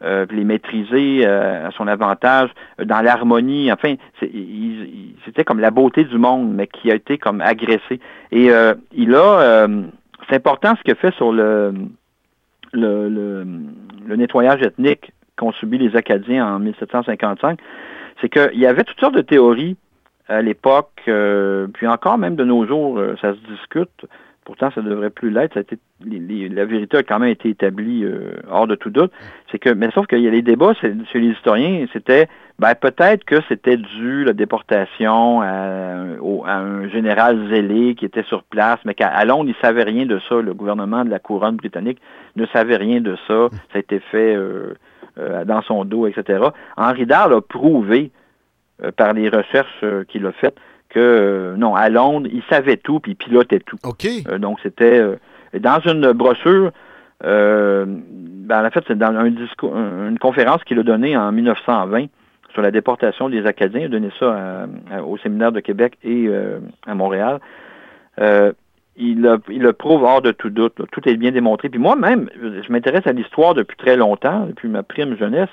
euh, 0.04 0.22
euh, 0.22 0.26
les 0.32 0.44
maîtriser 0.44 1.26
à 1.26 1.72
son 1.72 1.88
avantage, 1.88 2.50
dans 2.84 3.02
l'harmonie. 3.02 3.72
Enfin, 3.72 3.96
c'était 5.26 5.44
comme 5.44 5.60
la 5.60 5.72
beauté 5.72 6.04
du 6.04 6.18
monde, 6.18 6.54
mais 6.54 6.68
qui 6.68 6.92
a 6.92 6.96
été 6.96 7.18
comme 7.18 7.42
agressée. 7.42 8.00
Et 8.32 8.50
il 8.94 9.16
a, 9.16 9.68
c'est 10.30 10.36
important 10.36 10.76
ce 10.76 10.84
qu'il 10.84 10.96
fait 10.96 11.14
sur 11.16 11.32
le, 11.32 11.74
nettoyage 14.08 14.62
ethnique 14.62 15.12
qu'ont 15.38 15.52
subi 15.54 15.78
les 15.78 15.96
Acadiens 15.96 16.56
en 16.56 16.60
1755, 16.60 17.60
c'est 18.20 18.30
qu'il 18.30 18.60
y 18.60 18.66
avait 18.66 18.84
toutes 18.84 19.00
sortes 19.00 19.16
de 19.16 19.22
théories 19.22 19.78
à 20.28 20.42
l'époque, 20.42 21.02
puis 21.74 21.88
encore 21.88 22.18
même 22.18 22.36
de 22.36 22.44
nos 22.44 22.66
jours, 22.66 23.00
ça 23.22 23.34
se 23.34 23.40
discute 23.54 24.06
pourtant 24.46 24.72
ça 24.72 24.82
ne 24.82 24.90
devrait 24.90 25.10
plus 25.10 25.30
l'être. 25.30 25.60
la 26.04 26.66
vérité 26.66 26.98
a 26.98 27.04
quand 27.04 27.20
même 27.20 27.30
été 27.30 27.50
établie 27.50 28.04
euh, 28.04 28.34
hors 28.50 28.68
de 28.68 28.76
tout 28.76 28.90
doute. 28.90 29.12
C'est 29.52 29.60
que, 29.60 29.70
mais 29.70 29.92
sauf 29.92 30.08
qu'il 30.08 30.20
y 30.20 30.28
a 30.28 30.32
les 30.32 30.42
débats 30.42 30.74
chez 30.74 30.94
les 31.14 31.28
historiens, 31.28 31.86
c'était 31.94 32.28
ben, 32.60 32.74
peut-être 32.76 33.24
que 33.24 33.36
c'était 33.48 33.78
dû 33.78 34.24
la 34.24 34.34
déportation 34.34 35.42
à, 35.42 35.48
un 35.48 36.90
général 36.90 37.50
zélé 37.50 37.96
qui 37.96 38.06
était 38.06 38.24
sur 38.24 38.44
place, 38.44 38.80
mais 38.86 38.94
qu'à 38.94 39.24
Londres, 39.26 39.46
il 39.46 39.56
ne 39.58 39.62
savait 39.62 39.84
rien 39.84 40.06
de 40.06 40.20
ça. 40.28 40.42
Le 40.42 40.54
gouvernement 40.54 41.06
de 41.06 41.10
la 41.10 41.20
couronne 41.20 41.56
britannique 41.56 42.00
ne 42.36 42.46
savait 42.48 42.78
rien 42.78 43.00
de 43.00 43.16
ça. 43.28 43.50
Ça 43.52 43.76
a 43.76 43.80
été 43.80 44.00
fait 44.00 44.36
euh, 44.36 44.74
euh, 45.18 45.46
dans 45.46 45.62
son 45.62 45.86
dos, 45.86 46.08
etc. 46.08 46.44
Henri 46.78 47.06
Dahl 47.06 47.34
a 47.34 47.42
prouvé 47.42 48.12
par 48.98 49.14
les 49.14 49.30
recherches 49.30 49.86
qu'il 50.08 50.26
a 50.26 50.32
faites 50.32 50.58
que 50.92 51.00
euh, 51.00 51.56
non, 51.58 51.76
à 51.76 51.90
Londres, 51.90 52.30
il 52.32 52.44
savait 52.50 52.78
tout 52.78 53.00
puis 53.00 53.14
il 53.14 53.16
pilotait 53.16 53.60
tout. 53.60 53.78
OK. 53.84 54.06
Euh, 54.28 54.38
donc 54.38 54.60
c'était 54.62 55.00
euh, 55.00 55.16
dans 55.60 55.80
une 55.80 56.12
brochure 56.12 56.72
ben, 57.24 58.66
en 58.66 58.72
fait, 58.72 58.84
c'est 58.88 58.98
dans 58.98 59.16
un 59.16 59.30
discours, 59.30 59.76
une 59.76 60.18
conférence 60.18 60.64
qu'il 60.64 60.80
a 60.80 60.84
donnée 60.84 61.16
en 61.16 61.32
1920 61.32 62.08
sur 62.52 62.64
la 62.64 62.72
déportation 62.72 63.30
des 63.30 63.46
Acadiens. 63.46 63.82
Il 63.82 63.86
a 63.86 63.90
donné 63.90 64.10
ça 64.20 64.66
au 65.06 65.20
séminaire 65.20 65.52
de 65.52 65.60
Québec 65.60 66.00
et 66.04 66.28
à 66.88 66.96
Montréal. 66.96 67.40
il, 68.18 69.28
a, 69.28 69.38
il 69.50 69.62
le 69.62 69.74
prouve 69.74 70.02
hors 70.02 70.24
de 70.24 70.32
tout 70.32 70.50
doute. 70.50 70.82
Tout 70.92 71.08
est 71.08 71.16
bien 71.16 71.30
démontré. 71.30 71.70
Puis 71.70 71.80
moi-même, 71.80 72.28
je 72.42 72.72
m'intéresse 72.72 73.06
à 73.06 73.14
l'histoire 73.14 73.54
depuis 73.54 73.78
très 73.78 73.96
longtemps, 73.96 74.48
depuis 74.48 74.68
ma 74.68 74.82
prime 74.82 75.16
jeunesse. 75.16 75.50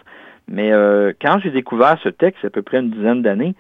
Mais 0.48 0.72
quand 1.20 1.40
j'ai 1.40 1.50
découvert 1.50 1.98
ce 2.02 2.08
texte, 2.08 2.46
à 2.46 2.50
peu 2.50 2.62
près 2.62 2.78
une 2.78 2.88
dizaine 2.88 3.20
d'années, 3.20 3.54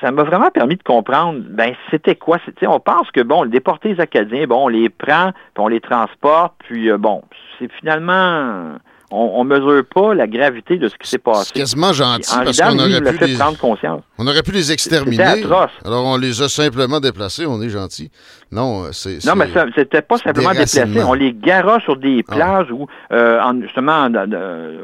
ça 0.00 0.10
m'a 0.10 0.22
vraiment 0.22 0.50
permis 0.50 0.76
de 0.76 0.82
comprendre, 0.82 1.40
ben, 1.48 1.74
c'était 1.90 2.16
quoi? 2.16 2.38
On 2.62 2.80
pense 2.80 3.10
que, 3.10 3.20
bon, 3.20 3.44
déporter 3.44 3.94
les 3.94 4.00
Acadiens, 4.00 4.46
bon, 4.46 4.64
on 4.64 4.68
les 4.68 4.88
prend, 4.88 5.32
puis 5.32 5.62
on 5.64 5.68
les 5.68 5.80
transporte, 5.80 6.54
puis, 6.60 6.90
euh, 6.90 6.96
bon, 6.96 7.22
c'est 7.58 7.70
finalement, 7.72 8.76
on, 9.10 9.42
ne 9.44 9.48
mesure 9.58 9.82
pas 9.86 10.14
la 10.14 10.26
gravité 10.26 10.76
de 10.76 10.88
ce 10.88 10.96
qui 10.96 11.08
s'est 11.08 11.18
passé. 11.18 11.50
C'est 11.54 11.60
quasiment 11.60 11.92
gentil 11.92 12.30
parce 12.44 12.60
qu'on 12.60 12.78
aurait 12.78 13.00
pu 13.12 13.24
les... 13.26 13.34
prendre 13.36 13.58
conscience. 13.58 14.02
On 14.18 14.26
aurait 14.26 14.42
pu 14.42 14.52
les 14.52 14.70
exterminer. 14.72 15.22
Atroce. 15.22 15.70
Alors 15.84 16.04
on 16.04 16.16
les 16.16 16.42
a 16.42 16.48
simplement 16.48 17.00
déplacés, 17.00 17.46
on 17.46 17.60
est 17.62 17.70
gentil. 17.70 18.10
Non, 18.50 18.84
euh, 18.84 18.88
c'est. 18.92 19.24
Non, 19.26 19.34
mais 19.36 19.46
c'était 19.76 20.02
pas 20.02 20.18
simplement 20.18 20.50
déplacé. 20.50 20.82
On 21.06 21.12
les 21.14 21.32
gara 21.32 21.80
sur 21.80 21.96
des 21.96 22.24
Ah. 22.28 22.34
plages 22.34 22.70
où, 22.70 22.86
euh, 23.12 23.40
en- 23.40 23.60
justement, 23.60 24.08
dans- 24.10 24.26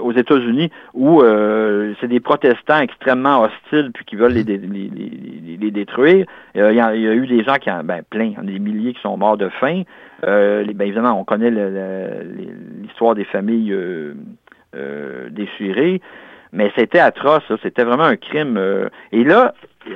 aux 0.00 0.12
États-Unis, 0.12 0.70
où 0.92 1.22
euh, 1.22 1.94
c'est 2.00 2.08
des 2.08 2.20
protestants 2.20 2.80
extrêmement 2.80 3.42
hostiles 3.42 3.90
puis 3.94 4.04
qui 4.04 4.16
veulent 4.16 4.32
les, 4.32 4.44
dé- 4.44 4.58
les- 4.58 4.90
les- 4.94 5.10
les- 5.46 5.56
les 5.60 5.70
détruire. 5.70 6.26
Euh, 6.56 6.72
Il 6.72 6.76
y, 6.76 6.80
a, 6.80 6.94
il 6.94 7.02
y 7.02 7.08
a 7.08 7.12
eu 7.14 7.26
des 7.26 7.42
gens 7.44 7.56
qui, 7.56 7.70
en, 7.70 7.82
ben, 7.84 8.02
plein, 8.08 8.32
des 8.42 8.58
milliers 8.58 8.92
qui 8.94 9.00
sont 9.00 9.16
morts 9.16 9.36
de 9.36 9.48
faim. 9.60 9.82
Euh, 10.26 10.64
ben, 10.74 10.86
évidemment, 10.86 11.18
on 11.18 11.24
connaît 11.24 11.50
l'histoire 11.50 13.14
des 13.14 13.24
familles 13.24 13.72
euh, 13.72 14.14
euh, 14.74 15.28
déchirées. 15.30 16.00
Mais 16.52 16.72
c'était 16.76 17.00
atroce, 17.00 17.42
c'était 17.62 17.82
vraiment 17.82 18.04
un 18.04 18.16
crime. 18.16 18.60
Et 19.10 19.24
là, 19.24 19.54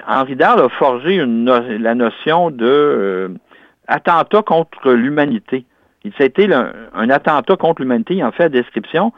Henri 0.09 0.35
Dard 0.35 0.59
a 0.59 0.69
forgé 0.69 1.25
la 1.25 1.95
notion 1.95 2.51
de 2.51 3.33
attentat 3.87 4.43
contre 4.43 4.91
l'humanité. 4.91 5.65
C'était 6.19 6.53
un 6.53 7.11
attentat 7.11 7.57
contre 7.57 7.83
l'humanité, 7.83 8.15
il 8.15 8.25
en 8.25 8.33
fait 8.33 8.45
la 8.45 8.49
description. 8.49 9.13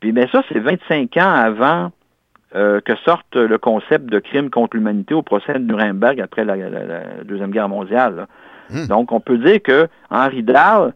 Puis 0.00 0.12
ben 0.12 0.26
ça, 0.32 0.42
c'est 0.48 0.58
25 0.58 1.14
ans 1.18 1.34
avant 1.34 1.92
que 2.54 2.96
sorte 3.04 3.36
le 3.36 3.58
concept 3.58 4.06
de 4.06 4.18
crime 4.18 4.48
contre 4.48 4.78
l'humanité 4.78 5.12
au 5.12 5.20
procès 5.20 5.52
de 5.52 5.58
Nuremberg 5.58 6.18
après 6.18 6.46
la, 6.46 6.56
Deuxième 7.24 7.50
Guerre 7.50 7.68
mondiale. 7.68 8.26
Hmm. 8.70 8.86
Donc, 8.86 9.12
on 9.12 9.20
peut 9.20 9.38
dire 9.38 9.62
que 9.62 9.88
Henri 10.10 10.42
Dahl, 10.42 10.94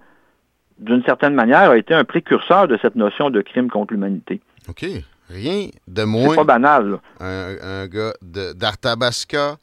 d'une 0.79 1.03
certaine 1.05 1.35
manière, 1.35 1.71
a 1.71 1.77
été 1.77 1.95
un 1.95 2.05
précurseur 2.05 2.67
de 2.69 2.79
cette 2.83 2.97
notion 2.97 3.31
de 3.31 3.41
crime 3.43 3.71
contre 3.71 3.93
l'humanité. 3.93 4.41
OK. 4.69 4.85
Rien 5.29 5.69
de 5.87 6.01
C'est 6.01 6.07
moins 6.07 6.35
pas 6.35 6.45
banal. 6.45 6.91
là. 6.91 7.01
un, 7.21 7.83
un 7.83 7.87
gars 7.87 8.13
d'Arthabasca, 8.23 9.57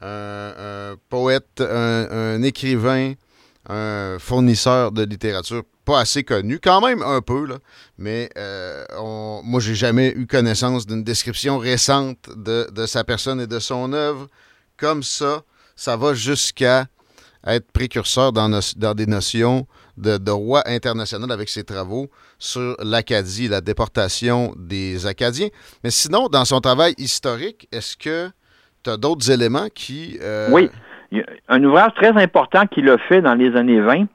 un, 0.00 0.52
un 0.90 0.94
poète, 1.08 1.60
un, 1.60 2.06
un 2.10 2.42
écrivain, 2.42 3.12
un 3.68 4.16
fournisseur 4.18 4.92
de 4.92 5.04
littérature 5.04 5.62
pas 5.84 6.00
assez 6.00 6.22
connu, 6.22 6.60
quand 6.60 6.80
même 6.80 7.02
un 7.02 7.20
peu, 7.20 7.44
là, 7.46 7.56
mais 7.98 8.30
euh, 8.36 8.84
on- 8.98 9.40
moi, 9.44 9.58
j'ai 9.60 9.74
jamais 9.74 10.12
eu 10.16 10.26
connaissance 10.28 10.86
d'une 10.86 11.02
description 11.02 11.58
récente 11.58 12.18
de, 12.36 12.68
de 12.70 12.86
sa 12.86 13.02
personne 13.02 13.40
et 13.40 13.48
de 13.48 13.58
son 13.58 13.92
œuvre. 13.92 14.28
Comme 14.76 15.02
ça, 15.02 15.42
ça 15.74 15.96
va 15.96 16.14
jusqu'à 16.14 16.86
être 17.46 17.70
précurseur 17.72 18.32
dans, 18.32 18.48
des 18.94 19.06
notions 19.06 19.66
de 19.96 20.16
droit 20.16 20.62
international 20.66 21.30
avec 21.32 21.48
ses 21.48 21.64
travaux 21.64 22.08
sur 22.38 22.76
l'Acadie, 22.82 23.48
la 23.48 23.60
déportation 23.60 24.54
des 24.56 25.06
Acadiens. 25.06 25.48
Mais 25.82 25.90
sinon, 25.90 26.28
dans 26.28 26.44
son 26.44 26.60
travail 26.60 26.94
historique, 26.98 27.68
est-ce 27.72 27.96
que 27.96 28.30
tu 28.84 28.90
as 28.90 28.96
d'autres 28.96 29.30
éléments 29.30 29.68
qui... 29.74 30.18
euh, 30.22 30.48
Oui. 30.52 30.70
Un 31.48 31.62
ouvrage 31.62 31.92
très 31.94 32.10
important 32.10 32.66
qu'il 32.66 32.88
a 32.88 32.96
fait 32.96 33.20
dans 33.20 33.34
les 33.34 33.54
années 33.54 33.80
20. 33.80 34.06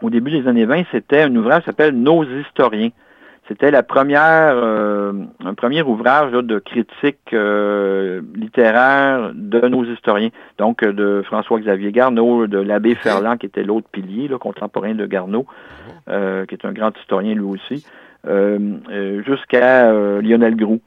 Au 0.00 0.10
début 0.10 0.30
des 0.30 0.48
années 0.48 0.64
20, 0.64 0.84
c'était 0.90 1.22
un 1.22 1.36
ouvrage 1.36 1.60
qui 1.60 1.66
s'appelle 1.66 1.94
Nos 1.94 2.24
historiens. 2.24 2.90
C'était 3.46 3.70
la 3.70 3.82
première, 3.82 4.54
euh, 4.56 5.12
un 5.44 5.52
premier 5.52 5.82
ouvrage 5.82 6.32
là, 6.32 6.40
de 6.40 6.58
critique 6.58 7.18
euh, 7.34 8.22
littéraire 8.34 9.32
de 9.34 9.60
nos 9.68 9.84
historiens. 9.84 10.30
Donc 10.56 10.82
euh, 10.82 10.92
de 10.94 11.22
François-Xavier 11.26 11.92
Garneau, 11.92 12.46
de 12.46 12.58
l'abbé 12.58 12.94
Ferland, 12.94 13.36
qui 13.36 13.44
était 13.46 13.62
l'autre 13.62 13.86
pilier 13.92 14.28
là, 14.28 14.38
contemporain 14.38 14.94
de 14.94 15.04
Garneau, 15.04 15.44
euh, 16.08 16.46
qui 16.46 16.54
est 16.54 16.64
un 16.64 16.72
grand 16.72 16.96
historien 16.98 17.34
lui 17.34 17.42
aussi, 17.44 17.84
jusqu'à 19.26 19.92
Lionel 20.20 20.56
Groux. 20.56 20.80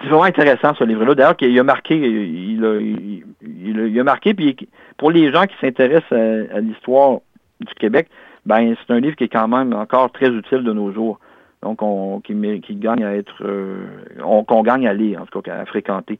C'est 0.00 0.08
vraiment 0.08 0.24
intéressant 0.24 0.74
ce 0.74 0.82
livre-là. 0.82 1.14
D'ailleurs, 1.14 1.36
il 1.40 1.58
a 1.58 1.62
marqué, 1.62 1.94
il 1.96 2.64
a, 2.64 2.74
il, 2.80 3.22
il 3.64 3.80
a- 3.80 3.86
il 3.86 4.00
a 4.00 4.04
marqué, 4.04 4.34
puis 4.34 4.56
pour 4.96 5.12
les 5.12 5.30
gens 5.30 5.44
qui 5.46 5.54
s'intéressent 5.60 6.10
à, 6.10 6.56
à 6.56 6.60
l'histoire 6.60 7.18
du 7.60 7.72
Québec, 7.74 8.08
ben 8.44 8.74
c'est 8.84 8.92
un 8.92 8.98
livre 8.98 9.14
qui 9.14 9.24
est 9.24 9.28
quand 9.28 9.46
même 9.46 9.72
encore 9.72 10.10
très 10.10 10.28
utile 10.28 10.64
de 10.64 10.72
nos 10.72 10.90
jours. 10.92 11.20
Donc, 11.62 11.82
on, 11.82 12.20
qui, 12.20 12.34
mé- 12.34 12.60
qui 12.60 12.74
gagne 12.76 13.04
à 13.04 13.14
être, 13.14 13.42
euh, 13.44 13.84
on- 14.24 14.44
qu'on 14.44 14.62
gagne 14.62 14.86
à 14.88 14.92
lire, 14.94 15.22
en 15.22 15.26
tout 15.26 15.40
cas, 15.42 15.56
à 15.58 15.64
fréquenter. 15.64 16.18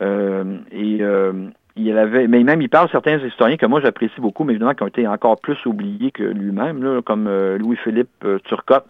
Euh, 0.00 0.56
et 0.72 0.98
euh, 1.02 1.32
il 1.76 1.96
avait, 1.96 2.26
mais 2.26 2.42
même 2.42 2.60
il 2.62 2.68
parle 2.68 2.86
de 2.86 2.92
certains 2.92 3.18
historiens 3.18 3.56
que 3.56 3.66
moi 3.66 3.80
j'apprécie 3.80 4.20
beaucoup, 4.20 4.44
mais 4.44 4.52
évidemment 4.54 4.74
qui 4.74 4.82
ont 4.82 4.88
été 4.88 5.06
encore 5.06 5.38
plus 5.40 5.64
oubliés 5.66 6.10
que 6.10 6.22
lui-même, 6.22 6.82
là, 6.82 7.00
comme 7.02 7.26
euh, 7.28 7.58
Louis-Philippe 7.58 8.10
euh, 8.24 8.38
Turcotte, 8.44 8.86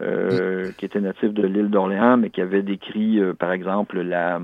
euh, 0.00 0.70
qui 0.78 0.84
était 0.84 1.00
natif 1.00 1.32
de 1.32 1.46
l'île 1.46 1.70
d'Orléans, 1.70 2.18
mais 2.18 2.28
qui 2.30 2.40
avait 2.42 2.62
décrit, 2.62 3.20
par 3.38 3.52
exemple, 3.52 4.00
la 4.00 4.40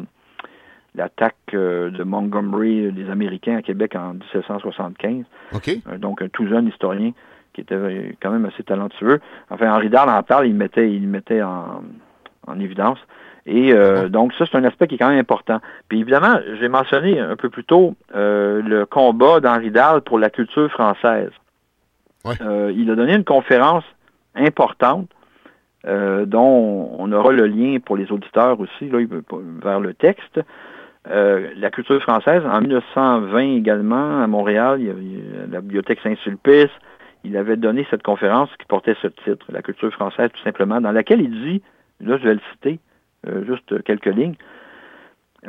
l'attaque 0.95 1.37
de 1.53 2.03
Montgomery 2.05 2.93
des 2.93 3.09
Américains 3.09 3.57
à 3.57 3.62
Québec 3.62 3.95
en 3.97 4.12
1775. 4.14 5.24
OK. 5.55 5.68
Euh, 5.91 5.97
donc 5.99 6.20
un 6.20 6.28
tout 6.28 6.47
jeune 6.47 6.68
historien 6.68 7.12
qui 7.53 7.61
était 7.61 7.74
euh, 7.74 8.12
quand 8.22 8.30
même 8.30 8.44
assez 8.44 8.62
talentueux. 8.62 9.20
Enfin, 9.50 9.72
Henri 9.72 9.88
Dard 9.88 10.09
en 10.09 10.22
parle, 10.22 10.46
il 10.46 10.55
mettait, 10.55 10.92
il 10.92 11.07
mettait 11.09 11.42
en, 11.42 11.82
en 12.46 12.61
évidence. 12.61 12.98
Et 13.44 13.72
euh, 13.72 14.09
donc 14.09 14.32
ça, 14.34 14.44
c'est 14.50 14.57
un 14.57 14.64
aspect 14.64 14.86
qui 14.86 14.94
est 14.94 14.98
quand 14.98 15.09
même 15.09 15.18
important. 15.18 15.61
Puis 15.88 16.00
évidemment, 16.00 16.38
j'ai 16.61 16.68
mentionné 16.68 17.18
un 17.18 17.36
peu 17.36 17.50
plus 17.50 17.64
tôt 17.64 17.94
euh, 18.14 18.62
le 18.62 18.86
combat 18.86 19.40
d'Henri 19.40 19.70
Dahl 19.70 20.03
pour 20.03 20.18
la 20.18 20.30
culture 20.30 20.70
française. 20.70 21.30
Ouais. 22.24 22.34
Euh, 22.40 22.72
il 22.74 22.88
a 22.90 22.94
donné 22.94 23.14
une 23.14 23.24
conférence 23.24 23.84
importante 24.34 25.09
dont 25.84 26.94
on 26.96 27.11
aura 27.11 27.32
le 27.32 27.44
lien 27.48 27.78
pour 27.84 27.96
les 27.96 28.12
auditeurs 28.12 28.61
aussi 28.61 28.88
là, 28.88 29.00
vers 29.61 29.80
le 29.80 29.94
texte. 29.94 30.40
La 31.05 31.70
culture 31.72 32.00
française, 32.00 32.40
en 32.46 32.61
1920 32.61 33.57
également, 33.57 34.22
à 34.22 34.28
Montréal, 34.28 34.76
il 34.78 34.86
y 34.86 34.90
avait 34.90 35.50
la 35.50 35.61
bibliothèque 35.61 35.98
Saint-Sulpice, 36.05 36.70
il 37.25 37.37
avait 37.37 37.57
donné 37.57 37.87
cette 37.91 38.03
conférence 38.03 38.51
qui 38.59 38.66
portait 38.66 38.97
ce 39.03 39.09
titre, 39.09 39.47
La 39.53 39.62
culture 39.62 39.93
française 39.93 40.31
tout 40.33 40.43
simplement, 40.43 40.81
dans 40.81 40.93
laquelle 40.93 41.20
il 41.20 41.31
dit, 41.31 41.62
là 42.01 42.18
je 42.18 42.25
vais 42.25 42.35
le 42.35 42.41
citer, 42.53 42.79
euh, 43.29 43.45
juste 43.47 43.83
quelques 43.85 44.07
lignes, 44.07 44.35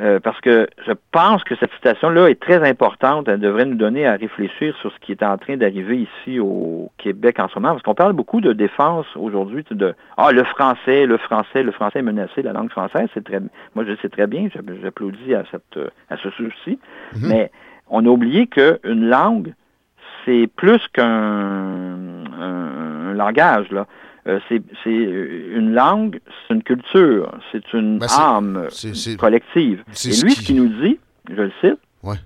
euh, 0.00 0.18
parce 0.18 0.40
que 0.40 0.66
je 0.86 0.92
pense 1.12 1.44
que 1.44 1.54
cette 1.54 1.72
citation-là 1.74 2.28
est 2.28 2.40
très 2.40 2.68
importante, 2.68 3.28
elle 3.28 3.38
devrait 3.38 3.64
nous 3.64 3.76
donner 3.76 4.06
à 4.06 4.16
réfléchir 4.16 4.76
sur 4.80 4.92
ce 4.92 4.98
qui 4.98 5.12
est 5.12 5.22
en 5.22 5.38
train 5.38 5.56
d'arriver 5.56 6.08
ici 6.08 6.40
au 6.40 6.90
Québec 6.98 7.38
en 7.38 7.46
ce 7.48 7.54
moment, 7.56 7.70
parce 7.74 7.82
qu'on 7.82 7.94
parle 7.94 8.12
beaucoup 8.12 8.40
de 8.40 8.52
défense 8.52 9.06
aujourd'hui, 9.14 9.64
de 9.70 9.94
ah 10.16 10.32
le 10.32 10.42
français, 10.42 11.06
le 11.06 11.16
français, 11.16 11.62
le 11.62 11.70
français 11.70 12.00
est 12.00 12.02
menacé, 12.02 12.42
la 12.42 12.52
langue 12.52 12.70
française, 12.70 13.08
c'est 13.14 13.22
très, 13.22 13.38
moi 13.76 13.84
je 13.86 13.94
sais 14.02 14.08
très 14.08 14.26
bien, 14.26 14.48
j'applaudis 14.82 15.32
à 15.32 15.44
cette, 15.52 15.78
à 16.10 16.16
ce 16.16 16.28
souci, 16.30 16.78
Mhm. 17.14 17.28
mais 17.28 17.50
on 17.88 18.04
a 18.04 18.08
oublié 18.08 18.48
qu'une 18.48 19.08
langue, 19.08 19.54
c'est 20.24 20.48
plus 20.56 20.80
qu'un 20.92 21.04
un, 21.04 23.10
un 23.10 23.14
langage 23.14 23.70
là. 23.70 23.86
Euh, 24.26 24.40
c'est 24.48 24.62
une 24.90 25.74
langue, 25.74 26.18
c'est 26.48 26.54
une 26.54 26.62
culture, 26.62 27.30
c'est 27.52 27.72
une 27.74 27.98
Ben, 27.98 28.06
âme 28.18 28.68
collective. 29.18 29.84
c'est 29.92 30.08
Et 30.08 30.24
lui, 30.24 30.32
qui- 30.34 30.40
ce 30.40 30.46
qu'il 30.46 30.56
nous 30.62 30.82
dit, 30.82 30.98
je 31.28 31.34
le 31.42 31.52
cite, 31.60 31.78
Ouais. 32.02 32.16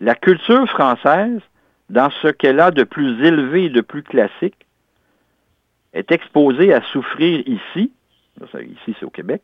la 0.00 0.14
culture 0.14 0.68
française, 0.68 1.40
dans 1.88 2.10
ce 2.22 2.28
qu'elle 2.28 2.60
a 2.60 2.70
de 2.70 2.84
plus 2.84 3.24
élevé 3.24 3.64
et 3.64 3.70
de 3.70 3.80
plus 3.80 4.02
classique, 4.02 4.66
est 5.94 6.12
exposée 6.12 6.72
à 6.74 6.82
souffrir 6.92 7.40
ici, 7.46 7.90
ici 8.42 8.94
c'est 8.98 9.04
au 9.04 9.10
Québec, 9.10 9.40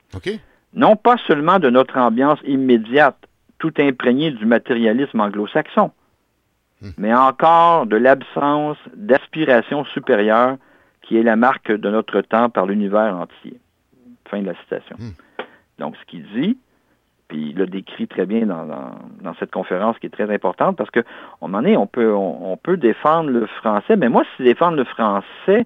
non 0.74 0.96
pas 0.96 1.16
seulement 1.26 1.58
de 1.58 1.70
notre 1.70 1.96
ambiance 1.98 2.38
immédiate, 2.46 3.16
tout 3.58 3.72
imprégnée 3.78 4.32
du 4.32 4.44
matérialisme 4.44 5.18
anglo-saxon, 5.20 5.92
mais 6.98 7.14
encore 7.14 7.86
de 7.86 7.96
l'absence 7.96 8.76
d'aspiration 8.94 9.84
supérieure 9.86 10.56
qui 11.02 11.16
est 11.18 11.22
la 11.22 11.36
marque 11.36 11.70
de 11.70 11.90
notre 11.90 12.20
temps 12.22 12.48
par 12.50 12.66
l'univers 12.66 13.14
entier. 13.16 13.58
Fin 14.28 14.40
de 14.40 14.46
la 14.46 14.54
citation. 14.54 14.96
Donc, 15.78 15.94
ce 15.96 16.04
qu'il 16.06 16.24
dit, 16.34 16.58
puis 17.28 17.50
il 17.50 17.56
le 17.56 17.66
décrit 17.66 18.08
très 18.08 18.26
bien 18.26 18.46
dans, 18.46 18.64
dans- 18.64 18.94
dans 19.22 19.34
cette 19.34 19.50
conférence 19.52 19.98
qui 19.98 20.06
est 20.06 20.10
très 20.10 20.32
importante, 20.32 20.76
parce 20.76 20.90
que, 20.90 21.00
un 21.00 21.04
moment 21.42 21.58
donné, 21.62 21.76
on 21.76 21.86
peut, 21.86 22.12
on, 22.14 22.52
on 22.52 22.56
peut 22.56 22.76
défendre 22.76 23.30
le 23.30 23.46
français, 23.46 23.96
mais 23.96 24.08
moi, 24.08 24.22
si 24.36 24.42
défendre 24.44 24.76
le 24.76 24.84
français, 24.84 25.64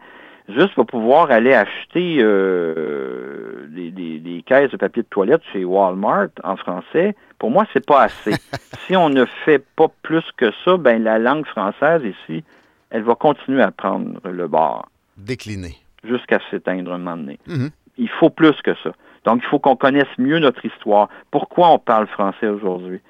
juste 0.49 0.75
pour 0.75 0.87
pouvoir 0.87 1.31
aller 1.31 1.55
acheter 1.55 2.19
euh, 2.21 3.67
des, 3.69 3.91
des- 3.91 4.19
des 4.19 4.43
caisses 4.43 4.71
de 4.71 4.77
papier 4.77 5.03
de 5.03 5.09
toilette 5.09 5.43
chez 5.53 5.65
Walmart 5.65 6.29
en 6.45 6.57
français, 6.57 7.15
pour 7.39 7.51
moi, 7.51 7.65
c'est 7.73 7.85
pas 7.85 8.03
assez. 8.03 8.33
si 8.87 8.97
on 8.97 9.09
ne 9.09 9.25
fait 9.45 9.65
pas 9.77 9.89
plus 10.03 10.25
que 10.37 10.51
ça, 10.65 10.77
ben 10.77 11.03
la 11.03 11.19
langue 11.19 11.47
française 11.47 12.03
ici, 12.05 12.45
elle 12.91 13.03
va 13.03 13.15
continuer 13.15 13.63
à 13.63 13.71
prendre 13.71 14.21
le 14.29 14.49
bord 14.49 14.89
Décliné. 15.17 15.77
jusqu'à 16.05 16.39
s'éteindre 16.51 16.93
un 16.93 16.99
moment 16.99 17.17
donné. 17.17 17.39
Mhm. 17.47 17.71
Il 17.99 18.09
faut 18.09 18.31
plus 18.31 18.55
que 18.63 18.75
ça. 18.83 18.91
Donc, 19.27 19.41
il 19.43 19.49
faut 19.49 19.59
qu'on 19.59 19.77
connaisse 19.77 20.09
mieux 20.19 20.39
notre 20.39 20.65
histoire. 20.65 21.09
Pourquoi 21.31 21.69
on 21.71 21.79
parle 21.79 22.07
français 22.07 22.49
aujourd'hui? 22.49 23.01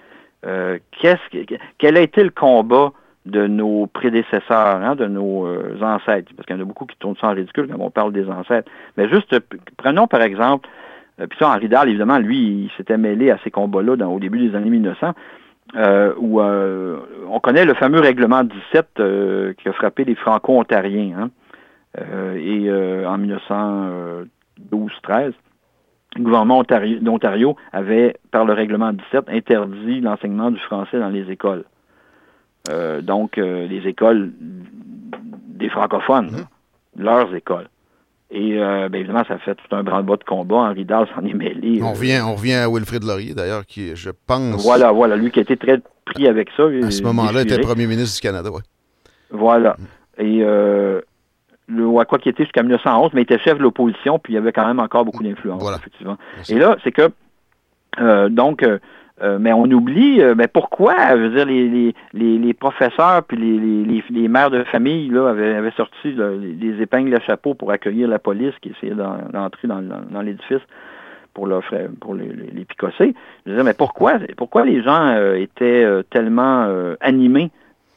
Euh, 0.44 0.78
que- 1.00 1.54
quel 1.78 1.96
a 1.96 2.00
été 2.00 2.24
le 2.24 2.30
combat 2.30 2.92
de 3.26 3.46
nos 3.46 3.86
prédécesseurs, 3.86 4.82
hein, 4.82 4.94
de 4.94 5.06
nos 5.06 5.46
euh, 5.46 5.78
ancêtres, 5.82 6.32
parce 6.36 6.46
qu'il 6.46 6.56
y 6.56 6.58
en 6.58 6.62
a 6.62 6.64
beaucoup 6.64 6.86
qui 6.86 6.96
tournent 6.98 7.16
ça 7.20 7.28
en 7.28 7.34
ridicule 7.34 7.68
quand 7.68 7.78
on 7.78 7.90
parle 7.90 8.12
des 8.12 8.28
ancêtres. 8.28 8.70
Mais 8.96 9.08
juste, 9.08 9.38
prenons 9.76 10.06
par 10.06 10.22
exemple, 10.22 10.68
euh, 11.20 11.26
puis 11.26 11.38
ça, 11.38 11.50
Henri 11.50 11.68
Dahl, 11.68 11.88
évidemment, 11.88 12.18
lui, 12.18 12.38
il 12.38 12.70
s'était 12.76 12.96
mêlé 12.96 13.30
à 13.30 13.38
ces 13.44 13.50
combats-là 13.50 14.08
au 14.08 14.18
début 14.18 14.38
des 14.38 14.56
années 14.56 14.70
1900, 14.70 15.12
euh, 15.76 16.14
où 16.18 16.40
on 16.40 17.40
connaît 17.40 17.64
le 17.64 17.74
fameux 17.74 18.00
règlement 18.00 18.42
17 18.42 19.54
qui 19.56 19.68
a 19.68 19.72
frappé 19.74 20.04
les 20.04 20.14
Franco-Ontariens, 20.14 21.18
hein, 21.18 21.30
et 22.36 22.70
en 22.70 23.18
1912-13 23.18 25.32
le 26.16 26.24
gouvernement 26.24 26.62
d'Ontario 27.00 27.56
avait, 27.72 28.16
par 28.30 28.44
le 28.44 28.52
règlement 28.52 28.92
17, 28.92 29.28
interdit 29.28 30.00
l'enseignement 30.00 30.50
du 30.50 30.58
français 30.58 30.98
dans 30.98 31.08
les 31.08 31.30
écoles. 31.30 31.64
Euh, 32.68 33.00
donc, 33.00 33.38
euh, 33.38 33.66
les 33.66 33.88
écoles 33.88 34.32
des 34.38 35.68
francophones, 35.70 36.30
mhm. 36.30 37.04
leurs 37.04 37.34
écoles. 37.34 37.68
Et 38.30 38.58
euh, 38.58 38.88
bien 38.88 39.00
évidemment, 39.00 39.24
ça 39.26 39.38
fait 39.38 39.56
tout 39.56 39.74
un 39.74 39.82
branle-bas 39.82 40.16
de 40.16 40.24
combat. 40.24 40.56
Henri 40.56 40.84
Dahl 40.84 41.08
s'en 41.14 41.24
est 41.24 41.34
mêlé. 41.34 41.80
On 41.82 41.92
revient, 41.92 42.20
on 42.24 42.36
revient 42.36 42.54
à 42.54 42.68
Wilfrid 42.68 43.02
Laurier, 43.02 43.34
d'ailleurs, 43.34 43.66
qui, 43.66 43.96
je 43.96 44.10
pense... 44.26 44.62
Voilà, 44.62 44.92
voilà, 44.92 45.16
lui 45.16 45.30
qui 45.32 45.40
a 45.40 45.42
été 45.42 45.56
très 45.56 45.80
pris 46.04 46.28
avec 46.28 46.48
ça. 46.56 46.64
À 46.64 46.90
ce 46.90 47.02
moment-là, 47.02 47.42
était 47.42 47.58
premier 47.58 47.86
ministre 47.86 48.14
du 48.14 48.20
Canada, 48.20 48.50
oui. 48.52 48.62
Voilà. 49.30 49.76
Mhm. 49.78 50.26
Et 50.26 50.44
le 51.70 52.04
quoi 52.04 52.18
qui 52.18 52.28
était 52.28 52.44
jusqu'à 52.44 52.62
1911, 52.62 53.12
mais 53.14 53.20
il 53.20 53.24
était 53.24 53.38
chef 53.38 53.58
de 53.58 53.62
l'opposition, 53.62 54.18
puis 54.18 54.34
il 54.34 54.36
avait 54.36 54.52
quand 54.52 54.66
même 54.66 54.80
encore 54.80 55.04
beaucoup 55.04 55.22
d'influence, 55.22 55.62
effectivement. 55.76 56.18
Et 56.48 56.58
là, 56.58 56.76
c'est 56.82 56.92
que, 56.92 57.10
euh, 58.00 58.28
donc, 58.28 58.64
euh, 59.22 59.30
euh, 59.30 59.38
mais 59.38 59.52
on 59.52 59.64
oublie, 59.64 60.20
mais 60.36 60.48
pourquoi, 60.48 61.16
je 61.16 61.22
veux 61.22 61.30
dire, 61.30 61.46
les, 61.46 61.94
les, 62.12 62.38
les, 62.38 62.54
professeurs 62.54 63.22
puis 63.24 63.36
les, 63.36 64.02
les, 64.10 64.28
mères 64.28 64.50
de 64.50 64.64
famille 64.64 65.08
là, 65.08 65.28
avaient, 65.28 65.70
sorti 65.72 66.14
des 66.14 66.82
épingles 66.82 67.14
à 67.14 67.20
chapeau 67.20 67.54
pour 67.54 67.70
accueillir 67.70 68.08
la 68.08 68.18
police 68.18 68.54
qui 68.60 68.70
essayait 68.70 68.94
d'entrer 68.94 69.68
dans, 69.68 70.22
l'édifice 70.22 70.62
pour, 71.34 71.48
pour 72.00 72.14
les, 72.14 72.32
les, 72.54 72.64
picosser. 72.64 73.14
Je 73.46 73.50
disais, 73.50 73.62
mais 73.62 73.74
pourquoi, 73.74 74.14
pourquoi 74.36 74.64
les 74.64 74.82
gens 74.82 75.34
étaient 75.34 75.86
tellement 76.10 76.66
animés 77.00 77.50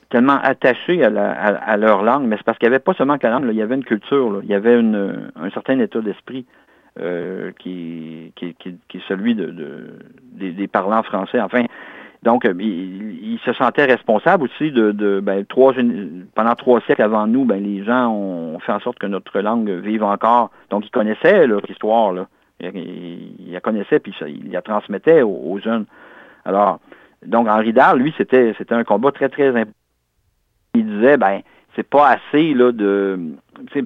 tellement 0.09 0.39
attachés 0.43 1.03
à, 1.03 1.77
leur 1.77 2.03
langue, 2.03 2.27
mais 2.27 2.37
c'est 2.37 2.43
parce 2.43 2.59
qu'il 2.59 2.69
n'y 2.69 2.75
avait 2.75 2.83
pas 2.83 2.93
seulement 2.93 3.17
que 3.17 3.25
la 3.25 3.33
langue, 3.33 3.47
il 3.49 3.57
y 3.57 3.63
avait 3.63 3.73
une 3.73 3.83
culture, 3.83 4.41
il 4.43 4.49
y 4.49 4.53
avait 4.53 4.75
un 4.75 5.49
certain 5.55 5.79
état 5.79 6.01
d'esprit 6.01 6.45
euh, 6.99 7.51
qui, 7.59 8.31
qui, 8.35 8.55
est 8.69 9.07
celui 9.07 9.35
de, 9.35 9.99
des, 10.33 10.67
parlants 10.67 11.03
français. 11.03 11.41
Enfin, 11.41 11.63
donc, 12.21 12.45
euh, 12.45 12.53
il, 12.59 13.39
se 13.43 13.53
sentait 13.53 13.85
responsable 13.85 14.45
aussi 14.45 14.71
de, 14.71 15.19
ben, 15.19 15.45
pendant 16.35 16.55
trois 16.55 16.81
siècles 16.81 17.01
avant 17.01 17.27
nous, 17.27 17.45
ben, 17.45 17.61
les 17.61 17.83
gens 17.83 18.11
ont 18.11 18.59
fait 18.59 18.71
en 18.71 18.79
sorte 18.79 18.99
que 18.99 19.07
notre 19.07 19.39
langue 19.39 19.69
vive 19.69 20.03
encore. 20.03 20.51
Donc, 20.69 20.85
ils 20.85 20.91
connaissaient 20.91 21.47
leur 21.47 21.69
histoire, 21.69 22.13
là. 22.13 22.27
Ils, 22.61 23.51
la 23.51 23.59
connaissaient, 23.59 23.99
puis 23.99 24.15
ils 24.27 24.51
la 24.51 24.61
transmettaient 24.61 25.21
aux, 25.21 25.41
aux, 25.51 25.59
jeunes. 25.59 25.85
Alors, 26.45 26.79
donc, 27.25 27.47
Henri 27.49 27.73
Dard, 27.73 27.95
lui, 27.95 28.13
c'était, 28.17 28.53
c'était 28.57 28.75
un 28.75 28.83
combat 28.83 29.11
très, 29.11 29.27
très 29.27 29.49
important 29.49 29.71
il 30.75 30.85
disait, 30.85 31.17
ben, 31.17 31.41
c'est 31.75 31.87
pas 31.87 32.09
assez 32.09 32.53
là 32.53 32.71
de 32.71 33.19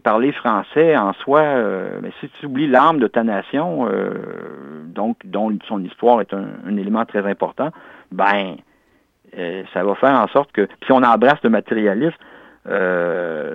parler 0.03 0.31
français 0.31 0.97
en 0.97 1.13
soi, 1.13 1.41
euh, 1.41 1.99
mais 2.01 2.11
si 2.19 2.29
tu 2.39 2.45
oublies 2.45 2.67
l'âme 2.67 2.99
de 2.99 3.07
ta 3.07 3.23
nation, 3.23 3.88
euh, 3.89 4.11
donc 4.85 5.17
dont 5.25 5.51
son 5.67 5.83
histoire 5.83 6.21
est 6.21 6.33
un, 6.33 6.47
élément 6.77 7.05
très 7.05 7.25
important, 7.25 7.71
ben 8.11 8.55
euh, 9.38 9.63
ça 9.73 9.83
va 9.83 9.95
faire 9.95 10.19
en 10.19 10.27
sorte 10.27 10.51
que 10.51 10.67
si 10.85 10.91
on 10.91 11.03
embrasse 11.03 11.41
le 11.43 11.49
matérialisme 11.49 12.17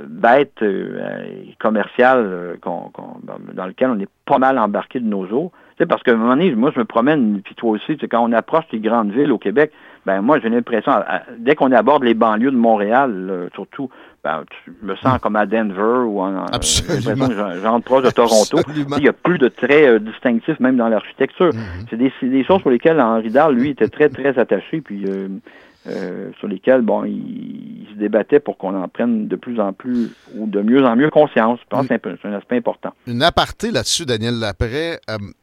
bête 0.09 0.65
commercial 1.59 2.57
dans 2.63 3.67
lequel 3.67 3.91
on 3.91 4.01
est 4.01 4.09
pas 4.25 4.39
mal 4.39 4.59
embarqué 4.59 5.01
de 5.01 5.05
nos 5.05 5.27
jours, 5.27 5.53
parce 5.87 6.03
qu'à 6.03 6.13
un 6.13 6.17
moment 6.17 6.31
donné, 6.31 6.55
moi 6.55 6.71
je 6.75 6.79
me 6.79 6.87
promène, 6.87 7.43
puis 7.43 7.55
toi 7.55 7.73
aussi, 7.73 7.99
quand 7.99 8.27
on 8.27 8.33
approche 8.33 8.65
les 8.73 8.81
grandes 8.81 9.11
villes 9.11 9.31
au 9.31 9.37
Québec, 9.37 9.71
ben 10.07 10.23
moi 10.23 10.39
j'ai 10.41 10.49
l'impression, 10.49 10.93
dès 11.37 11.55
qu'on 11.55 11.73
aborde 11.73 12.05
les 12.05 12.15
banlieues 12.15 12.53
de 12.53 12.57
Montréal, 12.57 13.51
surtout, 13.55 13.91
ben, 14.25 14.45
je 14.67 14.87
me 14.87 14.95
sens 14.97 15.19
comme 15.21 15.35
à 15.37 15.47
Denver 15.47 16.07
ou 16.07 16.21
en, 16.21 16.47
Absolument. 16.47 17.29
j'entre 17.61 17.85
proche 17.85 18.05
de 18.05 18.11
Toronto. 18.11 18.59
Il 18.97 19.03
y 19.03 19.09
a 19.09 19.13
plus 19.13 19.39
de 19.39 19.49
traits 19.49 19.89
euh, 19.89 19.99
distinctifs 19.99 20.61
même 20.61 20.77
dans 20.77 20.89
l'architecture. 20.89 21.51
Mm-hmm. 21.51 21.87
C'est 21.91 21.97
des, 21.97 22.13
des, 22.23 22.45
choses 22.45 22.63
pour 22.63 22.71
lesquelles 22.71 23.01
Henri 23.01 23.31
Dahl, 23.31 23.55
lui, 23.55 23.71
était 23.71 23.89
très, 23.89 24.09
très 24.09 24.39
attaché, 24.39 24.81
puis 24.81 25.05
euh, 25.07 25.29
euh, 25.89 26.31
sur 26.39 26.47
lesquelles, 26.47 26.83
bon, 26.83 27.05
il, 27.05 27.89
se 27.93 27.99
débattait 27.99 28.39
pour 28.39 28.59
qu'on 28.59 28.81
en 28.81 28.89
prenne 28.89 29.27
de 29.27 29.37
plus 29.37 29.61
en 29.61 29.73
plus 29.73 30.11
ou 30.37 30.47
de 30.47 30.63
mieux 30.63 30.85
en 30.85 30.95
mieux 30.95 31.11
conscience. 31.11 31.59
Je 31.65 31.69
pense 31.69 31.89
que 31.89 31.95
c'est 32.01 32.29
un, 32.29 32.35
aspect 32.35 32.57
important. 32.57 32.95
Une 33.09 33.23
aparté 33.23 33.71
là-dessus, 33.73 34.07
Daniel 34.07 34.39
Lapré, 34.39 34.99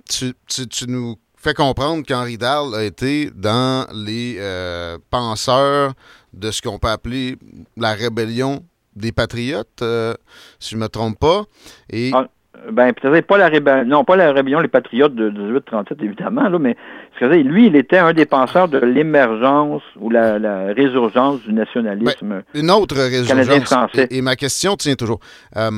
tu, 0.09 0.33
tu, 0.47 0.67
tu 0.67 0.85
nous 0.87 1.15
fait 1.39 1.53
comprendre 1.53 2.05
qu'Henri 2.05 2.37
Dahl 2.37 2.75
a 2.75 2.83
été 2.83 3.31
dans 3.33 3.87
les 3.93 4.35
euh, 4.39 4.97
penseurs 5.09 5.93
de 6.33 6.51
ce 6.51 6.61
qu'on 6.61 6.79
peut 6.79 6.89
appeler 6.89 7.37
la 7.77 7.93
rébellion 7.93 8.63
des 8.99 9.11
patriotes, 9.11 9.81
euh, 9.81 10.13
si 10.59 10.71
je 10.71 10.75
ne 10.75 10.81
me 10.81 10.87
trompe 10.87 11.19
pas. 11.19 11.43
Et... 11.89 12.11
Ah, 12.13 12.27
ben, 12.71 12.93
peut-être 12.93 13.25
pas 13.25 13.37
la 13.37 13.47
rébellion, 13.47 13.85
non, 13.85 14.03
pas 14.03 14.15
la 14.15 14.31
rébellion, 14.31 14.59
les 14.59 14.67
patriotes 14.67 15.15
de 15.15 15.29
1837, 15.29 15.97
évidemment, 16.01 16.49
là, 16.49 16.59
mais 16.59 16.75
lui, 17.21 17.67
il 17.67 17.75
était 17.75 17.97
un 17.97 18.13
des 18.13 18.25
penseurs 18.25 18.67
de 18.67 18.79
l'émergence 18.79 19.81
ou 19.97 20.09
la, 20.09 20.73
résurgence 20.73 21.41
du 21.41 21.53
nationalisme. 21.53 22.29
Ben, 22.29 22.43
une 22.53 22.71
autre 22.71 22.95
résurgence. 22.95 23.91
Et, 23.95 24.17
et, 24.17 24.21
ma 24.21 24.35
question 24.35 24.75
tient 24.75 24.95
toujours. 24.95 25.19
Euh, 25.55 25.69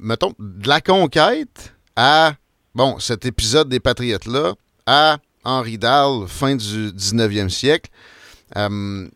mettons, 0.00 0.32
de 0.38 0.68
la 0.68 0.80
conquête 0.80 1.74
à, 1.96 2.32
bon, 2.74 2.98
cet 2.98 3.24
épisode 3.26 3.68
des 3.68 3.80
patriotes-là, 3.80 4.52
à 4.86 5.16
Henri 5.44 5.78
Dahl, 5.78 6.26
fin 6.26 6.54
du 6.54 6.90
19e 6.92 7.48
siècle. 7.48 7.90
Euh, 8.56 9.06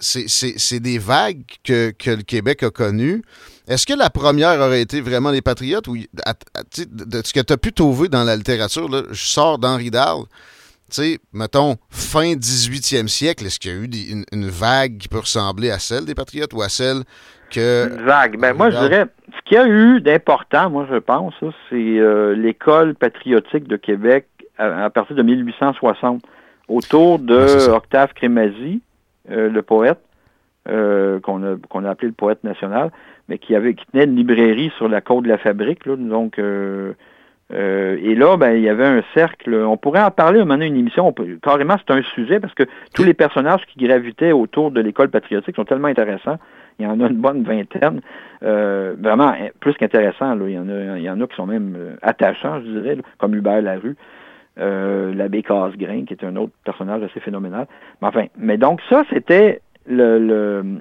c'est 0.00 0.80
des 0.80 0.98
vagues 0.98 1.42
que, 1.64 1.92
le 2.06 2.22
Québec 2.22 2.62
a 2.62 2.70
connues. 2.70 3.22
Est-ce 3.68 3.86
que 3.86 3.92
la 3.92 4.10
première 4.10 4.58
aurait 4.60 4.82
été 4.82 5.00
vraiment 5.00 5.30
les 5.30 5.42
Patriotes 5.42 5.86
ou 5.86 5.96
de 5.96 7.22
ce 7.24 7.32
que 7.32 7.40
tu 7.40 7.52
as 7.52 7.56
pu 7.56 7.72
trouver 7.72 8.08
dans 8.08 8.24
la 8.24 8.36
littérature, 8.36 8.88
je 9.10 9.24
sors 9.24 9.58
d'Henri 9.58 9.90
Dahl, 9.90 10.22
tu 10.90 11.02
sais, 11.02 11.18
mettons, 11.32 11.76
fin 11.88 12.34
18e 12.34 13.06
siècle, 13.06 13.46
est-ce 13.46 13.60
qu'il 13.60 13.70
y 13.70 13.74
a 13.74 13.76
eu 13.78 14.24
une, 14.32 14.48
vague 14.48 14.98
qui 14.98 15.08
peut 15.08 15.20
ressembler 15.20 15.70
à 15.70 15.78
celle 15.78 16.04
des 16.04 16.16
Patriotes 16.16 16.52
ou 16.52 16.62
à 16.62 16.68
celle 16.68 17.04
que... 17.50 17.88
Une 17.88 18.04
vague. 18.04 18.38
Ben, 18.40 18.54
moi, 18.54 18.70
je 18.70 18.78
dirais, 18.78 19.06
ce 19.28 19.48
qu'il 19.48 19.56
y 19.56 19.60
a 19.60 19.68
eu 19.68 20.00
d'important, 20.00 20.68
moi, 20.68 20.86
je 20.90 20.96
pense, 20.96 21.34
c'est 21.40 21.76
euh, 21.76 22.34
l'école 22.34 22.96
patriotique 22.96 23.68
de 23.68 23.76
Québec 23.76 24.26
à, 24.58 24.90
partir 24.90 25.16
de 25.16 25.22
1860, 25.22 26.22
autour 26.68 27.18
de 27.18 27.70
Octave 27.70 28.12
Crémazie, 28.14 28.80
le 29.30 29.62
poète, 29.62 30.00
euh, 30.68 31.20
qu'on 31.20 31.42
a, 31.42 31.90
appelé 31.90 32.08
le 32.08 32.14
poète 32.14 32.44
national, 32.44 32.90
mais 33.30 33.38
qui 33.38 33.54
avait 33.56 33.72
qui 33.72 33.86
tenait 33.86 34.04
une 34.04 34.14
librairie 34.14 34.70
sur 34.76 34.90
la 34.90 35.00
côte 35.00 35.24
de 35.24 35.28
la 35.30 35.38
fabrique. 35.38 35.88
donc, 35.88 36.38
euh, 36.38 36.92
et 37.50 38.14
là, 38.14 38.36
ben, 38.36 38.52
il 38.52 38.62
y 38.62 38.68
avait 38.68 38.84
un 38.84 39.02
cercle. 39.14 39.54
On 39.54 39.78
pourrait 39.78 40.02
en 40.02 40.10
parler 40.10 40.38
un 40.38 40.44
moment 40.44 40.62
une 40.62 40.76
émission. 40.76 41.14
carrément, 41.42 41.76
c'est 41.78 41.94
un 41.94 42.02
sujet 42.02 42.40
parce 42.40 42.52
que 42.52 42.64
tous 42.94 43.04
les 43.04 43.14
personnages 43.14 43.64
qui 43.66 43.84
gravitaient 43.84 44.32
autour 44.32 44.70
de 44.70 44.82
l'école 44.82 45.08
patriotique 45.08 45.56
sont 45.56 45.64
tellement 45.64 45.88
intéressants. 45.88 46.38
Il 46.78 46.84
y 46.84 46.88
en 46.88 47.00
a 47.00 47.08
une 47.08 47.16
bonne 47.16 47.42
vingtaine. 47.42 48.02
vraiment 48.42 49.34
plus 49.60 49.72
qu'intéressants. 49.74 50.38
Il, 50.46 50.52
y 50.52 50.58
en 50.58 50.68
a, 50.68 50.98
il 50.98 51.02
y 51.02 51.10
en 51.10 51.20
a 51.22 51.26
qui 51.26 51.36
sont 51.36 51.46
même 51.46 51.96
attachants, 52.02 52.60
je 52.60 52.80
dirais, 52.80 52.98
comme 53.16 53.34
Hubert 53.34 53.62
Larue 53.62 53.96
euh, 54.58 55.14
l'abbé 55.14 55.42
Casgrain, 55.42 56.04
qui 56.04 56.14
est 56.14 56.24
un 56.24 56.36
autre 56.36 56.52
personnage 56.64 57.02
assez 57.02 57.20
phénoménal. 57.20 57.66
Mais 58.02 58.08
enfin, 58.08 58.24
mais 58.36 58.58
donc 58.58 58.80
ça, 58.88 59.04
c'était 59.10 59.60
le, 59.86 60.80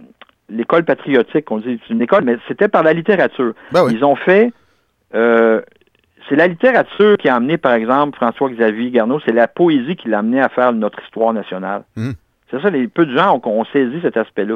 l'école 0.49 0.83
patriotique, 0.83 1.49
on 1.51 1.59
dit, 1.59 1.79
c'est 1.87 1.93
une 1.93 2.01
école, 2.01 2.23
mais 2.23 2.37
c'était 2.47 2.67
par 2.67 2.83
la 2.83 2.93
littérature. 2.93 3.53
Ben 3.71 3.87
Ils 3.89 4.03
ont 4.03 4.15
fait, 4.15 4.51
euh, 5.13 5.61
c'est 6.27 6.35
la 6.35 6.47
littérature 6.47 7.17
qui 7.17 7.29
a 7.29 7.35
amené, 7.35 7.57
par 7.57 7.73
exemple, 7.73 8.15
François-Xavier 8.17 8.91
Garneau, 8.91 9.19
c'est 9.25 9.33
la 9.33 9.47
poésie 9.47 9.95
qui 9.95 10.09
l'a 10.09 10.19
amené 10.19 10.41
à 10.41 10.49
faire 10.49 10.73
notre 10.73 11.01
histoire 11.03 11.33
nationale. 11.33 11.83
Hum. 11.97 12.13
C'est 12.51 12.61
ça, 12.61 12.69
les 12.71 12.87
peu 12.87 13.05
de 13.05 13.15
gens 13.15 13.39
ont, 13.43 13.65
saisi 13.65 13.99
cet 14.01 14.17
aspect-là. 14.17 14.55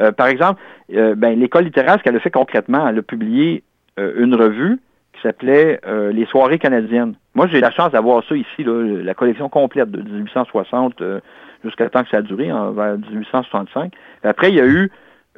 Euh, 0.00 0.12
par 0.12 0.28
exemple, 0.28 0.60
euh, 0.94 1.14
ben, 1.14 1.38
l'école 1.38 1.64
littéraire, 1.64 1.96
ce 1.98 2.02
qu'elle 2.02 2.16
a 2.16 2.20
fait 2.20 2.30
concrètement, 2.30 2.88
elle 2.88 2.98
a 2.98 3.02
publié 3.02 3.62
une 3.98 4.34
revue 4.34 4.78
s'appelait 5.26 5.80
euh, 5.86 6.12
Les 6.12 6.26
soirées 6.26 6.58
canadiennes. 6.58 7.14
Moi, 7.34 7.46
j'ai 7.48 7.60
la 7.60 7.70
chance 7.70 7.92
d'avoir 7.92 8.24
ça 8.24 8.36
ici, 8.36 8.64
la 8.64 9.14
collection 9.14 9.48
complète 9.48 9.90
de 9.90 10.00
1860 10.02 11.00
euh, 11.00 11.20
jusqu'à 11.64 11.88
temps 11.90 12.04
que 12.04 12.10
ça 12.10 12.18
a 12.18 12.22
duré, 12.22 12.52
en, 12.52 12.72
vers 12.72 12.96
1865. 12.98 13.92
après, 14.24 14.50
il 14.50 14.54
y 14.54 14.60
a 14.60 14.66
eu 14.66 14.90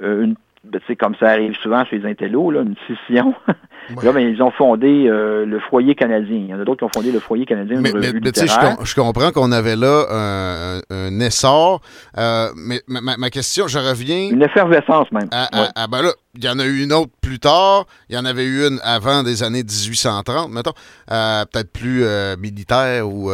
euh, 0.03 0.25
une, 0.25 0.37
ben, 0.65 0.81
comme 0.99 1.15
ça 1.17 1.29
arrive 1.29 1.55
souvent 1.63 1.85
chez 1.85 1.99
les 1.99 2.11
intellos, 2.11 2.51
là, 2.51 2.63
une 2.63 2.77
scission 2.87 3.35
Là, 4.03 4.13
ben, 4.13 4.21
ils 4.21 4.43
ont 4.43 4.51
fondé 4.51 5.07
euh, 5.09 5.47
le 5.47 5.61
Foyer 5.61 5.95
canadien. 5.95 6.37
Il 6.37 6.47
y 6.47 6.55
en 6.55 6.61
a 6.61 6.65
d'autres 6.65 6.81
qui 6.81 6.85
ont 6.85 6.91
fondé 6.95 7.11
le 7.11 7.21
Foyer 7.21 7.47
canadien, 7.47 7.81
mais, 7.81 7.91
mais, 7.95 8.13
mais 8.13 8.31
je, 8.35 8.85
je, 8.85 8.95
comprends 8.95 9.31
qu'on 9.31 9.51
avait 9.51 9.77
là 9.77 10.05
un, 10.11 10.81
un 10.91 11.21
essor, 11.21 11.81
euh, 12.19 12.49
mais 12.57 12.83
ma, 12.87 13.17
ma, 13.17 13.31
question, 13.31 13.67
je 13.67 13.79
reviens... 13.79 14.29
Une 14.31 14.43
effervescence 14.43 15.11
même. 15.11 15.29
À, 15.31 15.49
à, 15.53 15.83
à, 15.85 15.87
ben 15.87 16.03
là, 16.03 16.11
il 16.35 16.45
y 16.45 16.49
en 16.49 16.59
a 16.59 16.67
eu 16.67 16.83
une 16.83 16.93
autre 16.93 17.13
plus 17.23 17.39
tard, 17.39 17.87
il 18.11 18.17
y 18.17 18.19
en 18.19 18.27
avait 18.27 18.45
eu 18.45 18.67
une 18.67 18.79
avant 18.83 19.23
des 19.23 19.43
années 19.43 19.63
1830, 19.63 20.51
mettons, 20.53 20.73
euh, 21.11 21.45
peut-être 21.51 21.73
plus 21.73 22.05
militaire 22.39 23.09
ou 23.09 23.31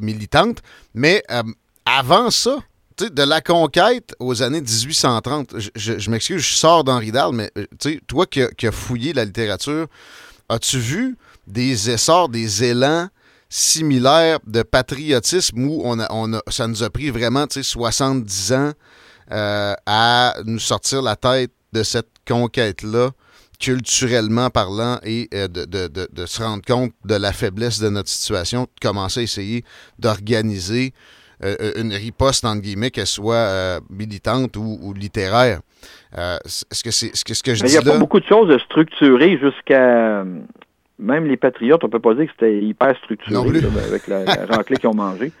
militante, 0.00 0.62
mais 0.94 1.22
avant 1.86 2.30
ça, 2.30 2.56
de 3.00 3.22
la 3.22 3.40
conquête 3.40 4.14
aux 4.18 4.42
années 4.42 4.60
1830, 4.60 5.54
je, 5.74 6.10
m'excuse, 6.10 6.42
je 6.42 6.54
sors 6.54 6.84
d'Henri 6.84 7.12
Dalle, 7.12 7.32
mais 7.32 7.50
toi 8.06 8.26
qui 8.26 8.42
as 8.42 8.72
fouillé 8.72 9.12
la 9.12 9.24
littérature, 9.24 9.86
as-tu 10.48 10.78
vu 10.78 11.16
des 11.46 11.90
essors, 11.90 12.28
des 12.28 12.64
élans 12.64 13.08
similaires 13.48 14.38
de 14.46 14.62
patriotisme 14.62 15.62
où 15.64 15.82
on 15.84 16.00
a, 16.00 16.06
on 16.10 16.32
a, 16.32 16.40
ça 16.48 16.66
nous 16.66 16.82
a 16.82 16.90
pris 16.90 17.10
vraiment 17.10 17.46
70 17.50 18.52
ans 18.52 18.72
euh, 19.30 19.74
à 19.86 20.34
nous 20.44 20.58
sortir 20.58 21.02
la 21.02 21.16
tête 21.16 21.52
de 21.72 21.82
cette 21.82 22.08
conquête-là, 22.26 23.10
culturellement 23.58 24.50
parlant, 24.50 24.98
et 25.04 25.28
euh, 25.34 25.48
de, 25.48 26.26
se 26.26 26.42
rendre 26.42 26.64
compte 26.66 26.92
de 27.04 27.14
la 27.14 27.32
faiblesse 27.32 27.78
de 27.78 27.88
notre 27.88 28.08
situation, 28.08 28.62
de 28.62 28.80
commencer 28.80 29.20
à 29.20 29.22
essayer 29.22 29.64
d'organiser 29.98 30.92
euh, 31.44 31.72
une 31.80 31.92
riposte, 31.92 32.44
entre 32.44 32.60
guillemets, 32.62 32.90
qu'elle 32.90 33.06
soit 33.06 33.34
euh, 33.34 33.80
militante 33.90 34.56
ou, 34.56 34.78
ou 34.82 34.92
littéraire. 34.94 35.60
Euh, 36.16 36.36
est-ce 36.44 36.84
que 36.84 36.90
c'est 36.90 37.14
ce 37.16 37.24
que, 37.24 37.34
ce 37.34 37.42
que 37.42 37.54
je 37.54 37.62
Mais 37.62 37.68
dis 37.68 37.74
Il 37.74 37.78
n'y 37.80 37.84
a 37.84 37.86
là? 37.86 37.92
pas 37.94 37.98
beaucoup 37.98 38.20
de 38.20 38.26
choses 38.26 38.56
structurées 38.62 39.38
jusqu'à... 39.38 40.24
Même 40.98 41.24
les 41.26 41.36
patriotes, 41.36 41.82
on 41.82 41.88
peut 41.88 41.98
pas 41.98 42.14
dire 42.14 42.26
que 42.26 42.32
c'était 42.38 42.62
hyper 42.62 42.96
structuré 42.98 43.60
là, 43.60 43.68
avec 43.88 44.06
la, 44.06 44.24
la 44.24 44.46
raclée 44.56 44.76
qu'ils 44.76 44.88
ont 44.88 44.94
mangée. 44.94 45.32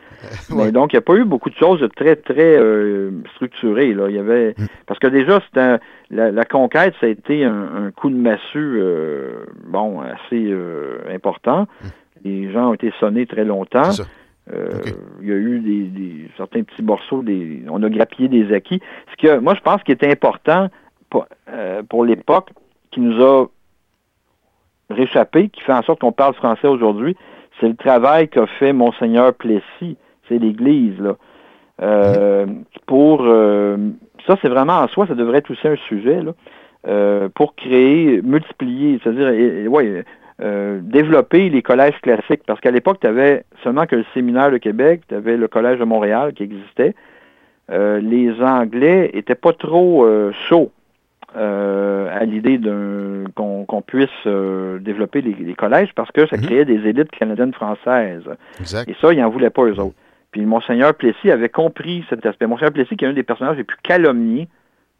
Ouais. 0.50 0.64
Mais 0.66 0.72
donc, 0.72 0.92
il 0.92 0.96
n'y 0.96 0.98
a 0.98 1.02
pas 1.02 1.14
eu 1.14 1.24
beaucoup 1.24 1.50
de 1.50 1.54
choses 1.54 1.80
de 1.80 1.86
très, 1.86 2.16
très 2.16 2.56
euh, 2.58 3.10
structurées. 3.36 3.92
Là. 3.94 4.08
Il 4.08 4.16
y 4.16 4.18
avait... 4.18 4.54
Mm. 4.58 4.66
Parce 4.86 4.98
que 4.98 5.06
déjà, 5.06 5.40
un- 5.56 5.78
la, 6.10 6.32
la 6.32 6.44
conquête, 6.44 6.94
ça 7.00 7.06
a 7.06 7.10
été 7.10 7.44
un, 7.44 7.84
un 7.86 7.90
coup 7.92 8.10
de 8.10 8.16
massue 8.16 8.40
euh, 8.80 9.44
bon, 9.68 10.00
assez 10.00 10.46
euh, 10.50 10.98
important. 11.14 11.68
Les 12.24 12.50
gens 12.52 12.70
ont 12.70 12.74
été 12.74 12.92
sonnés 12.98 13.26
très 13.26 13.44
longtemps. 13.44 13.90
Euh. 14.52 14.70
Il 15.20 15.28
y 15.28 15.32
a 15.32 15.36
eu 15.36 15.60
des, 15.60 15.82
des- 15.84 16.28
certains 16.36 16.62
petits 16.62 16.82
morceaux, 16.82 17.22
des, 17.22 17.62
on 17.68 17.82
a 17.82 17.88
grappillé 17.88 18.28
des 18.28 18.52
acquis. 18.52 18.80
Ce 19.12 19.16
que 19.16 19.38
moi, 19.38 19.54
je 19.54 19.60
pense 19.60 19.82
qui 19.84 19.92
est 19.92 20.04
important 20.04 20.68
pour, 21.10 21.26
euh, 21.48 21.82
pour 21.88 22.04
l'époque, 22.04 22.50
qui 22.90 23.00
nous 23.00 23.22
a 23.22 23.46
réchappé, 24.90 25.48
qui 25.48 25.60
fait 25.62 25.72
en 25.72 25.82
sorte 25.82 26.00
qu'on 26.00 26.12
parle 26.12 26.34
français 26.34 26.66
aujourd'hui, 26.66 27.16
c'est 27.60 27.68
le 27.68 27.76
travail 27.76 28.28
qu'a 28.28 28.46
fait 28.46 28.72
Monseigneur 28.72 29.32
Plessis, 29.34 29.96
c'est 30.28 30.38
l'Église, 30.38 30.98
là. 30.98 31.16
Euh, 31.80 32.46
Pour 32.86 33.24
ça, 34.26 34.36
c'est 34.42 34.48
vraiment 34.48 34.80
en 34.80 34.88
soi, 34.88 35.06
ça 35.06 35.14
devrait 35.14 35.38
être 35.38 35.50
aussi 35.50 35.66
un 35.66 35.76
sujet, 35.88 36.20
là, 36.22 37.28
pour 37.34 37.54
créer, 37.54 38.20
multiplier, 38.22 39.00
c'est-à-dire, 39.02 39.70
ouais, 39.70 40.04
euh, 40.42 40.80
développer 40.82 41.48
les 41.50 41.62
collèges 41.62 41.98
classiques. 42.02 42.42
Parce 42.46 42.60
qu'à 42.60 42.70
l'époque, 42.70 42.98
tu 43.00 43.06
avais 43.06 43.44
seulement 43.62 43.86
que 43.86 43.96
le 43.96 44.04
séminaire 44.14 44.50
de 44.50 44.58
Québec, 44.58 45.02
tu 45.08 45.14
avais 45.14 45.36
le 45.36 45.46
collège 45.48 45.78
de 45.78 45.84
Montréal 45.84 46.32
qui 46.34 46.42
existait. 46.42 46.94
Euh, 47.70 48.00
les 48.00 48.32
Anglais 48.42 49.10
étaient 49.14 49.36
pas 49.36 49.52
trop 49.52 50.04
euh, 50.04 50.32
chauds 50.48 50.72
à 51.34 52.24
l'idée 52.24 52.60
qu'on 53.34 53.82
puisse 53.86 54.08
développer 54.80 55.22
les, 55.22 55.32
les 55.34 55.54
collèges 55.54 55.92
parce 55.94 56.10
que 56.10 56.26
ça 56.26 56.36
Mhm. 56.36 56.42
créait 56.44 56.64
des 56.64 56.86
élites 56.86 57.10
canadiennes 57.10 57.54
françaises. 57.54 58.24
Exact. 58.60 58.88
Et 58.88 58.94
ça, 59.00 59.12
ils 59.12 59.20
n'en 59.20 59.30
voulaient 59.30 59.50
pas 59.50 59.64
eux 59.64 59.78
autres. 59.80 59.94
Puis 60.30 60.42
Monseigneur 60.44 60.94
Plessis 60.94 61.30
avait 61.30 61.48
compris 61.48 62.04
cet 62.10 62.24
aspect. 62.26 62.46
Monseigneur 62.46 62.72
Plessis, 62.72 62.96
qui 62.96 63.04
est 63.04 63.08
un 63.08 63.12
des 63.12 63.22
personnages 63.22 63.56
les 63.56 63.64
plus 63.64 63.76
calomniés 63.82 64.48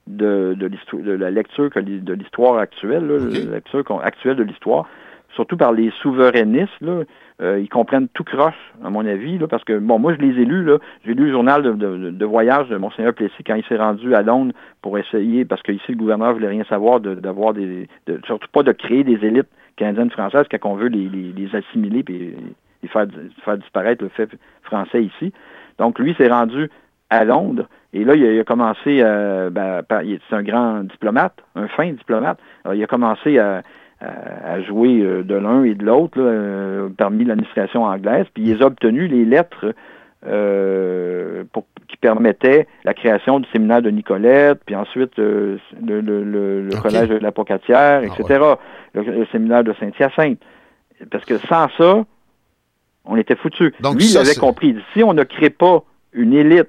de, 0.07 0.55
de, 0.59 0.67
l'histoire- 0.67 1.03
de 1.03 1.13
la 1.13 1.31
lecture 1.31 1.71
de 1.75 2.13
l'histoire 2.15 2.59
actuelle, 2.59 3.07
la 3.09 3.55
lecture 3.57 4.01
actuelle 4.03 4.37
de 4.37 4.43
l'histoire, 4.43 4.89
surtout 5.35 5.57
par 5.57 5.73
les 5.73 5.91
souverainistes, 6.03 6.81
là, 6.81 7.03
euh, 7.41 7.59
ils 7.61 7.69
comprennent 7.69 8.09
tout 8.09 8.25
croche, 8.25 8.73
à 8.85 8.91
mon 8.91 9.05
avis, 9.07 9.39
là, 9.39 9.49
parce 9.49 9.65
que, 9.65 9.79
bon, 9.79 9.99
moi, 9.99 10.15
je 10.15 10.21
les 10.21 10.41
ai 10.41 10.45
lus, 10.45 10.65
là, 10.65 10.79
j'ai 11.05 11.15
lu 11.15 11.27
le 11.27 11.33
journal 11.33 11.63
de, 11.63 12.11
de, 12.11 12.25
voyage 12.25 12.69
de 12.69 12.77
Monseigneur 12.77 13.15
Plessis 13.15 13.43
quand 13.45 13.55
il 13.55 13.65
s'est 13.65 13.77
rendu 13.77 14.15
à 14.15 14.23
Londres 14.23 14.53
pour 14.81 14.99
essayer, 14.99 15.45
parce 15.45 15.63
qu'ici, 15.63 15.93
le 15.93 15.97
gouverneur 15.97 16.35
voulait 16.35 16.49
rien 16.49 16.65
savoir 16.65 17.01
d'avoir 17.01 17.55
des, 17.55 17.89
de- 18.07 18.21
surtout 18.27 18.49
pas 18.53 18.63
de 18.63 18.73
créer 18.73 19.05
des 19.05 19.25
élites 19.27 19.49
canadiennes 19.77 20.11
françaises 20.11 20.45
quand 20.51 20.71
on 20.71 20.77
veut 20.77 20.89
les, 20.89 21.09
les, 21.09 21.57
assimiler 21.57 22.05
les 22.07 22.89
faire, 22.89 23.07
faire 23.45 23.59
disparaître 23.59 24.05
le 24.05 24.11
fait 24.11 24.29
français 24.63 25.05
ici. 25.05 25.33
Donc, 25.79 25.99
lui 25.99 26.15
s'est 26.15 26.29
rendu 26.29 26.71
à 27.11 27.25
Londres. 27.25 27.67
Et 27.95 28.05
là, 28.05 28.15
il 28.15 28.41
a, 28.41 28.45
commencé, 28.45 29.01
euh, 29.03 29.51
ben, 29.51 29.83
c'est 29.91 30.37
un 30.37 30.43
grand 30.43 30.81
diplomate, 30.85 31.35
un 31.55 31.69
fin 31.69 31.91
diplomate. 31.93 32.39
Il 32.73 32.83
a 32.83 32.87
commencé 32.87 33.39
à, 33.39 33.63
à- 34.03 34.53
à 34.55 34.61
jouer 34.63 35.01
euh, 35.01 35.23
de 35.23 35.35
l'un 35.35 35.65
et 35.65 35.75
de 35.75 35.85
l'autre 35.85 36.19
euh, 36.19 36.89
parmi 36.97 37.25
l'administration 37.25 37.85
anglaise. 37.85 38.27
Puis 38.35 38.43
il 38.51 38.63
a 38.63 38.67
obtenu 38.67 39.07
les 39.07 39.25
lettres 39.25 39.75
euh, 40.27 41.45
pour, 41.53 41.65
qui 41.89 41.97
permettaient 41.97 42.67
la 42.85 42.95
création 42.95 43.41
du 43.41 43.49
séminaire 43.51 43.83
de 43.83 43.91
Nicolette, 43.91 44.61
puis 44.65 44.75
ensuite 44.77 45.19
euh, 45.19 45.59
le, 45.85 46.01
le- 46.01 46.23
le- 46.25 46.63
le 46.63 46.75
Ok. 46.77 46.83
collège 46.83 47.09
de 47.09 47.17
la 47.19 47.33
Pocatière, 47.33 48.03
Ah 48.05 48.07
etc. 48.07 48.45
Le, 48.95 49.27
séminaire 49.33 49.65
de 49.65 49.73
Saint-Hyacinthe. 49.81 50.41
Parce 51.11 51.25
que 51.25 51.39
sans 51.39 51.69
ça, 51.77 52.05
on 53.05 53.17
était 53.17 53.35
foutus. 53.37 53.73
Donc 53.81 53.95
Lui, 53.97 54.05
il 54.05 54.09
ça, 54.11 54.21
avait 54.21 54.35
compris. 54.37 54.77
Si 54.95 55.03
on 55.03 55.13
ne 55.15 55.25
crée 55.25 55.51
pas 55.51 55.83
une 56.13 56.33
élite 56.35 56.69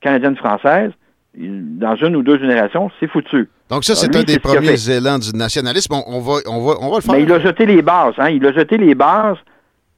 canadienne-française, 0.00 0.92
dans 1.36 1.96
une 1.96 2.16
ou 2.16 2.22
deux 2.22 2.38
générations, 2.38 2.90
c'est 2.98 3.08
foutu. 3.08 3.48
Donc 3.70 3.84
ça, 3.84 3.94
c'est 3.94 4.14
un 4.14 4.20
c'est 4.20 4.24
des 4.24 4.38
premiers 4.38 4.90
élans 4.90 5.18
du 5.18 5.32
nationalisme. 5.32 5.92
On, 5.94 6.02
on 6.06 6.20
va, 6.20 6.34
on, 6.46 6.64
va, 6.64 6.74
on 6.80 6.90
va 6.90 6.96
le 6.96 7.02
faire. 7.02 7.14
Mais 7.14 7.22
il 7.22 7.32
a 7.32 7.40
jeté 7.40 7.66
les 7.66 7.82
bases, 7.82 8.14
hein. 8.18 8.30
Il 8.30 8.46
a 8.46 8.52
jeté 8.52 8.78
les 8.78 8.94
bases 8.94 9.36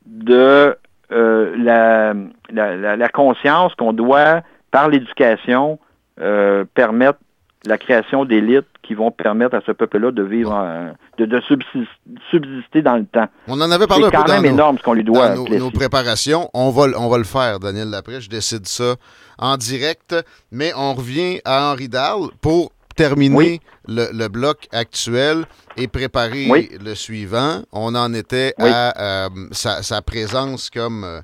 de 0.07 0.77
euh, 1.13 1.55
la, 1.59 2.15
la, 2.53 2.77
la- 2.77 2.97
la 2.97 3.09
conscience 3.09 3.75
qu'on 3.77 3.93
doit, 3.93 4.43
par 4.71 4.89
l'éducation, 4.89 5.79
euh, 6.21 6.65
permettre 6.75 7.19
la 7.67 7.77
création 7.79 8.25
d'élites 8.25 8.67
qui 8.83 8.95
vont 8.95 9.11
permettre 9.11 9.55
à 9.57 9.61
ce 9.67 9.73
peuple-là 9.73 10.11
de 10.13 10.23
vivre, 10.23 10.53
en- 10.53 10.93
de, 11.19 11.27
de 11.27 11.41
subsist- 11.41 11.89
subsister 12.31 12.83
dans 12.83 12.97
le 12.97 13.05
temps. 13.05 13.27
On 13.49 13.61
en 13.61 13.71
avait 13.71 13.87
parlé 13.87 14.05
C'est 14.11 14.17
un 14.17 14.19
quand 14.21 14.25
peu 14.25 14.29
dans 14.29 14.35
même 14.41 14.45
nos- 14.45 14.57
énorme 14.57 14.79
ce 14.79 14.83
qu'on 14.83 14.93
lui 14.95 15.05
doit. 15.05 15.35
dans 15.35 15.45
nos, 15.45 15.71
préparations. 15.71 16.49
On 16.55 16.71
va, 16.71 16.87
le- 16.87 16.99
on 16.99 17.09
va 17.09 17.19
le 17.19 17.25
faire, 17.25 17.59
Daniel 17.59 17.91
Lapré. 17.91 18.21
Je 18.21 18.29
décide 18.31 18.67
ça 18.67 18.95
en 19.39 19.57
direct. 19.57 20.15
Mais 20.51 20.73
on 20.75 20.95
revient 20.95 21.41
à 21.45 21.71
Henri 21.73 21.89
Dalle 21.89 22.29
pour 22.41 22.73
terminer 22.97 23.37
Oui. 23.37 23.61
le, 23.87 24.09
le 24.13 24.27
bloc 24.29 24.67
actuel 24.73 25.45
et 25.77 25.87
préparer 25.87 26.49
Oui. 26.51 26.69
le 26.85 26.95
suivant. 26.97 27.63
On 27.73 27.95
en 27.95 28.13
était 28.13 28.55
Oui. 28.59 28.69
à 28.71 29.01
euh, 29.01 29.29
sa, 29.53 29.83
sa 29.85 30.03
présence 30.03 30.69
comme, 30.69 31.05
euh, 31.05 31.21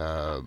euh, 0.00 0.40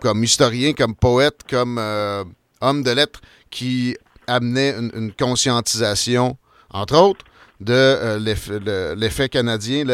comme 0.00 0.24
historien, 0.24 0.72
comme 0.72 0.94
poète, 0.94 1.40
comme 1.48 1.76
euh, 1.78 2.24
homme 2.62 2.82
de 2.82 2.90
lettres 2.90 3.20
qui 3.50 3.96
amenait 4.26 4.70
une, 4.78 4.90
une 4.94 5.12
conscientisation, 5.12 6.38
entre 6.70 6.96
autres, 6.96 7.24
de 7.60 8.16
l'eff- 8.18 8.48
le- 8.50 8.94
l'effet 8.94 9.28
canadien, 9.28 9.84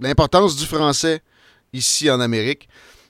l'importance 0.00 0.56
du 0.56 0.64
français 0.66 1.20
ici 1.72 2.10
en 2.10 2.20
Amérique. 2.20 2.68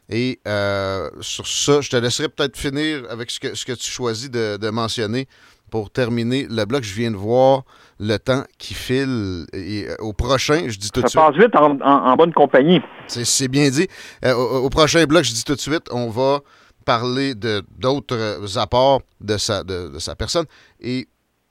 Et 0.09 0.41
euh, 0.47 1.11
sur 1.21 1.47
ça, 1.47 1.81
je 1.81 1.91
te 1.91 1.97
laisserai 1.97 2.29
peut-être 2.29 2.57
finir 2.57 3.05
avec 3.11 3.31
ce 3.31 3.41
que, 3.41 3.55
ce 3.55 3.65
que 3.65 3.73
tu 3.73 3.91
choisis 3.91 4.31
de, 4.31 4.57
de 4.57 4.71
mentionner 4.71 5.27
pour 5.71 5.91
terminer 5.91 6.47
le 6.49 6.65
bloc. 6.65 6.85
Je 6.85 6.95
viens 6.95 7.11
de 7.11 7.17
voir 7.17 7.65
le 7.99 8.17
temps 8.19 8.45
qui 8.57 8.75
file. 8.75 9.47
Et, 9.53 9.87
euh, 9.89 9.97
au 9.99 10.13
prochain, 10.13 10.65
je 10.69 10.79
dis 10.79 10.91
tout 10.91 11.01
de 11.03 11.09
Ça 11.09 11.11
suite. 11.11 11.21
passe 11.21 11.37
vite 11.37 11.57
en, 11.57 11.81
en- 11.81 12.11
en 12.13 12.17
bonne 12.17 12.33
compagnie. 12.33 12.81
C'est- 13.09 13.49
bien 13.49 13.69
dit. 13.69 13.89
Euh, 14.25 14.33
au, 14.35 14.65
au 14.67 14.71
prochain 14.71 15.05
bloc, 15.07 15.25
je 15.25 15.33
dis 15.33 15.43
tout 15.45 15.57
de 15.57 15.61
suite, 15.61 15.89
on 15.91 16.09
va 16.11 16.41
parler 16.85 17.35
de 17.35 17.65
d'autres 17.77 18.57
apports 18.59 19.03
de 19.21 19.37
sa, 19.39 19.65
de, 19.65 19.89
de 19.89 19.99
sa 19.99 20.15
personne 20.15 20.45
et 20.81 21.09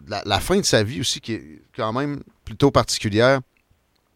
la, 0.08 0.22
la 0.26 0.40
fin 0.40 0.58
de 0.58 0.64
sa 0.66 0.82
vie 0.82 1.02
aussi, 1.02 1.20
qui 1.20 1.34
est 1.34 1.62
quand 1.76 1.92
même 1.92 2.22
plutôt 2.46 2.72
particulière. 2.72 3.42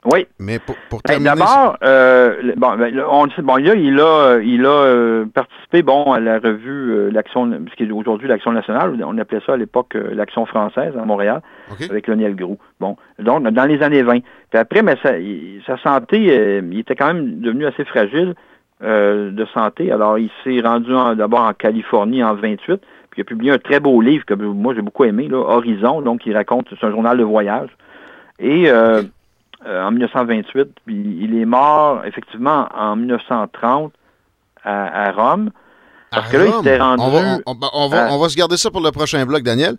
Oui. 0.06 0.26
Mais 0.39 0.60
pour, 0.60 0.76
pour 0.89 1.02
Ben, 1.06 1.16
terminer... 1.22 1.36
D'abord, 1.36 1.78
euh, 1.84 2.54
bon, 2.56 2.76
ben, 2.78 3.04
on 3.10 3.30
sait, 3.32 3.41
bon, 3.41 3.58
là, 3.58 3.76
il 3.76 4.00
a, 4.00 4.39
il 4.41 4.66
a 4.66 4.70
euh, 4.70 5.26
participé, 5.26 5.82
bon, 5.84 6.14
à 6.14 6.22
la 6.22 6.39
revue 6.39 6.91
euh, 6.93 7.10
l'Action, 7.12 7.52
ce 7.70 7.76
qui 7.76 7.84
est 7.84 7.91
aujourd'hui 7.91 8.30
l'Action 8.30 8.54
nationale, 8.54 8.97
on 9.06 9.18
appelait 9.18 9.41
ça 9.45 9.54
à 9.54 9.58
l'époque 9.58 9.97
l'Action 10.14 10.45
française 10.45 10.93
à 10.97 11.04
Montréal, 11.04 11.41
avec 11.89 12.08
Lionel 12.08 12.36
Groux. 12.36 12.58
Bon, 12.80 12.95
donc 13.20 13.43
dans 13.50 13.66
les 13.66 13.82
années 13.84 14.02
20. 14.04 14.20
Puis 14.52 14.60
après, 14.60 14.84
mais 14.84 14.95
sa, 15.04 15.18
il- 15.18 15.62
sa 15.68 15.78
santé, 15.80 16.62
il 16.72 16.80
était 16.80 16.95
quand 16.95 17.14
même 17.14 17.41
devenu 17.41 17.66
assez 17.66 17.84
fragile 17.84 18.36
de 18.82 19.45
santé. 19.54 19.91
Alors, 19.91 20.18
il 20.18 20.30
s'est 20.45 20.62
rendu 20.66 20.93
en- 20.95 21.14
d'abord 21.16 21.41
en 21.41 21.52
Californie 21.54 22.24
en 22.24 22.36
28, 22.36 22.78
puis 23.12 23.18
il 23.18 23.22
a 23.22 23.26
publié 23.26 23.52
un 23.52 23.58
très 23.58 23.82
beau 23.82 24.00
livre 24.00 24.24
que 24.26 24.34
moi 24.34 24.74
j'ai 24.74 24.82
beaucoup 24.82 25.04
aimé, 25.04 25.28
là, 25.28 25.38
Horizon, 25.39 26.02
donc 26.02 26.26
il 26.26 26.34
raconte, 26.34 26.68
c'est 26.80 26.86
un 26.88 26.91
journal 26.91 27.18
de 27.18 27.24
voyage. 27.26 27.70
Et 28.39 28.72
euh, 29.66 29.84
en 29.84 29.91
1928, 29.91 30.70
puis 30.86 31.18
il 31.22 31.39
est 31.39 31.45
mort 31.45 32.05
effectivement 32.05 32.68
en 32.74 32.95
1930 32.95 33.93
à, 34.64 35.12
Rome. 35.12 35.51
Parce 36.12 36.30
que 36.30 36.38
là, 36.38 36.45
il 36.47 36.53
s'était 36.53 36.78
rendu. 36.78 37.03
On 37.03 37.10
va, 37.10 37.38
on, 37.45 37.88
va, 37.88 38.07
on 38.12 38.18
va, 38.20 38.30
se 38.30 38.36
garder 38.36 38.57
ça 38.57 38.72
pour 38.72 38.82
le 38.82 38.91
prochain 38.91 39.26
bloc, 39.26 39.43
Daniel. 39.43 39.78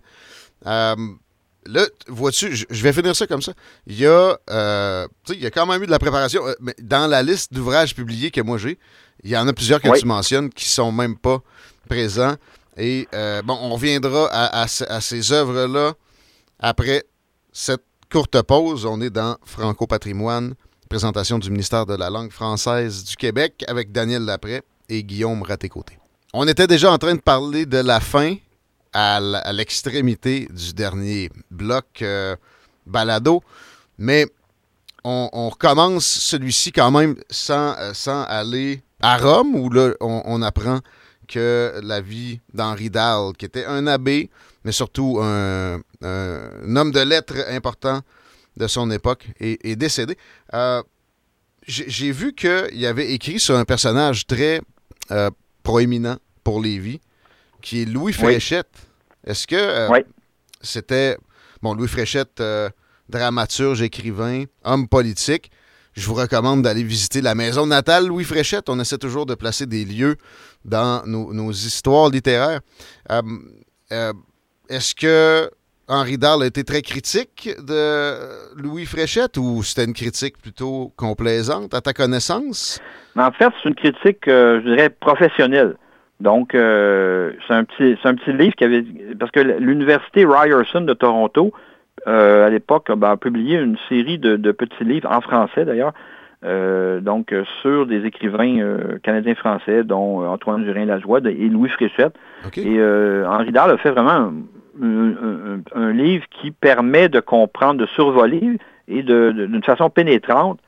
Là, 1.67 1.87
vois-tu, 2.09 2.57
je 2.57 2.83
vais 2.83 2.93
finir 2.93 3.15
ça 3.15 3.27
comme 3.27 3.43
ça. 3.43 3.53
Il 3.87 3.99
y 3.99 4.07
a, 4.07 4.39
euh, 4.49 5.07
il 5.29 5.41
y 5.41 5.47
a 5.47 5.51
quand 5.51 5.67
même 5.67 5.83
eu 5.83 5.87
de 5.87 5.91
la 5.91 5.99
préparation. 5.99 6.47
Euh, 6.47 6.55
mais 6.61 6.75
dans 6.81 7.07
la 7.07 7.23
liste 7.23 7.53
d'ouvrages 7.53 7.95
publiés 7.95 8.31
que 8.31 8.41
moi 8.41 8.57
j'ai, 8.57 8.79
il 9.23 9.31
y 9.31 9.37
en 9.37 9.47
a 9.47 9.53
plusieurs 9.53 9.81
que 9.81 9.99
tu 9.99 10.07
mentionnes 10.07 10.49
qui 10.51 10.67
sont 10.69 10.91
même 10.91 11.19
pas 11.19 11.41
présents. 11.89 12.37
Et 12.79 13.09
euh, 13.13 13.43
bon, 13.43 13.59
on 13.61 13.71
reviendra 13.71 14.29
à, 14.33 14.67
ces 14.69 15.33
œuvres-là 15.33 15.93
après 16.59 17.05
cette 17.53 17.85
courte 18.11 18.43
pause. 18.43 18.85
On 18.87 19.01
est 19.01 19.11
dans 19.11 19.37
Franco 19.45 19.87
Patrimoine, 19.87 20.55
présentation 20.89 21.39
du 21.39 21.51
ministère 21.51 21.87
de 21.87 21.95
la 21.95 22.11
langue 22.11 22.33
française 22.33 23.05
du 23.05 23.17
Québec 23.17 23.65
avec 23.69 23.93
Daniel 23.93 24.25
Lapré 24.25 24.63
et 24.89 25.05
Guillaume 25.05 25.43
Raté-Côté. 25.43 25.97
On 26.35 26.47
était 26.49 26.67
déjà 26.67 26.93
en 26.93 26.99
train 26.99 27.15
de 27.15 27.21
parler 27.21 27.67
de 27.67 27.79
la 27.79 28.01
fin 28.01 28.35
à 28.93 29.21
l'extrémité 29.53 30.49
du 30.51 30.75
dernier 30.75 31.31
bloc 31.51 32.03
euh, 32.03 32.35
balado. 32.87 33.43
Mais 33.99 34.27
on, 35.05 35.49
recommence 35.49 36.05
celui-ci 36.05 36.73
quand 36.73 36.91
même 36.91 37.15
sans, 37.31 37.77
euh, 37.79 37.93
sans 37.95 38.25
aller 38.25 38.83
à 39.01 39.17
Rome, 39.19 39.55
où 39.55 39.71
là, 39.71 39.93
on, 40.01 40.43
apprend 40.43 40.81
que 41.29 41.81
la 41.83 42.01
vie 42.01 42.41
d'Henri 42.53 42.91
Dahl, 42.91 43.33
qui 43.39 43.45
était 43.47 43.65
un 43.65 43.87
abbé, 43.87 44.31
mais 44.65 44.73
surtout 44.73 45.19
un, 45.21 45.81
homme 46.03 46.93
de 46.93 47.01
lettres 47.01 47.45
important 47.49 48.01
de 48.57 48.67
son 48.67 48.91
époque, 48.91 49.27
est, 49.41 49.77
décédé. 49.77 50.17
Euh, 50.55 50.83
j'ai 51.67 52.11
vu 52.13 52.35
qu'il 52.35 52.85
avait 52.85 53.13
écrit 53.13 53.39
sur 53.39 53.57
un 53.57 53.65
personnage 53.65 54.27
très 54.27 54.61
proéminent 55.63 56.17
pour 56.45 56.61
Lévi, 56.61 57.01
qui 57.61 57.83
est 57.83 57.85
Louis 57.85 58.13
Fréchette. 58.13 58.91
Est-ce 59.27 59.47
que 59.47 59.57
euh, 59.57 60.03
c'était. 60.61 61.17
Bon, 61.63 61.75
Louis 61.75 61.89
Fréchette, 61.89 62.41
euh, 62.41 62.71
dramaturge, 63.09 63.83
écrivain, 63.83 64.45
homme 64.65 64.89
politique. 64.89 65.51
Je 65.93 66.07
vous 66.07 66.15
recommande 66.15 66.63
d'aller 66.63 66.85
visiter 66.85 67.21
la 67.21 67.35
maison 67.35 67.67
natale 67.67 68.07
Louis 68.07 68.25
Fréchette. 68.25 68.69
On 68.69 68.81
essaie 68.81 68.97
toujours 68.97 69.27
de 69.27 69.35
placer 69.35 69.67
des 69.67 69.85
lieux 69.85 70.17
dans 70.65 71.05
nos, 71.05 71.53
histoires 71.53 72.09
littéraires. 72.09 72.61
Euh, 73.11 74.13
est-ce 74.71 74.95
que 74.95 75.51
Henri 75.89 76.17
Dahl 76.17 76.43
a 76.43 76.47
été 76.47 76.65
très 76.65 76.83
critique 76.83 77.51
de 77.59 78.61
Louis 78.63 78.87
Fréchette 78.87 79.37
ou 79.37 79.63
c'était 79.63 79.85
une 79.85 79.95
critique 79.95 80.39
plutôt 80.39 80.93
complaisante 80.97 81.75
à 81.75 81.81
ta 81.81 81.93
connaissance? 81.93 82.81
En 83.17 83.33
fait, 83.33 83.53
c'est 83.63 83.69
une 83.69 83.75
critique, 83.75 84.23
je 84.27 84.61
dirais, 84.61 84.89
professionnelle. 84.89 85.77
Donc, 86.21 86.55
euh, 86.55 87.33
c'est 87.47 87.55
un 87.55 87.65
petit 87.65 87.99
c'est 88.01 88.09
un 88.09 88.15
petit 88.15 88.33
livre 88.33 88.55
qui 88.55 88.65
avait 88.65 88.85
parce 89.19 89.31
que 89.31 89.41
l'université 89.41 90.27
Ryerson 90.27 90.83
de 90.83 90.93
Toronto, 90.93 91.53
euh, 92.07 92.47
à 92.47 92.51
l'époque, 92.51 92.93
ben, 92.95 93.11
a 93.13 93.17
publié 93.17 93.59
une 93.59 93.79
série 93.89 94.19
de, 94.19 94.53
petits 94.53 94.85
livres 94.85 95.11
en 95.11 95.23
français 95.23 95.65
d'ailleurs, 95.65 95.95
euh, 96.45 97.01
donc 97.01 97.35
sur 97.63 97.87
des 97.87 98.05
écrivains 98.05 98.99
canadiens 99.03 99.35
français, 99.35 99.83
dont 99.83 100.27
Antoine 100.27 100.65
Jurin 100.67 100.85
Lajoie 100.85 101.21
et 101.25 101.49
Louis 101.49 101.71
Fréchette. 101.71 102.15
Et 102.57 102.79
Henri 103.25 103.51
Dahl 103.51 103.71
a 103.71 103.79
fait 103.79 103.91
vraiment 103.91 104.31
un, 104.81 105.93
livre 105.93 106.25
qui 106.31 106.51
permet 106.51 107.09
de 107.09 107.21
comprendre, 107.21 107.81
de 107.81 107.87
survoler 107.87 108.59
et 108.89 109.03
d'une 109.03 109.63
façon 109.65 109.91
pénétrante 109.91 110.59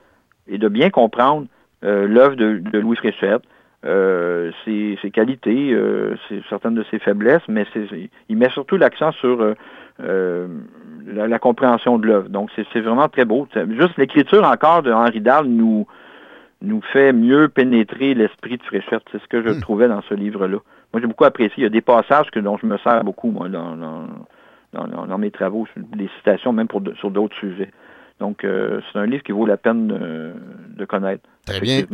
et 0.48 0.58
de 0.58 0.68
bien 0.68 0.90
comprendre 0.90 1.46
l'œuvre 1.82 2.36
de, 2.36 2.58
de 2.58 2.78
Louis 2.78 2.96
Fréchette. 2.96 3.42
Euh, 3.84 4.52
ses, 4.64 5.10
qualités, 5.10 5.72
euh, 5.72 6.14
certaines 6.48 6.76
de 6.76 6.84
ses 6.88 7.00
faiblesses, 7.00 7.42
mais 7.48 7.66
il 8.28 8.36
met 8.36 8.48
surtout 8.50 8.76
l'accent 8.76 9.10
sur 9.10 9.54
euh, 10.00 10.46
la, 11.04 11.38
compréhension 11.40 11.98
de 11.98 12.06
l'œuvre. 12.06 12.28
Donc 12.28 12.50
c'est 12.54 12.80
vraiment 12.80 13.08
très 13.08 13.24
beau. 13.24 13.48
Juste 13.70 13.96
l'écriture 13.98 14.44
encore 14.44 14.84
de 14.84 14.92
Henri 14.92 15.20
Dahl 15.20 15.46
nous 15.46 15.88
nous 16.60 16.80
fait 16.92 17.12
mieux 17.12 17.48
pénétrer 17.48 18.14
l'esprit 18.14 18.56
de 18.56 18.62
Fréchette. 18.62 19.02
C'est 19.10 19.20
ce 19.20 19.26
que 19.26 19.42
je 19.42 19.48
hmm. 19.48 19.60
trouvais 19.60 19.88
dans 19.88 20.02
ce 20.02 20.14
livre-là. 20.14 20.58
Moi, 20.92 21.00
j'ai 21.00 21.06
beaucoup 21.06 21.24
apprécié. 21.24 21.54
Il 21.58 21.62
y 21.62 21.66
a 21.66 21.70
des 21.70 21.80
passages 21.80 22.30
que, 22.30 22.40
dont 22.40 22.58
je 22.58 22.66
me 22.66 22.78
sers 22.78 23.02
beaucoup, 23.04 23.30
moi, 23.30 23.48
dans, 23.48 23.76
dans, 24.72 25.18
mes 25.18 25.30
travaux, 25.30 25.66
des 25.76 26.08
citations, 26.18 26.52
même 26.52 26.68
pour 26.68 26.82
sur 26.98 27.10
d'autres 27.10 27.36
sujets. 27.36 27.70
Donc, 28.20 28.38
c'est 28.42 28.98
un 28.98 29.06
livre 29.06 29.22
qui 29.22 29.32
vaut 29.32 29.46
la 29.46 29.56
peine 29.56 29.88
de, 30.76 30.84
connaître. 30.84 31.22
Très 31.46 31.60
bien. 31.60 31.84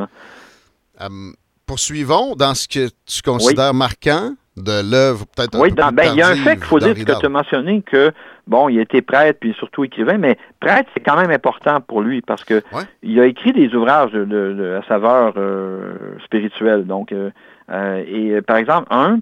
Hum, 1.00 1.34
poursuivons 1.66 2.34
dans 2.34 2.54
ce 2.54 2.66
que 2.66 2.88
tu 3.06 3.22
considères 3.22 3.74
marquant 3.74 4.32
de 4.56 4.90
l'œuvre, 4.90 5.24
peut-être 5.36 5.58
Oui, 5.60 5.70
ben, 5.70 5.92
il 6.12 6.16
y 6.16 6.22
a 6.22 6.28
un 6.28 6.36
fait 6.36 6.56
qu'il 6.56 6.64
faut 6.64 6.78
dire 6.78 6.94
que 6.94 7.18
tu 7.18 7.26
as 7.26 7.28
mentionné 7.28 7.82
que, 7.82 8.10
bon, 8.46 8.68
il 8.68 8.80
était 8.80 9.02
prêtre, 9.02 9.38
puis 9.40 9.54
surtout 9.58 9.84
écrivain, 9.84 10.18
mais 10.18 10.36
prêtre, 10.60 10.90
c'est 10.94 11.00
quand 11.00 11.16
même 11.16 11.30
important 11.30 11.80
pour 11.80 12.02
lui 12.02 12.20
parce 12.22 12.44
que 12.44 12.62
il 13.02 13.20
a 13.20 13.26
écrit 13.26 13.52
des 13.52 13.74
ouvrages 13.74 14.12
de, 14.12 14.80
à 14.82 14.86
saveur 14.88 15.34
euh, 15.36 15.94
spirituelle. 16.24 16.86
Donc, 16.86 17.12
euh, 17.12 17.26
euh, 17.26 17.30
et 17.70 18.40
par 18.42 18.56
exemple, 18.56 18.88
un 18.90 19.18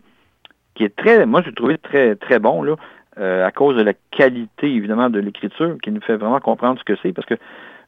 qui 0.74 0.84
est 0.84 0.94
très, 0.94 1.26
moi, 1.26 1.42
j'ai 1.44 1.52
trouvé 1.52 1.78
très, 1.78 2.16
très 2.16 2.38
bon, 2.38 2.62
là, 2.62 2.76
à 3.16 3.50
cause 3.50 3.76
de 3.76 3.82
la 3.82 3.94
qualité, 4.10 4.66
évidemment, 4.66 5.10
de 5.10 5.18
l'écriture, 5.18 5.76
qui 5.82 5.90
nous 5.90 6.00
fait 6.02 6.16
vraiment 6.16 6.40
comprendre 6.40 6.78
ce 6.78 6.84
que 6.84 6.98
c'est, 7.02 7.12
parce 7.12 7.26
que 7.26 7.36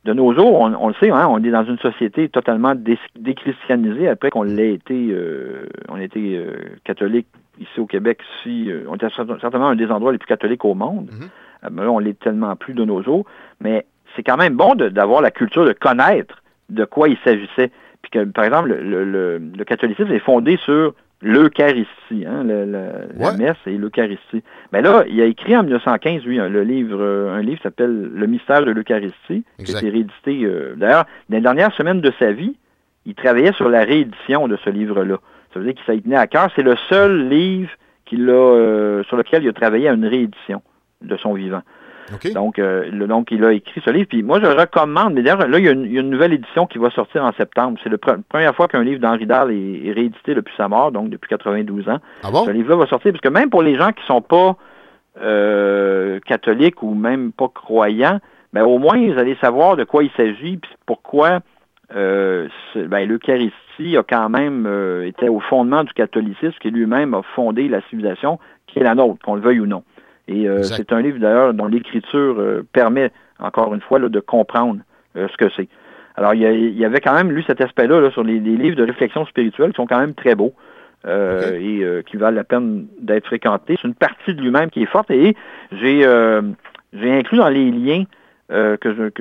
de 0.04 0.12
nos 0.12 0.32
jours, 0.32 0.60
on, 0.60 0.88
le 0.88 0.94
sait, 0.94 1.10
hein, 1.10 1.26
on 1.28 1.42
est 1.42 1.50
dans 1.50 1.64
une 1.64 1.78
société 1.78 2.28
totalement 2.28 2.74
déchristianisée 3.16 4.08
après 4.08 4.30
qu'on 4.30 4.44
l'ait 4.44 4.72
été, 4.72 5.08
euh, 5.10 5.66
on 5.88 5.98
était 5.98 6.18
euh, 6.20 6.76
catholique 6.84 7.26
ici 7.60 7.80
au 7.80 7.86
Québec. 7.86 8.20
Si, 8.42 8.70
euh, 8.70 8.84
on 8.88 8.94
était 8.94 9.08
certainement 9.10 9.68
un 9.68 9.76
des 9.76 9.90
endroits 9.90 10.12
les 10.12 10.18
plus 10.18 10.28
catholiques 10.28 10.64
au 10.64 10.74
monde. 10.74 11.10
Mm-hmm. 11.10 11.70
mais 11.72 11.82
là, 11.82 11.90
on 11.90 11.98
l'est 11.98 12.18
tellement 12.18 12.54
plus 12.56 12.74
de 12.74 12.84
nos 12.84 13.02
jours. 13.02 13.26
Mais 13.60 13.86
c'est 14.14 14.22
quand 14.22 14.36
même 14.36 14.54
bon 14.54 14.74
d'avoir 14.76 15.20
la 15.20 15.30
culture 15.30 15.66
de 15.66 15.72
connaître 15.72 16.42
de 16.70 16.84
quoi 16.84 17.08
il 17.08 17.18
s'agissait. 17.24 17.70
Puis 18.02 18.10
que, 18.10 18.24
par 18.24 18.44
exemple, 18.44 18.72
le 18.72 19.64
catholicisme 19.64 20.12
est 20.12 20.20
fondé 20.20 20.56
sur 20.64 20.94
l'Eucharistie, 21.20 22.24
hein, 22.26 22.44
la 22.44 23.32
messe 23.32 23.56
et 23.66 23.76
l'Eucharistie. 23.76 24.42
Mais 24.72 24.82
là, 24.82 25.04
il 25.08 25.20
a 25.20 25.24
écrit 25.24 25.56
en 25.56 25.62
1915, 25.62 26.22
lui, 26.24 26.36
le 26.36 26.62
livre, 26.62 27.04
un 27.04 27.40
livre 27.40 27.56
qui 27.56 27.62
s'appelle 27.64 28.10
Le 28.14 28.26
mystère 28.26 28.64
de 28.64 28.70
l'Eucharistie, 28.70 29.44
qui 29.64 29.74
a 29.74 29.78
été 29.78 29.90
réédité. 29.90 30.44
Euh, 30.44 30.74
d'ailleurs, 30.76 31.06
dans 31.28 31.36
les 31.36 31.42
dernières 31.42 31.74
semaines 31.74 32.00
de 32.00 32.12
sa 32.18 32.32
vie, 32.32 32.56
il 33.04 33.14
travaillait 33.14 33.52
sur 33.52 33.68
la 33.68 33.82
réédition 33.82 34.46
de 34.46 34.56
ce 34.64 34.70
livre-là. 34.70 35.18
Ça 35.52 35.58
veut 35.58 35.66
dire 35.66 35.74
qu'il 35.74 35.84
s'est 35.92 36.00
tenu 36.00 36.14
à 36.14 36.26
cœur. 36.26 36.50
C'est 36.54 36.62
le 36.62 36.76
seul 36.88 37.28
livre 37.28 37.70
qu'il 38.04 38.28
a, 38.28 38.32
euh, 38.32 39.02
sur 39.04 39.16
lequel 39.16 39.42
il 39.42 39.48
a 39.48 39.52
travaillé 39.52 39.88
à 39.88 39.94
une 39.94 40.06
réédition 40.06 40.62
de 41.02 41.16
son 41.16 41.34
vivant. 41.34 41.62
Donc, 42.34 42.58
euh, 42.58 42.90
donc, 43.06 43.30
il 43.30 43.44
a 43.44 43.52
écrit 43.52 43.80
ce 43.84 43.90
livre. 43.90 44.08
Puis 44.08 44.22
moi, 44.22 44.40
je 44.40 44.46
recommande, 44.46 45.14
mais 45.14 45.22
d'ailleurs, 45.22 45.46
là, 45.46 45.58
il 45.58 45.64
y, 45.64 45.68
a 45.68 45.72
une, 45.72 46.10
nouvelle 46.10 46.32
édition 46.32 46.66
qui 46.66 46.78
va 46.78 46.90
sortir 46.90 47.24
en 47.24 47.32
septembre. 47.32 47.78
C'est 47.82 47.90
la 47.90 47.98
première 47.98 48.54
fois 48.54 48.68
qu'un 48.68 48.82
livre 48.82 49.00
d'Henri 49.00 49.26
Dahl 49.26 49.50
est, 49.50 49.92
réédité 49.92 50.34
depuis 50.34 50.54
sa 50.56 50.68
mort, 50.68 50.92
donc 50.92 51.10
depuis 51.10 51.28
92 51.28 51.88
ans. 51.88 51.98
Ah 52.22 52.30
bon? 52.30 52.44
Ce 52.44 52.50
livre-là 52.50 52.76
va 52.76 52.86
sortir, 52.86 53.12
parce 53.12 53.22
que 53.22 53.28
même 53.28 53.50
pour 53.50 53.62
les 53.62 53.76
gens 53.76 53.92
qui 53.92 54.04
sont 54.06 54.22
pas 54.22 54.56
euh, 55.20 56.20
catholiques 56.20 56.82
ou 56.82 56.94
même 56.94 57.32
pas 57.32 57.48
croyants, 57.48 58.20
ben, 58.52 58.64
au 58.64 58.78
moins, 58.78 58.98
vous 58.98 59.18
allez 59.18 59.36
savoir 59.40 59.76
de 59.76 59.84
quoi 59.84 60.02
il 60.02 60.10
s'agit, 60.16 60.56
puis 60.56 60.70
pourquoi 60.86 61.40
euh, 61.94 62.48
ben, 62.74 63.08
l'Eucharistie 63.08 63.96
a 63.96 64.02
quand 64.02 64.28
même 64.28 64.66
euh, 64.66 65.06
été 65.06 65.28
au 65.28 65.40
fondement 65.40 65.84
du 65.84 65.92
catholicisme, 65.92 66.54
qui 66.60 66.70
lui-même 66.70 67.14
a 67.14 67.22
fondé 67.34 67.68
la 67.68 67.80
civilisation 67.88 68.38
qui 68.66 68.78
est 68.78 68.82
la 68.82 68.94
nôtre, 68.94 69.24
qu'on 69.24 69.34
le 69.34 69.40
veuille 69.40 69.60
ou 69.60 69.66
non. 69.66 69.82
Et 70.28 70.46
euh, 70.46 70.62
c'est 70.62 70.92
un 70.92 71.00
livre 71.00 71.18
d'ailleurs 71.18 71.54
dont 71.54 71.66
l'écriture 71.66 72.38
euh, 72.38 72.64
permet, 72.72 73.10
encore 73.38 73.74
une 73.74 73.80
fois, 73.80 73.98
de 73.98 74.20
comprendre 74.20 74.80
euh, 75.16 75.26
ce 75.28 75.36
que 75.36 75.50
c'est. 75.56 75.68
Alors, 76.16 76.34
il 76.34 76.76
y, 76.76 76.84
avait 76.84 77.00
quand 77.00 77.14
même 77.14 77.30
lu 77.30 77.44
cet 77.46 77.60
aspect-là 77.60 78.10
sur 78.10 78.24
les, 78.24 78.40
livres 78.40 78.74
de 78.74 78.82
réflexion 78.82 79.24
spirituelle 79.24 79.70
qui 79.70 79.76
sont 79.76 79.86
quand 79.86 80.00
même 80.00 80.14
très 80.14 80.34
beaux 80.34 80.52
et 81.06 81.80
qui 82.06 82.16
valent 82.16 82.34
la 82.34 82.42
peine 82.42 82.88
d'être 83.00 83.26
fréquentés. 83.26 83.78
C'est 83.80 83.86
une 83.86 83.94
partie 83.94 84.34
de 84.34 84.42
lui-même 84.42 84.68
qui 84.68 84.82
est 84.82 84.86
forte 84.86 85.12
et 85.12 85.36
j'ai 85.70 86.04
inclus 86.04 87.38
dans 87.38 87.48
les 87.48 87.70
liens 87.70 88.02
que, 88.48 89.12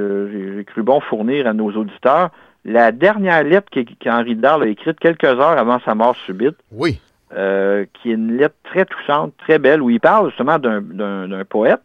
j'ai 0.58 0.64
cru 0.64 0.82
bon 0.82 1.00
fournir 1.02 1.46
à 1.46 1.54
nos 1.54 1.70
auditeurs 1.70 2.32
la 2.66 2.92
dernière 2.92 3.44
lettre 3.44 3.70
qu'Henri 4.00 4.36
Dahl 4.36 4.64
a 4.64 4.68
écrite 4.68 5.00
quelques 5.00 5.24
heures 5.24 5.60
avant 5.60 5.80
sa 5.86 5.94
mort 5.94 6.16
subite. 6.26 6.58
Oui. 6.72 7.00
Euh, 7.36 7.86
qui 7.94 8.10
est 8.10 8.14
une 8.14 8.38
lettre 8.38 8.56
très 8.64 8.86
touchante, 8.86 9.34
très 9.38 9.60
belle, 9.60 9.82
où 9.82 9.90
il 9.90 10.00
parle 10.00 10.30
justement 10.30 10.60
d'un 10.60 11.44
poète, 11.44 11.82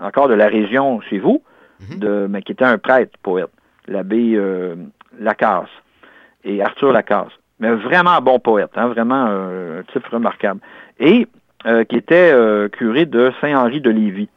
encore 0.00 0.26
de 0.26 0.34
la 0.34 0.48
région 0.48 1.00
chez 1.02 1.20
vous, 1.20 1.40
mhm. 1.78 1.98
de, 2.00 2.26
mais 2.28 2.42
qui 2.42 2.50
était 2.50 2.64
un 2.64 2.78
prêtre 2.78 3.16
poète, 3.22 3.52
l'abbé 3.86 4.32
euh, 4.34 4.74
Lacasse 5.20 5.68
et 6.42 6.60
Arthur 6.62 6.92
Lacasse. 6.92 7.32
Mais 7.60 7.70
vraiment 7.70 8.20
bon 8.20 8.40
poète, 8.40 8.72
hein, 8.74 8.88
vraiment 8.88 9.26
un 9.26 9.82
type 9.92 10.06
remarquable. 10.06 10.60
Et 10.98 11.28
euh, 11.66 11.84
qui 11.84 11.96
était 11.96 12.34
curé 12.72 13.06
de 13.06 13.30
Saint-Henri 13.40 13.80
de 13.80 13.90
Lévis. 13.90 14.30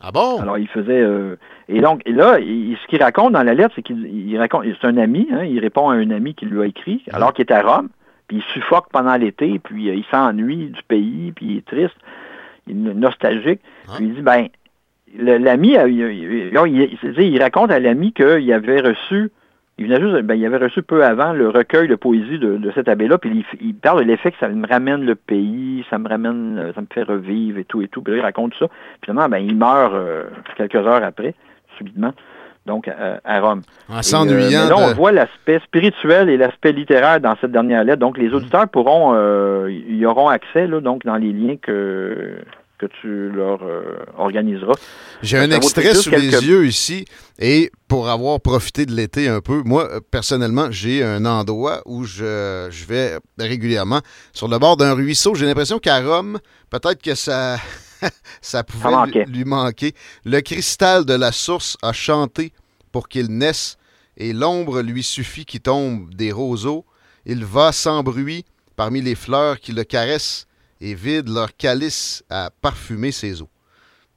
Ah 0.00 0.10
bon? 0.12 0.38
Alors, 0.40 0.58
il 0.58 0.68
faisait... 0.68 1.00
euh, 1.00 1.36
et 1.68 1.80
donc, 1.80 2.02
et 2.04 2.12
là, 2.12 2.38
il- 2.38 2.76
ce 2.82 2.86
qu'il 2.88 3.02
raconte 3.02 3.32
dans 3.32 3.42
la 3.42 3.54
lettre, 3.54 3.72
c'est 3.74 3.82
qu'il 3.82 4.06
il 4.06 4.38
raconte... 4.38 4.66
C'est 4.80 4.86
un 4.86 4.98
ami, 4.98 5.26
hein, 5.32 5.44
il 5.44 5.58
répond 5.60 5.88
à 5.88 5.94
un 5.94 6.10
ami 6.10 6.34
qui 6.34 6.44
lui 6.44 6.60
a 6.60 6.66
écrit, 6.66 7.02
alors 7.12 7.32
qu'il 7.32 7.46
est 7.46 7.52
à 7.52 7.62
Rome, 7.62 7.88
puis 8.28 8.38
il 8.38 8.42
suffoque 8.52 8.86
pendant 8.92 9.16
l'été, 9.16 9.58
puis 9.58 9.88
euh, 9.90 9.94
il 9.94 10.04
s'ennuie 10.10 10.66
du 10.68 10.82
pays, 10.88 11.32
puis 11.32 11.46
il 11.46 11.56
est 11.58 11.66
triste, 11.66 11.96
il 12.66 12.88
est 12.88 12.94
nostalgique. 12.94 13.60
Puis 13.96 14.06
il 14.06 14.14
dit, 14.14 14.22
ben, 14.22 14.48
l'ami, 15.18 15.76
a- 15.76 15.86
il, 15.86 15.98
il- 16.00 17.18
il- 17.18 17.42
raconte 17.42 17.70
à 17.70 17.78
l'ami 17.78 18.12
qu'il 18.12 18.52
avait 18.52 18.80
reçu, 18.80 19.30
il 19.78 19.86
venait 19.86 20.00
juste, 20.00 20.22
ben, 20.24 20.34
il 20.34 20.46
avait 20.46 20.56
reçu 20.58 20.82
peu 20.82 21.04
avant 21.04 21.32
le 21.32 21.48
recueil 21.48 21.88
de 21.88 21.94
poésie 21.96 22.38
de, 22.38 22.56
de 22.56 22.70
cet 22.72 22.88
abbé-là, 22.88 23.18
puis 23.18 23.44
il, 23.60 23.74
parle 23.74 24.00
de 24.00 24.04
l'effet 24.04 24.30
que 24.32 24.38
ça 24.38 24.48
me 24.48 24.66
ramène 24.66 25.04
le 25.04 25.14
pays, 25.16 25.84
ça 25.90 25.98
me 25.98 26.08
ramène, 26.08 26.58
euh, 26.58 26.72
ça 26.74 26.80
me 26.80 26.86
fait 26.92 27.02
revivre 27.02 27.58
et 27.58 27.64
tout 27.64 27.82
et 27.82 27.88
tout. 27.88 28.00
Puis 28.02 28.12
là, 28.12 28.18
il 28.18 28.22
raconte 28.22 28.54
ça. 28.54 28.68
Puis 28.68 29.10
finalement, 29.10 29.28
ben, 29.28 29.38
il 29.38 29.56
meurt 29.56 29.92
euh, 29.94 30.24
quelques 30.56 30.76
heures 30.76 31.02
après, 31.02 31.34
subitement, 31.76 32.12
donc 32.66 32.88
à, 32.88 33.20
à 33.24 33.40
Rome. 33.40 33.62
En 33.88 34.00
Et, 34.00 34.02
s'ennuyant 34.02 34.66
euh, 34.66 34.68
là, 34.70 34.76
on 34.78 34.88
de- 34.90 34.94
voit 34.94 35.12
l'aspect 35.12 35.60
spirituel 35.64 36.28
et 36.30 36.36
l'aspect 36.36 36.72
littéraire 36.72 37.20
dans 37.20 37.36
cette 37.40 37.52
dernière 37.52 37.84
lettre. 37.84 38.00
Donc, 38.00 38.16
les 38.18 38.30
auditeurs 38.30 38.68
pourront, 38.68 39.12
euh, 39.14 39.70
y 39.70 40.04
auront 40.06 40.28
accès, 40.28 40.66
là, 40.66 40.80
donc, 40.80 41.04
dans 41.04 41.16
les 41.16 41.32
liens 41.32 41.56
que, 41.60 42.36
que 42.78 42.86
tu 43.00 43.30
leur 43.30 43.60
euh, 43.62 43.96
organiseras. 44.18 44.74
J'ai 45.22 45.38
un 45.38 45.50
extrait 45.50 45.94
sous 45.94 46.10
quelques- 46.10 46.22
les 46.22 46.48
yeux 46.48 46.66
ici. 46.66 47.04
Et 47.38 47.70
pour 47.88 48.08
avoir 48.08 48.40
profité 48.40 48.86
de 48.86 48.92
l'été 48.92 49.28
un 49.28 49.40
peu, 49.40 49.62
moi, 49.64 49.88
personnellement, 50.10 50.68
j'ai 50.70 51.02
un 51.04 51.24
endroit 51.26 51.82
où 51.86 52.04
je, 52.04 52.68
je 52.70 52.86
vais 52.86 53.18
régulièrement. 53.38 54.00
Sur 54.32 54.48
le 54.48 54.58
bord 54.58 54.76
d'un 54.76 54.94
ruisseau, 54.94 55.34
j'ai 55.34 55.46
l'impression 55.46 55.78
qu'à 55.78 56.00
Rome, 56.00 56.38
peut-être 56.70 57.02
que 57.02 57.14
ça, 57.14 57.56
ça 58.40 58.64
pouvait 58.64 58.88
lui, 58.88 58.94
manquait. 58.94 59.24
lui 59.26 59.44
manquer. 59.44 59.94
Le 60.24 60.40
cristal 60.40 61.04
de 61.04 61.14
la 61.14 61.32
source 61.32 61.76
a 61.82 61.92
chanté 61.92 62.52
pour 62.92 63.08
qu'il 63.08 63.26
naisse, 63.26 63.76
et 64.16 64.32
l'ombre 64.32 64.80
lui 64.80 65.02
suffit 65.02 65.44
qui 65.44 65.60
tombe 65.60 66.14
des 66.14 66.32
roseaux. 66.32 66.84
Il 67.26 67.44
va 67.44 67.72
sans 67.72 68.02
bruit 68.02 68.44
parmi 68.76 69.00
les 69.00 69.14
fleurs 69.14 69.58
qui 69.58 69.72
le 69.72 69.84
caressent 69.84 70.46
et 70.80 70.94
vident 70.94 71.32
leur 71.32 71.56
calice 71.56 72.22
à 72.30 72.50
parfumer 72.60 73.12
ses 73.12 73.42
eaux. 73.42 73.48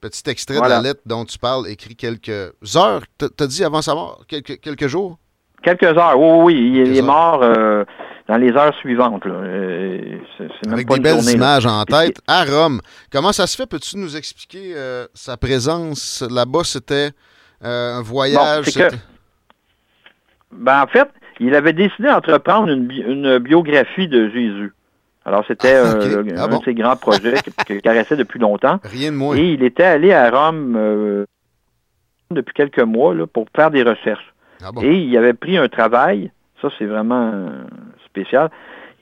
Petit 0.02 0.30
extrait 0.30 0.62
de 0.62 0.68
la 0.68 0.82
lettre 0.82 1.02
dont 1.06 1.26
tu 1.26 1.40
parles, 1.40 1.68
écrit 1.68 1.96
quelques 1.96 2.54
heures, 2.76 3.02
t'as 3.18 3.48
dit 3.48 3.64
avant 3.64 3.82
sa 3.82 3.96
mort, 3.96 4.24
quelques, 4.28 4.60
quelques 4.60 4.88
jours? 4.88 5.18
Quelques 5.64 5.84
heures, 5.84 6.20
oui, 6.20 6.30
oui, 6.30 6.44
oui. 6.44 6.82
Il, 6.86 6.96
est 6.96 7.00
heures. 7.00 7.06
mort 7.06 7.42
euh, 7.42 7.84
dans 8.28 8.38
les 8.38 8.52
heures 8.52 8.76
suivantes. 8.80 9.26
là. 9.26 9.34
Euh, 9.36 10.18
même 10.66 10.74
Avec 10.74 10.88
pas 10.88 10.96
des 10.96 11.00
belles 11.02 11.14
journée, 11.16 11.32
là. 11.32 11.38
images 11.38 11.66
en 11.66 11.84
tête, 11.86 12.20
à 12.28 12.44
Rome. 12.44 12.82
Comment 13.12 13.32
ça 13.32 13.48
se 13.48 13.56
fait? 13.56 13.66
Peux-tu 13.66 13.98
nous 13.98 14.16
expliquer 14.18 14.74
euh, 14.76 15.06
sa 15.14 15.38
présence? 15.38 16.24
Là-bas? 16.30 16.64
C'était 16.64 17.12
euh, 17.64 17.96
un 17.98 18.02
voyage? 18.02 18.66
c'est 18.66 18.90
que- 18.90 18.96
Ben, 20.52 20.84
en 20.84 20.88
fait, 20.88 21.10
il 21.40 21.54
avait 21.56 21.74
décidé 21.74 22.08
d'entreprendre 22.10 22.70
une, 22.70 22.88
bi- 22.88 23.02
une 23.02 23.38
biographie 23.40 24.08
de 24.08 24.30
Jésus. 24.30 24.74
Alors, 25.26 25.44
c'était 25.48 25.76
Ah, 25.76 25.94
Ah 26.38 26.44
un 26.44 26.48
bon? 26.48 26.60
de 26.60 26.64
ses 26.64 26.74
grands 26.74 26.96
projets 26.96 27.36
qu'il 27.66 27.82
caressait 27.82 28.16
depuis 28.16 28.40
longtemps. 28.40 28.80
Rien 28.84 29.12
de 29.12 29.18
moins. 29.18 29.36
Et 29.36 29.54
il 29.54 29.64
était 29.64 29.84
allé 29.84 30.14
à 30.14 30.30
Rome 30.32 31.26
depuis 32.32 32.54
quelques 32.54 32.80
mois 32.82 33.14
là, 33.14 33.28
pour 33.28 33.46
faire 33.56 33.72
des 33.72 33.84
recherches. 33.84 34.34
Ah 34.64 34.72
bon? 34.72 34.82
Et 34.82 34.96
il 34.96 35.18
avait 35.18 35.34
pris 35.34 35.58
un 35.58 35.68
travail, 35.68 36.32
ça 36.62 36.70
c'est 36.80 36.86
vraiment 36.86 37.32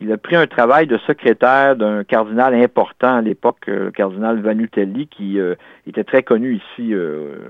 il 0.02 0.12
a 0.12 0.18
pris 0.18 0.36
un 0.36 0.48
travail 0.48 0.88
de 0.88 0.98
secrétaire 1.00 1.76
d'un 1.76 2.04
cardinal 2.04 2.54
important 2.54 3.16
à 3.16 3.22
l'époque, 3.22 3.68
euh, 3.70 3.86
le 3.86 3.92
cardinal 3.92 4.42
Vanutelli, 4.42 5.08
qui 5.08 5.40
euh, 5.40 5.56
était 5.88 6.04
très 6.04 6.24
connu 6.24 6.56
ici 6.56 6.94
euh, 6.94 7.48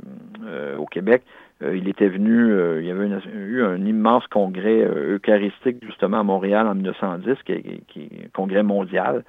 au 0.78 0.86
Québec. 0.86 1.24
Il 1.62 1.88
était 1.88 2.10
venu, 2.10 2.54
il 2.80 2.86
y 2.86 2.92
avait 2.92 3.10
eu 3.34 3.64
un 3.64 3.86
immense 3.86 4.28
congrès 4.28 4.84
eucharistique 4.84 5.78
justement 5.86 6.20
à 6.20 6.24
Montréal 6.24 6.68
en 6.68 6.76
1910, 6.76 7.38
qui 7.46 7.82
qui 7.88 8.10
un 8.26 8.28
congrès 8.34 8.62
mondial. 8.62 9.24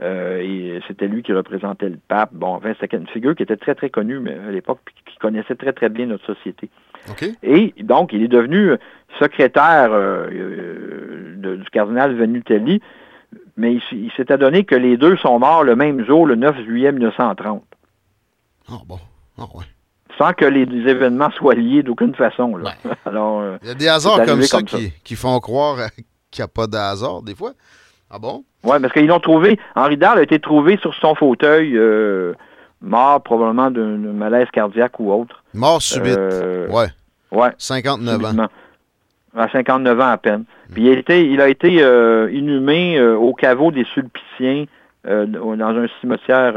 Et 0.00 0.80
c'était 0.88 1.06
lui 1.06 1.22
qui 1.22 1.34
représentait 1.34 1.90
le 1.90 1.98
pape. 2.08 2.30
Bon, 2.32 2.54
enfin, 2.54 2.72
c'était 2.80 2.96
une 2.96 3.06
figure 3.06 3.36
qui 3.36 3.42
était 3.42 3.58
très, 3.58 3.74
très 3.74 3.90
connue 3.90 4.18
à 4.26 4.50
l'époque, 4.50 4.80
puis 4.86 4.94
qui 5.04 5.18
connaissait 5.18 5.54
très, 5.54 5.74
très 5.74 5.90
bien 5.90 6.06
notre 6.06 6.24
société. 6.24 6.70
Et 7.42 7.74
donc, 7.82 8.12
il 8.12 8.22
est 8.22 8.28
devenu 8.28 8.72
secrétaire 9.20 9.92
euh, 9.92 10.26
euh, 10.32 11.34
de- 11.36 11.56
du 11.56 11.70
cardinal 11.70 12.14
Venutelli, 12.16 12.80
mais 13.56 13.74
il, 13.74 13.82
il 13.92 14.10
s'est 14.16 14.30
adonné 14.32 14.64
que 14.64 14.74
les 14.74 14.96
deux 14.96 15.16
sont 15.16 15.38
morts 15.38 15.64
le 15.64 15.76
même 15.76 16.04
jour, 16.04 16.26
le 16.26 16.34
9 16.36 16.64
juillet 16.64 16.92
1930, 16.92 17.62
Ah 18.68 18.72
bon. 18.86 18.98
Ah 19.38 19.44
ouais. 19.54 19.64
sans 20.18 20.32
que 20.32 20.44
les, 20.46 20.64
les 20.64 20.90
événements 20.90 21.30
soient 21.32 21.54
liés 21.54 21.82
d'aucune 21.82 22.14
façon. 22.14 22.56
là. 22.56 22.72
Alors, 23.04 23.40
euh, 23.40 23.58
Il 23.62 23.68
y 23.68 23.70
a 23.70 23.74
des 23.74 23.88
hasards 23.88 24.24
comme 24.24 24.42
ça, 24.42 24.58
comme 24.58 24.68
ça. 24.68 24.78
Qui, 24.78 24.92
qui 25.04 25.14
font 25.14 25.38
croire 25.40 25.76
qu'il 26.30 26.42
n'y 26.42 26.44
a 26.44 26.48
pas 26.48 26.66
de 26.66 26.76
hasard, 26.76 27.22
des 27.22 27.34
fois. 27.34 27.52
Ah 28.10 28.18
bon? 28.18 28.44
ouais, 28.64 28.78
parce 28.80 28.92
qu'ils 28.92 29.06
l'ont 29.06 29.20
trouvé, 29.20 29.58
Henri 29.74 29.96
Dahl 29.96 30.18
a 30.18 30.22
été 30.22 30.38
trouvé 30.38 30.76
sur 30.78 30.94
son 30.94 31.14
fauteuil, 31.14 31.76
mort 32.82 33.22
probablement 33.22 33.70
d'un 33.70 33.96
malaise 33.96 34.48
cardiaque 34.52 34.98
ou 35.00 35.12
autre. 35.12 35.42
Mort 35.54 35.80
subite. 35.82 36.16
Euh, 36.18 36.68
ouais. 36.68 36.86
Ouais. 37.32 37.50
59 37.58 38.24
ans. 38.24 38.46
À 39.36 39.48
59 39.50 40.00
ans 40.00 40.08
à 40.10 40.16
peine. 40.18 40.44
Puis 40.72 40.84
il 40.84 40.88
a 40.90 40.98
été, 40.98 41.26
il 41.30 41.40
a 41.40 41.48
été 41.48 41.82
euh, 41.82 42.30
inhumé 42.32 42.98
euh, 42.98 43.16
au 43.16 43.34
caveau 43.34 43.70
des 43.70 43.84
Sulpiciens 43.92 44.64
euh, 45.06 45.26
dans 45.26 45.68
un 45.76 45.86
cimetière 46.00 46.54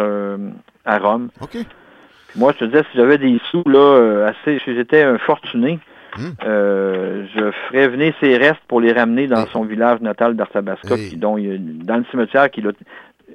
à 0.86 0.98
Rome. 0.98 1.30
OK. 1.42 1.52
Puis 1.52 2.40
moi, 2.40 2.54
je 2.54 2.60
te 2.60 2.66
disais, 2.66 2.84
si 2.92 2.98
j'avais 2.98 3.18
des 3.18 3.40
sous, 3.52 3.64
là, 3.68 4.28
assez, 4.28 4.60
si 4.64 4.76
j'étais 4.76 5.02
un 5.04 5.18
fortuné, 5.18 5.80
Hmm. 6.18 6.32
euh, 6.44 7.28
je 7.36 7.52
ferais 7.68 7.88
venir 7.88 8.16
ses 8.20 8.36
restes 8.36 8.62
pour 8.68 8.82
les 8.82 8.92
ramener 8.92 9.28
dans 9.28 9.42
Hey. 9.44 9.48
son 9.54 9.64
village 9.64 10.02
natal 10.02 10.36
d'Arthabasca, 10.36 10.96
Hey. 10.96 11.16
dont 11.18 11.38
il 11.38 11.86
dans 11.86 11.98
le 11.98 12.06
cimetière 12.10 12.50
qu'il 12.50 12.68
a 12.68 12.72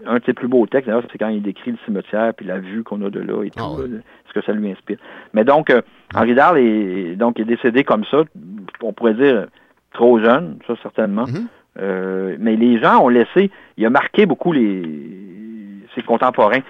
un 0.07 0.17
de 0.19 0.23
ses 0.25 0.33
plus 0.33 0.49
beaux 0.49 0.67
textes, 0.67 0.87
d'ailleurs, 0.89 1.03
c'est 1.11 1.19
quand 1.19 1.29
il 1.29 1.43
décrit 1.43 1.71
le 1.73 1.79
cimetière, 1.85 2.33
puis 2.35 2.47
la 2.47 2.59
vue 2.59 2.83
qu'on 2.85 3.05
a 3.05 3.11
de 3.11 3.21
là 3.21 3.43
et 3.45 3.51
tout, 3.51 3.59
Ah 3.63 3.71
ouais. 3.81 3.89
là, 3.89 3.99
ce 4.29 4.33
que 4.39 4.45
ça 4.45 4.53
lui 4.53 4.71
inspire. 4.71 4.99
Mais 5.33 5.45
donc, 5.45 5.71
euh, 5.71 5.81
Henri 6.15 6.35
Dahl 6.35 6.59
est, 6.59 7.17
donc, 7.17 7.39
est 7.41 7.45
décédé 7.45 7.85
comme 7.85 8.05
ça, 8.11 8.23
on 8.83 8.93
pourrait 8.93 9.15
dire 9.15 9.47
trop 9.93 10.19
jeune, 10.19 10.59
ça 10.67 10.75
certainement. 10.83 11.25
Mhm. 11.27 11.47
Euh, 11.81 12.37
mais 12.39 12.57
les 12.57 12.79
gens 12.81 13.03
ont 13.03 13.09
laissé, 13.09 13.51
il 13.77 13.87
a 13.87 13.91
marqué 13.91 14.27
beaucoup 14.27 14.53
les 14.53 14.83
ses 15.95 16.03
contemporains. 16.03 16.61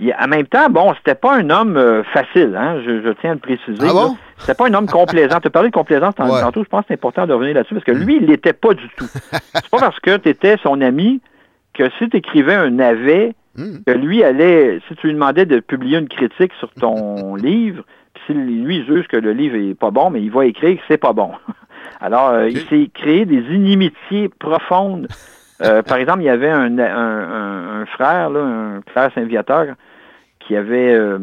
Il- 0.00 0.14
en 0.20 0.26
même 0.26 0.46
temps, 0.46 0.68
bon, 0.70 0.92
c'était 0.96 1.14
pas 1.14 1.36
un 1.36 1.48
homme 1.50 1.76
euh, 1.76 2.02
facile, 2.12 2.54
hein, 2.58 2.80
je, 2.84 3.00
je 3.02 3.10
tiens 3.20 3.30
à 3.30 3.34
le 3.34 3.40
préciser. 3.40 3.78
Ah 3.88 3.92
bon? 3.92 4.16
C'était 4.38 4.54
pas 4.54 4.66
un 4.68 4.74
homme 4.74 4.86
complaisant. 4.86 5.38
Tu 5.40 5.46
as 5.46 5.50
parlé 5.50 5.68
de 5.70 5.74
complaisance 5.74 6.14
Ouais. 6.18 6.40
tantôt, 6.40 6.64
je 6.64 6.68
pense 6.68 6.80
que 6.82 6.86
c'est 6.88 6.94
important 6.94 7.26
de 7.26 7.32
revenir 7.32 7.54
là-dessus, 7.54 7.74
parce 7.74 7.84
que 7.86 7.92
lui, 7.92 8.16
il 8.16 8.26
l'était 8.26 8.52
pas 8.52 8.74
du 8.74 8.88
tout. 8.96 9.04
c'est 9.54 9.70
pas 9.70 9.78
parce 9.78 9.98
que 10.00 10.16
tu 10.16 10.28
étais 10.28 10.56
son 10.62 10.80
ami 10.80 11.20
que 11.74 11.90
si 11.98 12.08
tu 12.08 12.16
écrivais 12.16 12.54
un 12.54 12.70
navet, 12.70 13.34
Mhm. 13.56 13.84
que 13.86 13.92
lui 13.92 14.24
allait, 14.24 14.80
si 14.88 14.96
tu 14.96 15.06
lui 15.06 15.14
demandais 15.14 15.46
de 15.46 15.60
publier 15.60 15.98
une 15.98 16.08
critique 16.08 16.52
sur 16.58 16.70
ton 16.72 17.34
livre, 17.36 17.84
puis 18.14 18.22
si 18.26 18.34
lui 18.34 18.84
juge 18.84 19.06
que 19.06 19.16
le 19.16 19.32
livre 19.32 19.54
est 19.56 19.78
pas 19.78 19.90
bon, 19.92 20.10
mais 20.10 20.20
il 20.22 20.30
va 20.32 20.44
écrire 20.46 20.76
que 20.76 20.82
c'est 20.88 20.98
pas 20.98 21.12
bon. 21.12 21.30
Alors, 22.00 22.30
euh, 22.30 22.48
il 22.48 22.58
s'est 22.68 22.90
créé 22.92 23.24
des 23.26 23.42
inimitiés 23.54 24.28
profondes. 24.28 25.06
Euh, 25.62 25.82
par 25.86 25.98
exemple, 25.98 26.20
il 26.22 26.26
y 26.26 26.30
avait 26.30 26.50
un, 26.50 26.78
un, 26.78 26.80
un- 26.80 27.80
un 27.82 27.86
frère, 27.86 28.30
là, 28.30 28.40
un 28.40 28.80
frère 28.90 29.12
Saint-Viateur, 29.14 29.74
qui 30.40 30.56
avait 30.56 30.92
euh, 30.94 31.18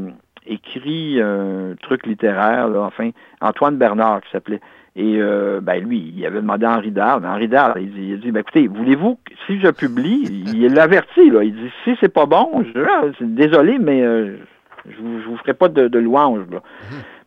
écrit 0.48 1.20
un 1.22 1.76
truc 1.82 2.06
littéraire, 2.06 2.70
là, 2.70 2.80
enfin, 2.84 3.10
Antoine 3.42 3.76
Bernard, 3.78 4.22
qui 4.22 4.32
s'appelait. 4.32 4.62
Et 4.98 5.18
euh, 5.22 5.62
ben 5.62 5.82
lui, 5.84 6.14
il 6.18 6.26
avait 6.26 6.42
demandé 6.42 6.66
à 6.66 6.74
Henri 6.78 6.92
mais 6.92 7.28
Henri 7.28 7.48
Dahl, 7.48 7.74
il, 7.78 7.92
dit, 7.94 8.08
il 8.10 8.20
dit, 8.20 8.32
ben, 8.32 8.42
écoutez, 8.42 8.68
voulez-vous, 8.68 9.16
que 9.24 9.34
si 9.48 9.60
je 9.62 9.70
publie, 9.70 10.44
il 10.54 10.74
l'avertit, 10.74 11.30
là, 11.30 11.44
il 11.44 11.56
dit, 11.56 11.72
si 11.86 11.96
c'est 12.02 12.12
pas 12.14 12.26
bon, 12.26 12.64
je, 12.76 12.82
ah, 12.82 13.04
c'est- 13.18 13.24
désolé, 13.34 13.78
mais 13.80 14.02
euh, 14.02 14.36
je 14.90 14.98
vous, 15.02 15.22
je 15.22 15.28
vous 15.30 15.38
ferai 15.38 15.54
pas 15.54 15.70
de, 15.70 15.88
de 15.88 15.98
louange, 16.00 16.42
là. 16.52 16.60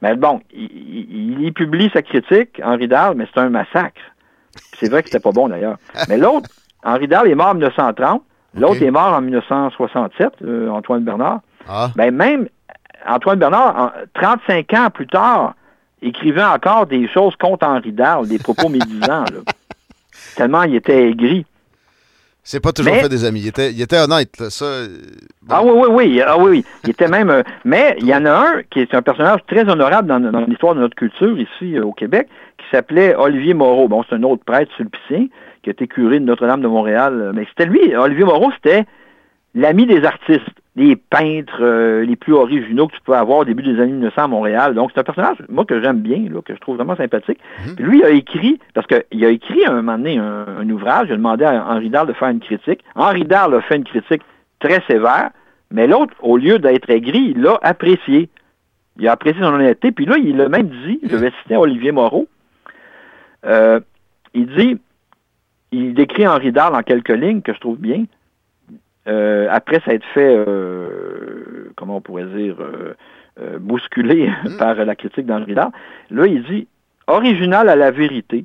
Mais 0.03 0.15
bon, 0.15 0.41
il, 0.53 0.65
il- 0.65 1.41
il 1.41 1.53
publie 1.55 1.91
sa 1.95 2.03
critique, 2.03 2.61
Henri 2.62 2.87
Dahl, 2.87 3.15
mais 3.17 3.27
c'est 3.33 3.41
un 3.41 3.49
massacre. 3.49 4.01
C'est 4.77 4.91
vrai 4.91 5.03
que 5.03 5.09
c'était 5.09 5.23
pas 5.23 5.33
bon, 5.33 5.49
d'ailleurs. 5.49 5.79
Mais 6.11 6.19
l'autre, 6.19 6.51
Henri 6.85 7.09
Dahl 7.09 7.29
est 7.29 7.35
mort 7.35 7.49
en 7.49 7.55
1930, 7.55 8.23
l'autre 8.59 8.83
est 8.83 8.91
mort 8.91 9.15
en 9.15 9.23
1967, 9.23 10.33
euh, 10.43 10.69
Antoine 10.69 11.03
Bernard. 11.03 11.41
Ah. 11.67 11.89
Ben 11.97 12.15
même 12.15 12.47
Antoine 13.09 13.39
Bernard, 13.39 13.75
en- 13.79 14.21
35 14.21 14.73
ans 14.75 14.91
plus 14.93 15.07
tard, 15.07 15.55
écrivait 16.07 16.42
encore 16.44 16.86
des 16.86 17.09
choses 17.09 17.34
contre 17.36 17.66
Henri 17.66 17.92
Dahl, 17.92 18.26
des 18.28 18.38
propos 18.38 18.68
médisants. 18.68 19.24
là. 19.24 19.40
Tellement 20.36 20.62
il 20.64 20.74
était 20.76 21.09
aigri. 21.11 21.44
C'est 22.46 22.61
pas 22.61 22.72
toujours 22.72 22.92
Mais- 22.92 23.00
fait 23.00 23.09
des 23.09 23.24
amis. 23.24 23.40
Il 23.40 23.48
était, 23.48 23.72
il 23.72 23.80
était 23.80 23.98
honnête, 23.98 24.38
là. 24.38 24.50
Ça. 24.50 24.66
euh, 24.66 24.88
bon. 25.42 25.55
Ah 25.55 25.62
oui, 25.64 25.70
oui, 25.74 25.86
oui. 25.90 26.20
Ah 26.20 26.36
oui, 26.38 26.50
oui. 26.50 26.64
Il 26.84 26.90
était 26.90 27.09
même. 27.09 27.30
euh, 27.30 27.42
mais 27.64 27.96
il 28.00 28.07
y 28.07 28.14
en 28.14 28.26
a 28.26 28.32
un 28.32 28.62
qui 28.70 28.80
est 28.80 28.94
un 28.94 29.00
personnage 29.00 29.40
très 29.46 29.66
honorable 29.66 30.09
dans, 30.09 30.20
dans 30.20 30.40
l'histoire 30.40 30.74
de 30.74 30.80
notre 30.80 30.94
culture 30.94 31.38
ici 31.40 31.78
euh, 31.78 31.84
au 31.84 31.92
Québec, 31.92 32.28
qui 32.59 32.64
s'appelait 32.70 33.14
Olivier 33.16 33.55
Moreau. 33.55 33.88
Bon, 33.88 34.05
c'est 34.09 34.16
un 34.16 34.22
autre 34.24 34.44
prêtre 34.44 34.70
sulpicien 34.76 35.28
qui 35.62 35.70
a 35.70 35.72
été 35.72 35.86
curé 35.88 36.20
de 36.20 36.24
Notre-Dame 36.26 36.61
de 36.61 36.68
Montréal. 36.68 37.32
Mais 37.34 37.46
c'était 37.48 37.64
lui, 37.64 37.96
Olivier 37.96 38.24
Moreau, 38.26 38.50
c'était 38.57 38.84
l'ami 39.55 39.86
des 39.86 40.05
artistes. 40.05 40.42
Des 40.77 40.97
peintres 40.97 41.61
euh, 41.61 42.05
les 42.05 42.16
plus 42.16 42.33
originaux 42.33 42.89
que 42.89 42.95
tu 42.95 43.01
peux 43.03 43.14
avoir 43.14 43.39
au 43.39 43.45
début 43.45 43.62
des 43.62 43.81
années 43.81 43.93
1900 43.93 44.22
à 44.22 44.27
Montréal. 44.27 44.75
Donc, 44.75 44.91
c'est 44.93 45.01
un 45.01 45.05
personnage, 45.05 45.37
moi, 45.49 45.64
que 45.64 45.81
j'aime 45.81 46.01
bien, 46.01 46.29
là, 46.31 46.43
que 46.43 46.55
je 46.55 46.61
trouve 46.61 46.77
vraiment 46.77 46.97
sympathique. 46.97 47.39
Mhm. 47.64 47.77
Puis 47.77 47.85
lui, 47.85 47.99
il 47.99 48.05
a 48.05 48.11
écrit, 48.11 48.59
parce 48.75 48.87
qu'il 48.87 49.25
a 49.25 49.29
écrit 49.29 49.64
un 49.66 49.75
moment 49.75 49.97
donné 49.97 50.18
un, 50.18 50.47
un 50.61 50.70
ouvrage, 50.70 51.07
il 51.09 51.12
a 51.12 51.16
demandé 51.16 51.45
à 51.45 51.64
Henri 51.68 51.91
Darle 51.91 52.09
de 52.09 52.12
faire 52.12 52.29
une 52.29 52.41
critique. 52.41 52.83
Henri 52.97 53.25
Darle 53.25 53.55
a 53.55 53.61
fait 53.61 53.77
une 53.77 53.85
critique 53.85 54.22
très 54.59 54.83
sévère, 54.89 55.31
mais 55.70 55.87
l'autre, 55.87 56.14
au 56.20 56.37
lieu 56.37 56.59
d'être 56.59 56.91
aigri, 56.91 57.35
il 57.37 57.43
l'a 57.43 57.59
apprécié. 57.62 58.29
Il 58.99 59.09
a 59.09 59.12
apprécié 59.12 59.41
son 59.43 59.55
honnêteté. 59.55 59.93
Puis 59.93 60.07
là, 60.07 60.16
il 60.18 60.41
a 60.41 60.49
même 60.49 60.68
dit, 60.68 61.01
je 61.05 61.16
vais 61.16 61.33
citer 61.43 61.57
Olivier 61.57 61.93
Moreau, 61.93 62.27
euh, 63.47 63.81
il 64.35 64.47
dit, 64.47 64.79
il 65.72 65.95
décrit 65.95 66.27
Henri 66.27 66.53
Darle 66.53 66.75
en 66.75 66.83
quelques 66.83 67.11
lignes 67.11 67.43
que 67.43 67.53
je 67.53 67.61
trouve 67.61 67.79
bien. 67.79 68.05
Euh, 69.07 69.48
après 69.50 69.80
s'être 69.80 70.07
fait, 70.14 70.34
euh, 70.36 71.72
comment 71.76 71.96
on 71.96 72.00
pourrait 72.00 72.24
dire, 72.24 72.57
euh, 72.61 72.94
euh, 73.40 73.59
bousculé 73.59 74.30
par 74.59 74.74
la 74.76 74.96
critique 74.96 75.26
d'Henri 75.26 75.55
là, 75.55 75.70
il 76.11 76.42
dit, 76.44 76.66
original 77.07 77.68
à 77.68 77.76
la 77.76 77.90
vérité, 77.90 78.44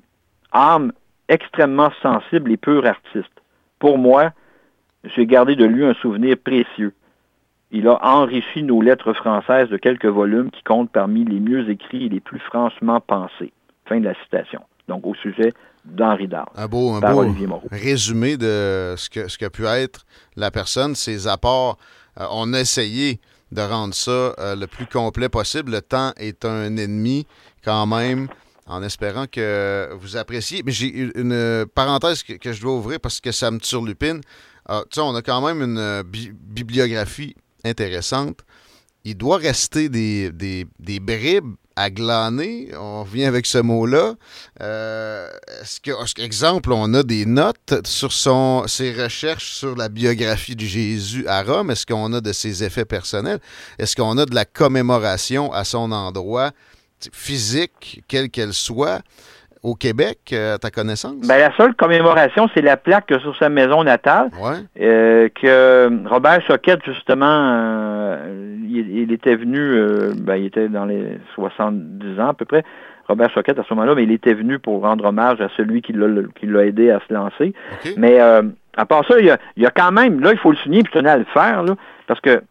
âme 0.51 0.91
extrêmement 1.27 1.91
sensible 2.01 2.51
et 2.51 2.57
pur 2.57 2.85
artiste. 2.85 3.31
Pour 3.77 3.97
moi, 3.97 4.31
j'ai 5.03 5.25
gardé 5.25 5.55
de 5.55 5.65
lui 5.65 5.85
un 5.85 5.93
souvenir 5.95 6.35
précieux. 6.37 6.93
Il 7.71 7.87
a 7.87 8.03
enrichi 8.03 8.63
nos 8.63 8.81
lettres 8.81 9.13
françaises 9.13 9.69
de 9.69 9.77
quelques 9.77 10.05
volumes 10.05 10.49
qui 10.49 10.63
comptent 10.63 10.91
parmi 10.91 11.23
les 11.23 11.39
mieux 11.39 11.69
écrits 11.69 12.07
et 12.07 12.09
les 12.09 12.19
plus 12.19 12.39
franchement 12.39 12.99
pensés. 12.99 13.53
Fin 13.85 13.99
de 13.99 14.05
la 14.05 14.15
citation. 14.23 14.61
Donc, 14.87 15.05
au 15.05 15.13
sujet 15.13 15.53
d'Henri 15.95 16.27
Darle. 16.27 16.49
Un 16.55 16.67
beau, 16.67 16.93
un 16.93 16.99
beau 16.99 17.33
résumé 17.71 18.37
de 18.37 18.95
ce 18.97 19.09
que, 19.09 19.27
ce 19.27 19.37
que 19.37 19.47
pu 19.47 19.65
être 19.65 20.05
la 20.35 20.51
personne, 20.51 20.95
ses 20.95 21.27
apports. 21.27 21.77
Euh, 22.19 22.25
on 22.31 22.53
a 22.53 22.59
essayé 22.59 23.19
de 23.51 23.61
rendre 23.61 23.93
ça 23.93 24.11
euh, 24.11 24.55
le 24.55 24.67
plus 24.67 24.85
complet 24.85 25.29
possible. 25.29 25.71
Le 25.71 25.81
temps 25.81 26.13
est 26.17 26.45
un 26.45 26.75
ennemi 26.77 27.25
quand 27.63 27.87
même, 27.87 28.27
en 28.67 28.83
espérant 28.83 29.25
que 29.25 29.89
vous 29.99 30.17
appréciez. 30.17 30.61
Mais 30.63 30.71
j'ai 30.71 30.89
une 31.15 31.65
parenthèse 31.73 32.23
que, 32.23 32.33
que 32.33 32.53
je 32.53 32.61
dois 32.61 32.73
ouvrir 32.75 32.99
parce 32.99 33.19
que 33.19 33.31
ça 33.31 33.49
me 33.51 33.59
turlupine. 33.59 34.21
Euh, 34.69 34.81
tu 34.83 34.95
sais, 34.95 35.01
on 35.01 35.15
a 35.15 35.21
quand 35.21 35.41
même 35.45 35.61
une 35.63 35.77
euh, 35.79 36.03
bi- 36.03 36.31
bibliographie 36.31 37.35
intéressante. 37.65 38.41
Il 39.03 39.15
doit 39.15 39.37
rester 39.37 39.89
des, 39.89 40.31
des, 40.31 40.67
des 40.79 40.99
bribes 40.99 41.55
à 41.79 41.89
glaner. 41.89 42.71
On 42.77 43.03
revient 43.03 43.23
avec 43.23 43.45
ce 43.45 43.57
mot-là. 43.57 44.15
Euh, 44.61 45.29
est-ce 45.61 45.79
que, 45.79 46.21
exemple, 46.21 46.73
on 46.73 46.93
a 46.93 47.03
des 47.03 47.25
notes 47.25 47.87
sur 47.87 48.11
ses 48.11 48.93
recherches 48.93 49.53
sur 49.53 49.77
la 49.77 49.87
biographie 49.87 50.57
de 50.57 50.65
Jésus 50.65 51.25
à 51.25 51.41
Rome? 51.41 51.71
Est-ce 51.71 51.85
qu'on 51.85 52.11
a 52.11 52.19
de 52.19 52.33
ses 52.33 52.65
effets 52.65 52.83
personnels? 52.83 53.39
Est-ce 53.77 53.95
qu'on 53.95 54.17
a 54.17 54.25
de 54.25 54.35
la 54.35 54.43
commémoration 54.43 55.53
à 55.53 55.63
son 55.63 55.93
endroit 55.93 56.51
physique, 57.13 58.03
quelle 58.09 58.29
qu'elle 58.29 58.53
soit, 58.53 59.01
au 59.63 59.75
Québec, 59.75 60.19
euh, 60.33 60.55
à 60.55 60.57
ta 60.57 60.69
connaissance? 60.71 61.27
Ben, 61.27 61.37
la 61.37 61.55
seule 61.57 61.75
commémoration, 61.75 62.49
c'est 62.53 62.61
la 62.61 62.77
plaque 62.77 63.07
que 63.07 63.19
sur 63.19 63.35
sa 63.37 63.49
maison 63.49 63.83
natale, 63.83 64.29
ouais. 64.41 64.57
euh, 64.81 65.29
que 65.29 66.07
Robert 66.07 66.41
Choquette, 66.47 66.83
justement, 66.85 67.25
euh, 67.27 68.55
il, 68.67 68.99
il 68.99 69.11
était 69.11 69.35
venu, 69.35 69.59
euh, 69.59 70.13
ben, 70.17 70.35
il 70.35 70.45
était 70.45 70.69
dans 70.69 70.85
les 70.85 71.17
70 71.35 72.19
ans 72.19 72.29
à 72.29 72.33
peu 72.33 72.45
près, 72.45 72.63
Robert 73.07 73.31
Choquette 73.31 73.59
à 73.59 73.63
ce 73.67 73.73
moment-là, 73.73 73.95
mais 73.95 74.03
il 74.03 74.11
était 74.11 74.33
venu 74.33 74.59
pour 74.59 74.81
rendre 74.81 75.05
hommage 75.05 75.41
à 75.41 75.49
celui 75.57 75.81
qui 75.81 75.93
l'a 75.93 76.65
aidé 76.65 76.91
à 76.91 76.99
se 77.07 77.13
lancer. 77.13 77.53
Mais 77.97 78.19
à 78.19 78.85
part 78.85 79.03
ça, 79.07 79.19
il 79.19 79.25
y, 79.25 79.31
a, 79.31 79.37
il 79.57 79.63
y 79.63 79.65
a 79.65 79.71
quand 79.71 79.91
même, 79.91 80.19
là, 80.21 80.31
il 80.31 80.37
faut 80.37 80.51
le 80.51 80.57
souligner, 80.57 80.83
puis 80.83 80.93
tenais 80.93 81.09
à 81.09 81.17
le 81.17 81.25
faire, 81.25 81.63
là, 81.63 81.73
parce 82.07 82.21
que 82.21 82.41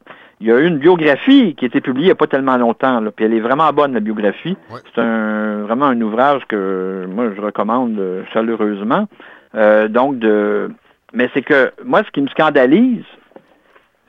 il 0.40 0.46
y 0.46 0.52
a 0.52 0.58
eu 0.58 0.66
une 0.66 0.78
biographie 0.78 1.54
qui 1.54 1.64
a 1.64 1.68
été 1.68 1.80
publiée 1.80 2.06
il 2.06 2.08
n'y 2.08 2.12
a 2.12 2.16
pas 2.16 2.26
tellement 2.26 2.56
longtemps, 2.56 3.00
là, 3.00 3.10
puis 3.10 3.24
elle 3.24 3.34
est 3.34 3.40
vraiment 3.40 3.72
bonne, 3.72 3.94
la 3.94 4.00
biographie. 4.00 4.56
Ouais. 4.70 4.80
C'est 4.94 5.00
un, 5.00 5.62
vraiment 5.62 5.86
un 5.86 6.00
ouvrage 6.00 6.42
que 6.48 7.06
moi, 7.08 7.30
je 7.34 7.40
recommande 7.40 7.98
euh, 7.98 8.22
chaleureusement. 8.32 9.08
Euh, 9.54 9.88
donc, 9.88 10.18
de... 10.18 10.70
Mais 11.12 11.28
c'est 11.34 11.42
que, 11.42 11.72
moi, 11.84 12.02
ce 12.04 12.10
qui 12.10 12.20
me 12.20 12.28
scandalise, 12.28 13.04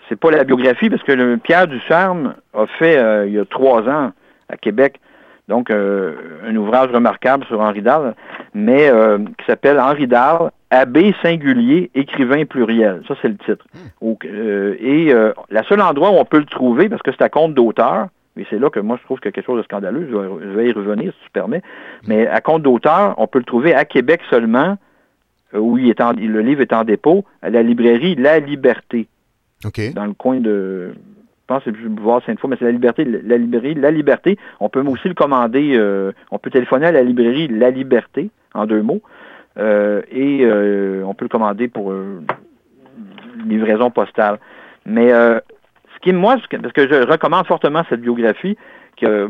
c'est 0.07 0.19
pas 0.19 0.31
la 0.31 0.43
biographie, 0.43 0.89
parce 0.89 1.03
que 1.03 1.13
le 1.13 1.37
Pierre 1.37 1.67
Ducharme 1.67 2.35
a 2.53 2.65
fait, 2.77 2.97
euh, 2.97 3.25
il 3.25 3.33
y 3.33 3.39
a 3.39 3.45
trois 3.45 3.87
ans, 3.87 4.11
à 4.49 4.57
Québec, 4.57 4.99
donc 5.49 5.69
euh, 5.71 6.13
un 6.47 6.55
ouvrage 6.55 6.91
remarquable 6.91 7.43
sur 7.45 7.59
Henri 7.59 7.81
Darle, 7.81 8.13
mais 8.53 8.87
euh, 8.89 9.17
qui 9.37 9.45
s'appelle 9.45 9.79
Henri 9.79 10.07
Darle, 10.07 10.51
abbé 10.69 11.13
singulier, 11.21 11.89
écrivain 11.95 12.45
pluriel. 12.45 13.01
Ça, 13.07 13.15
c'est 13.21 13.27
le 13.27 13.37
titre. 13.37 13.65
Au- 13.99 14.17
euh, 14.25 14.75
et 14.79 15.11
euh, 15.11 15.33
la 15.49 15.63
seul 15.63 15.81
endroit 15.81 16.11
où 16.11 16.15
on 16.15 16.25
peut 16.25 16.37
le 16.39 16.45
trouver, 16.45 16.87
parce 16.87 17.01
que 17.01 17.11
c'est 17.11 17.23
à 17.23 17.29
compte 17.29 17.53
d'auteur, 17.55 18.07
et 18.37 18.45
c'est 18.49 18.59
là 18.59 18.69
que 18.69 18.79
moi 18.79 18.97
je 18.99 19.03
trouve 19.03 19.19
qu'il 19.19 19.27
y 19.29 19.29
a 19.29 19.31
quelque 19.33 19.47
chose 19.47 19.57
de 19.57 19.63
scandaleux, 19.63 20.07
je 20.09 20.15
vais, 20.15 20.29
je 20.43 20.55
vais 20.55 20.69
y 20.69 20.71
revenir 20.71 21.11
si 21.11 21.23
tu 21.25 21.29
permets, 21.31 21.61
mais 22.07 22.27
à 22.27 22.39
compte 22.39 22.61
d'auteur, 22.61 23.15
on 23.17 23.27
peut 23.27 23.39
le 23.39 23.45
trouver 23.45 23.73
à 23.73 23.83
Québec 23.83 24.21
seulement, 24.29 24.77
où 25.53 25.77
il 25.79 25.89
est 25.89 25.99
en- 25.99 26.13
le 26.13 26.41
livre 26.41 26.61
est 26.61 26.71
en 26.73 26.83
dépôt, 26.83 27.25
à 27.41 27.49
la 27.49 27.63
librairie 27.63 28.15
La 28.15 28.39
Liberté 28.39 29.07
OK. 29.65 29.93
dans 29.95 30.05
le 30.05 30.13
coin 30.13 30.39
de, 30.39 30.93
pense 31.49 31.63
que 31.63 31.71
c'est 31.71 31.77
le 31.77 31.89
boulevard 31.89 32.21
Sainte-Foy, 32.25 32.49
mais 32.49 32.55
c'est 32.57 32.65
la 32.65 32.71
Liberté, 32.71 33.03
la 33.03 33.37
librairie 33.37 33.73
La 33.73 33.91
Liberté. 33.91 34.37
On 34.59 34.69
peut 34.69 34.81
aussi 34.81 35.07
le 35.07 35.15
commander, 35.15 35.73
euh, 35.75 36.11
on 36.31 36.37
peut 36.37 36.51
téléphoner 36.51 36.85
à 36.85 36.91
la 36.91 37.01
librairie 37.01 37.47
La 37.47 37.71
Liberté, 37.71 38.29
en 38.53 38.65
deux 38.65 38.81
mots, 38.81 39.01
euh, 39.57 40.01
et 40.11 40.45
euh, 40.45 41.03
on 41.05 41.13
peut 41.15 41.25
le 41.25 41.29
commander 41.29 41.67
pour 41.67 41.93
livraison 43.47 43.89
postale. 43.89 44.39
Mais 44.85 45.09
ce 45.09 45.99
qui, 46.01 46.13
moi, 46.13 46.37
parce 46.49 46.73
que 46.73 46.87
je 46.87 47.07
recommande 47.07 47.47
fortement 47.47 47.83
cette 47.89 48.01
biographie, 48.01 48.55
qui 48.95 49.05
a 49.05 49.27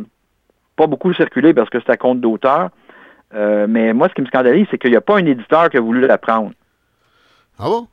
pas 0.76 0.88
beaucoup 0.88 1.14
circulé 1.14 1.54
parce 1.54 1.70
que 1.70 1.80
c'est 1.80 1.92
à 1.92 1.98
compte 1.98 2.20
d'auteur, 2.20 2.70
mais 3.34 3.94
moi, 3.94 4.10
ce 4.10 4.14
qui 4.14 4.22
me 4.22 4.28
scandalise, 4.28 4.68
c'est 4.70 4.78
qu'il 4.78 4.92
n'y 4.92 4.98
a 4.98 5.02
pas 5.02 5.18
un 5.18 5.26
éditeur 5.26 5.70
qui 5.70 5.78
a 5.78 5.82
voulu 5.82 6.06
la 6.06 6.18
prendre. 6.18 6.52
Ah 7.58 7.66
bon? 7.66 7.88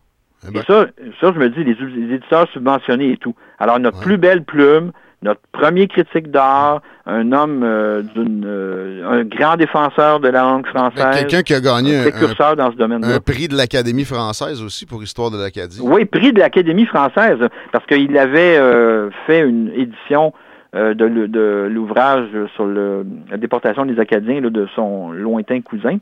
Eh 0.49 0.53
ben, 0.53 0.61
Et 0.61 0.65
ça, 0.65 0.87
ça, 1.21 1.33
je 1.35 1.39
me 1.39 1.49
dis, 1.51 1.65
les, 1.65 1.75
les 1.75 2.15
éditeurs 2.17 2.49
subventionnés 2.53 3.13
et 3.13 3.17
tout. 3.17 3.35
Alors, 3.59 3.79
notre 3.79 3.99
Ouais. 3.99 4.05
plus 4.05 4.17
belle 4.19 4.43
plume, 4.45 4.93
notre 5.23 5.41
premier 5.53 5.89
critique 5.89 6.31
d'art, 6.31 6.83
un 7.07 7.33
homme 7.33 7.63
euh, 7.65 8.03
d'une, 8.03 8.45
euh, 8.47 9.09
un 9.09 9.25
grand 9.25 9.57
défenseur 9.57 10.21
de 10.21 10.29
la 10.29 10.43
langue 10.43 10.65
ben, 10.73 10.91
française, 10.91 11.21
Quelqu'un 11.21 11.43
qui 11.43 11.55
a 11.55 11.61
gagné 11.61 11.97
un 11.97 12.03
un, 12.03 12.07
un- 12.07 12.11
précurseur 12.11 12.57
dans 12.57 12.71
ce 12.71 12.77
domaine-là. 12.77 13.15
un 13.15 13.21
prix 13.21 13.49
de 13.49 13.57
l'Académie 13.57 14.05
française 14.05 14.63
aussi 14.63 14.85
pour 14.87 15.03
Histoire 15.03 15.31
de 15.31 15.39
l'Acadie. 15.39 15.81
Oui, 15.83 16.05
prix 16.05 16.33
de 16.33 16.39
l'Académie 16.39 16.87
française, 16.87 17.39
parce 17.73 17.87
qu'il 17.87 18.17
avait 18.19 18.57
euh, 18.59 19.09
fait 19.27 19.41
une 19.41 19.71
édition 19.75 20.33
de, 20.75 21.69
l'ouvrage 21.69 22.29
sur 22.55 22.67
le, 22.67 23.07
la 23.31 23.39
déportation 23.39 23.87
des 23.87 23.99
Acadiens 23.99 24.43
là, 24.43 24.51
de 24.51 24.69
son 24.75 25.11
lointain 25.11 25.63
cousin. 25.63 25.97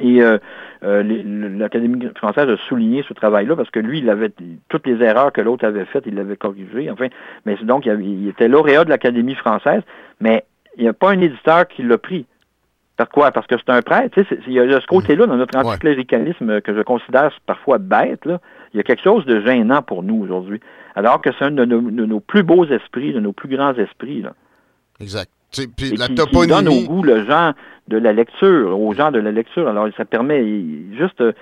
Et 0.00 0.20
euh, 0.22 0.38
euh, 0.86 1.02
l'Académie 1.58 2.06
française 2.16 2.48
a 2.48 2.56
souligné 2.68 3.04
ce 3.08 3.12
travail-là 3.12 3.56
parce 3.56 3.70
que 3.70 3.80
lui, 3.80 3.98
il 3.98 4.08
avait 4.08 4.30
toutes 4.68 4.86
les 4.86 5.02
erreurs 5.04 5.32
que 5.32 5.40
l'autre 5.40 5.64
avait 5.66 5.84
faites, 5.86 6.04
il 6.06 6.14
l'avait 6.14 6.36
corrigées. 6.36 6.90
Enfin, 6.90 7.08
mais 7.44 7.56
c'est 7.58 7.66
donc 7.66 7.84
il, 7.86 7.90
avait- 7.90 8.04
il 8.04 8.28
était 8.28 8.48
lauréat 8.48 8.84
de 8.84 8.90
l'Académie 8.90 9.34
française, 9.34 9.82
mais 10.20 10.44
il 10.76 10.82
n'y 10.82 10.88
a 10.88 10.92
pas 10.92 11.10
un 11.10 11.20
éditeur 11.20 11.66
qui 11.68 11.82
l'a 11.82 11.98
pris. 11.98 12.26
Par 12.96 13.10
quoi? 13.10 13.30
Parce 13.30 13.46
que 13.46 13.56
c'est 13.58 13.68
un 13.70 13.82
prêtre. 13.82 14.18
Il 14.46 14.52
y 14.54 14.60
a 14.60 14.80
ce 14.80 14.86
côté-là 14.86 15.26
dans 15.26 15.36
notre 15.36 15.58
anticléricalisme 15.72 16.62
que 16.62 16.74
je 16.74 16.80
considère 16.80 17.30
parfois 17.44 17.76
bête. 17.78 18.24
Là. 18.24 18.40
Il 18.72 18.78
y 18.78 18.80
a 18.80 18.82
quelque 18.84 19.02
chose 19.02 19.26
de 19.26 19.40
gênant 19.42 19.82
pour 19.82 20.02
nous 20.02 20.22
aujourd'hui. 20.22 20.60
Alors 20.94 21.20
que 21.20 21.28
c'est 21.38 21.44
un 21.44 21.50
de 21.50 21.64
nos, 21.66 21.82
de 21.82 22.06
nos 22.06 22.20
plus 22.20 22.42
beaux 22.42 22.64
esprits, 22.64 23.12
de 23.12 23.20
nos 23.20 23.32
plus 23.32 23.50
grands 23.54 23.74
esprits. 23.74 24.22
Là. 24.22 24.32
Exact. 25.00 25.30
Puis 25.76 25.96
la 25.96 26.06
qui, 26.06 26.14
qui 26.14 26.46
donne 26.46 26.68
au 26.68 26.70
toponymie. 26.70 26.84
goût 26.86 27.02
le 27.02 27.24
genre 27.24 27.52
de 27.88 27.98
la 27.98 28.12
lecture, 28.12 28.78
aux 28.78 28.92
gens 28.94 29.10
de 29.10 29.18
la 29.18 29.32
lecture. 29.32 29.68
Alors, 29.68 29.88
ça 29.96 30.04
permet 30.04 30.42
juste 30.98 31.20
euh, 31.20 31.32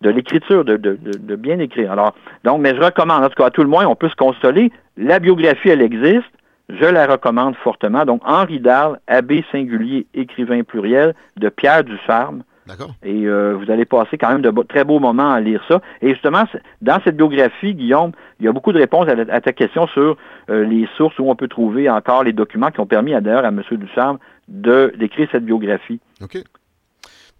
de 0.00 0.10
l'écriture, 0.10 0.64
de, 0.64 0.76
de, 0.76 0.98
de, 1.00 1.12
de 1.18 1.36
bien 1.36 1.58
écrire. 1.58 1.92
Alors, 1.92 2.14
donc, 2.44 2.60
mais 2.60 2.74
je 2.74 2.80
recommande, 2.80 3.24
en 3.24 3.28
tout 3.28 3.36
cas, 3.36 3.46
à 3.46 3.50
tout 3.50 3.62
le 3.62 3.68
moins, 3.68 3.86
on 3.86 3.94
peut 3.94 4.08
se 4.08 4.16
consoler. 4.16 4.72
La 4.96 5.18
biographie, 5.18 5.68
elle 5.68 5.82
existe. 5.82 6.30
Je 6.68 6.86
la 6.86 7.06
recommande 7.06 7.54
fortement. 7.56 8.04
Donc, 8.04 8.22
Henri 8.24 8.58
Darle, 8.58 8.98
abbé 9.06 9.44
singulier, 9.52 10.06
écrivain 10.14 10.62
pluriel, 10.62 11.14
de 11.36 11.48
Pierre 11.48 11.84
Ducharme. 11.84 12.42
D'accord. 12.66 12.94
Et 13.02 13.26
euh, 13.26 13.54
vous 13.56 13.70
allez 13.72 13.84
passer 13.84 14.16
quand 14.18 14.30
même 14.30 14.42
de 14.42 14.50
beaux- 14.50 14.62
très 14.64 14.84
beaux 14.84 15.00
moments 15.00 15.32
à 15.32 15.40
lire 15.40 15.62
ça. 15.68 15.80
Et 16.00 16.10
justement, 16.10 16.44
dans 16.80 17.00
cette 17.02 17.16
biographie, 17.16 17.74
Guillaume, 17.74 18.12
il 18.38 18.46
y 18.46 18.48
a 18.48 18.52
beaucoup 18.52 18.72
de 18.72 18.78
réponses 18.78 19.08
à, 19.08 19.14
la- 19.16 19.34
à 19.34 19.40
ta 19.40 19.52
question 19.52 19.86
sur 19.88 20.16
euh, 20.48 20.64
les 20.64 20.88
sources 20.96 21.18
où 21.18 21.28
on 21.28 21.34
peut 21.36 21.48
trouver 21.48 21.90
encore 21.90 22.22
les 22.22 22.32
documents 22.32 22.70
qui 22.70 22.78
ont 22.80 22.86
permis 22.86 23.14
à, 23.14 23.20
d'ailleurs 23.20 23.44
à 23.44 23.48
M. 23.48 23.62
Ducharme 23.72 24.18
de 24.48 24.92
d'écrire 24.98 25.28
cette 25.32 25.44
biographie. 25.44 26.00
OK. 26.22 26.38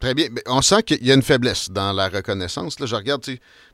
Très 0.00 0.14
bien. 0.14 0.26
Mais 0.32 0.42
on 0.48 0.60
sent 0.62 0.82
qu'il 0.82 1.06
y 1.06 1.12
a 1.12 1.14
une 1.14 1.22
faiblesse 1.22 1.70
dans 1.70 1.92
la 1.92 2.08
reconnaissance. 2.08 2.80
Là, 2.80 2.86
je 2.86 2.96
regarde, 2.96 3.22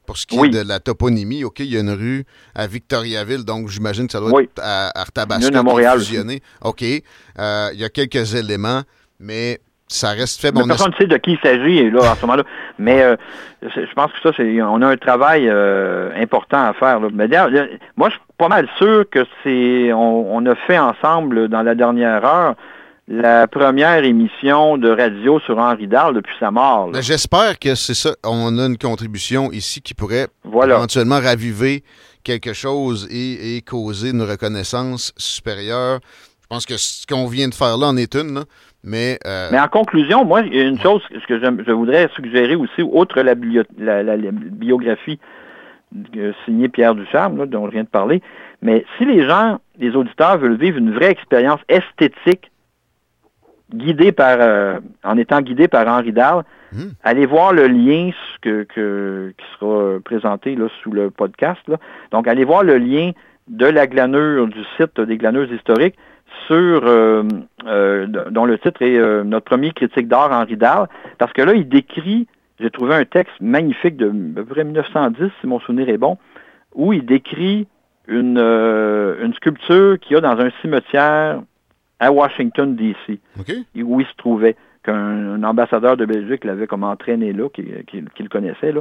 pour 0.06 0.18
ce 0.18 0.26
qui 0.26 0.38
Oui. 0.38 0.48
est 0.48 0.62
de 0.62 0.68
la 0.68 0.78
toponymie, 0.78 1.42
OK, 1.44 1.60
il 1.60 1.72
y 1.72 1.76
a 1.78 1.80
une 1.80 1.90
rue 1.92 2.24
à 2.54 2.66
Victoriaville, 2.66 3.46
donc 3.46 3.68
j'imagine 3.68 4.06
que 4.06 4.12
ça 4.12 4.20
doit 4.20 4.32
Oui. 4.34 4.42
être 4.44 4.60
à 4.62 4.90
Arthabasca. 5.00 5.56
À 5.56 5.60
est 5.60 5.62
Montréal. 5.62 5.98
OK. 6.62 6.82
Euh, 7.38 7.68
il 7.72 7.80
y 7.80 7.84
a 7.84 7.88
quelques 7.88 8.34
éléments, 8.34 8.82
mais 9.18 9.58
ça 9.88 10.10
reste 10.10 10.40
fait. 10.40 10.54
Mais 10.54 10.62
personne 10.66 10.92
ne 10.92 10.96
sait 10.96 11.06
de 11.06 11.16
qui 11.16 11.32
il 11.32 11.38
s'agit 11.42 11.90
là, 11.90 12.12
à 12.12 12.14
ce 12.14 12.20
moment-là. 12.22 12.44
Mais 12.78 13.02
euh, 13.02 13.16
je 13.62 13.92
pense 13.94 14.12
que 14.12 14.20
ça, 14.22 14.30
c'est 14.36 14.62
on 14.62 14.82
a 14.82 14.86
un 14.86 14.96
travail 14.96 15.48
euh, 15.48 16.10
important 16.16 16.62
à 16.62 16.74
faire. 16.74 17.00
Là. 17.00 17.08
Mais 17.12 17.28
moi, 17.96 18.08
je 18.08 18.14
suis 18.14 18.22
pas 18.36 18.48
mal 18.48 18.68
sûr 18.76 19.04
que 19.10 19.24
c'est 19.42 19.92
on, 19.92 20.44
a 20.46 20.54
fait 20.54 20.78
ensemble 20.78 21.48
dans 21.48 21.62
la 21.62 21.74
dernière 21.74 22.24
heure 22.24 22.54
la 23.10 23.48
première 23.48 24.04
émission 24.04 24.76
de 24.76 24.90
radio 24.90 25.40
sur 25.40 25.56
Henri 25.56 25.86
Dahl 25.88 26.14
depuis 26.14 26.34
sa 26.38 26.50
mort. 26.50 26.90
Ben, 26.90 27.00
j'espère 27.00 27.58
que 27.58 27.74
c'est 27.74 27.94
ça. 27.94 28.10
On 28.22 28.58
a 28.58 28.66
une 28.66 28.76
contribution 28.76 29.50
ici 29.50 29.80
qui 29.80 29.94
pourrait 29.94 30.28
éventuellement 30.44 31.18
raviver 31.18 31.84
quelque 32.22 32.52
chose 32.52 33.08
et, 33.10 33.56
et, 33.56 33.62
causer 33.62 34.10
une 34.10 34.20
reconnaissance 34.20 35.14
supérieure. 35.16 36.00
Je 36.42 36.46
pense 36.54 36.66
que 36.66 36.76
ce 36.76 37.06
qu'on 37.06 37.26
vient 37.26 37.48
de 37.48 37.54
faire 37.54 37.78
là 37.78 37.86
en 37.86 37.96
est 37.96 38.14
une. 38.14 38.34
Là. 38.34 38.44
Mais, 38.84 39.18
euh, 39.26 39.48
Mais 39.50 39.58
en 39.58 39.68
conclusion, 39.68 40.24
moi, 40.24 40.42
il 40.42 40.54
y 40.54 40.60
a 40.60 40.64
une 40.64 40.78
chose 40.78 41.02
que 41.26 41.38
je, 41.38 41.72
voudrais 41.72 42.08
suggérer 42.14 42.54
aussi, 42.54 42.82
outre 42.82 43.20
la, 43.20 43.34
biographie 43.34 45.18
signée 46.44 46.68
Pierre 46.68 46.94
Ducharme, 46.94 47.46
dont 47.46 47.66
je 47.66 47.72
viens 47.72 47.82
de 47.82 47.88
parler, 47.88 48.22
mais 48.62 48.84
si 48.96 49.04
les 49.04 49.26
gens, 49.26 49.58
les 49.78 49.96
auditeurs 49.96 50.38
veulent 50.38 50.58
vivre 50.58 50.78
une 50.78 50.92
vraie 50.92 51.10
expérience 51.10 51.60
esthétique, 51.68 52.50
guidée 53.74 54.12
par, 54.12 54.38
euh, 54.40 54.78
en 55.04 55.16
étant 55.18 55.40
guidés 55.40 55.68
par 55.68 55.86
Henri 55.88 56.12
Dahl, 56.12 56.44
hmm. 56.72 56.90
allez 57.02 57.26
voir 57.26 57.52
le 57.52 57.66
lien 57.66 58.10
que, 58.40 58.62
qui 59.36 59.44
sera 59.58 59.98
présenté 60.00 60.54
là, 60.54 60.68
sous 60.82 60.92
le 60.92 61.10
podcast. 61.10 61.60
Donc, 62.12 62.28
allez 62.28 62.44
voir 62.44 62.62
le 62.62 62.78
lien 62.78 63.10
de 63.48 63.66
la 63.66 63.86
glanure 63.86 64.46
du 64.46 64.62
site 64.76 65.00
des 65.00 65.16
glaneuses 65.16 65.50
historiques 65.50 65.96
sur 66.48 66.56
euh, 66.56 67.22
euh, 67.66 68.06
dont 68.30 68.46
le 68.46 68.58
titre 68.58 68.82
est 68.82 68.96
euh, 68.96 69.22
Notre 69.22 69.44
premier 69.44 69.72
critique 69.72 70.08
d'art 70.08 70.32
Henri 70.32 70.56
Dahl, 70.56 70.88
parce 71.18 71.32
que 71.32 71.42
là, 71.42 71.54
il 71.54 71.68
décrit, 71.68 72.26
j'ai 72.58 72.70
trouvé 72.70 72.94
un 72.94 73.04
texte 73.04 73.34
magnifique 73.40 73.96
de 73.96 74.08
à 74.08 74.42
peu 74.42 74.44
près 74.46 74.64
1910, 74.64 75.30
si 75.40 75.46
mon 75.46 75.60
souvenir 75.60 75.88
est 75.88 75.98
bon, 75.98 76.16
où 76.74 76.92
il 76.92 77.04
décrit 77.04 77.68
une, 78.08 78.38
une 78.38 79.34
sculpture 79.34 79.98
qu'il 80.00 80.14
y 80.14 80.16
a 80.16 80.20
dans 80.22 80.40
un 80.40 80.50
cimetière 80.62 81.42
à 82.00 82.12
Washington, 82.12 82.74
D.C., 82.74 83.20
où 83.76 84.00
il 84.00 84.06
se 84.06 84.14
trouvait 84.16 84.56
qu'un 84.88 85.42
ambassadeur 85.42 85.96
de 85.96 86.06
Belgique 86.06 86.44
l'avait 86.44 86.66
comme 86.66 86.84
entraîné 86.84 87.32
là, 87.32 87.48
qu'il 87.50 88.04
le 88.18 88.28
connaissait. 88.28 88.72
Là. 88.72 88.80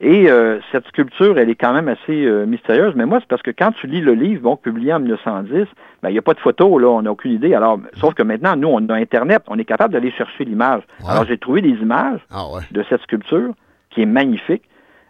Et 0.00 0.30
euh, 0.30 0.58
cette 0.72 0.86
sculpture, 0.88 1.38
elle 1.38 1.50
est 1.50 1.54
quand 1.54 1.72
même 1.74 1.88
assez 1.88 2.24
euh, 2.24 2.46
mystérieuse, 2.46 2.94
mais 2.96 3.04
moi, 3.04 3.18
c'est 3.20 3.28
parce 3.28 3.42
que 3.42 3.50
quand 3.50 3.72
tu 3.72 3.86
lis 3.86 4.00
le 4.00 4.14
livre, 4.14 4.42
bon, 4.42 4.56
publié 4.56 4.94
en 4.94 5.00
1910, 5.00 5.66
ben, 6.02 6.08
il 6.08 6.12
n'y 6.12 6.18
a 6.18 6.22
pas 6.22 6.34
de 6.34 6.40
photo, 6.40 6.78
là, 6.78 6.88
on 6.88 7.02
n'a 7.02 7.12
aucune 7.12 7.32
idée. 7.32 7.54
Alors, 7.54 7.78
sauf 8.00 8.14
que 8.14 8.22
maintenant, 8.22 8.56
nous, 8.56 8.68
on 8.68 8.88
a 8.88 8.94
Internet, 8.94 9.42
on 9.48 9.58
est 9.58 9.64
capable 9.64 9.92
d'aller 9.92 10.10
chercher 10.10 10.44
l'image. 10.44 10.82
Alors, 11.06 11.26
j'ai 11.26 11.38
trouvé 11.38 11.60
des 11.60 11.76
images 11.82 12.20
ah, 12.30 12.44
de 12.70 12.84
cette 12.88 13.02
sculpture 13.02 13.52
qui 13.90 14.02
est 14.02 14.06
magnifique. 14.06 14.62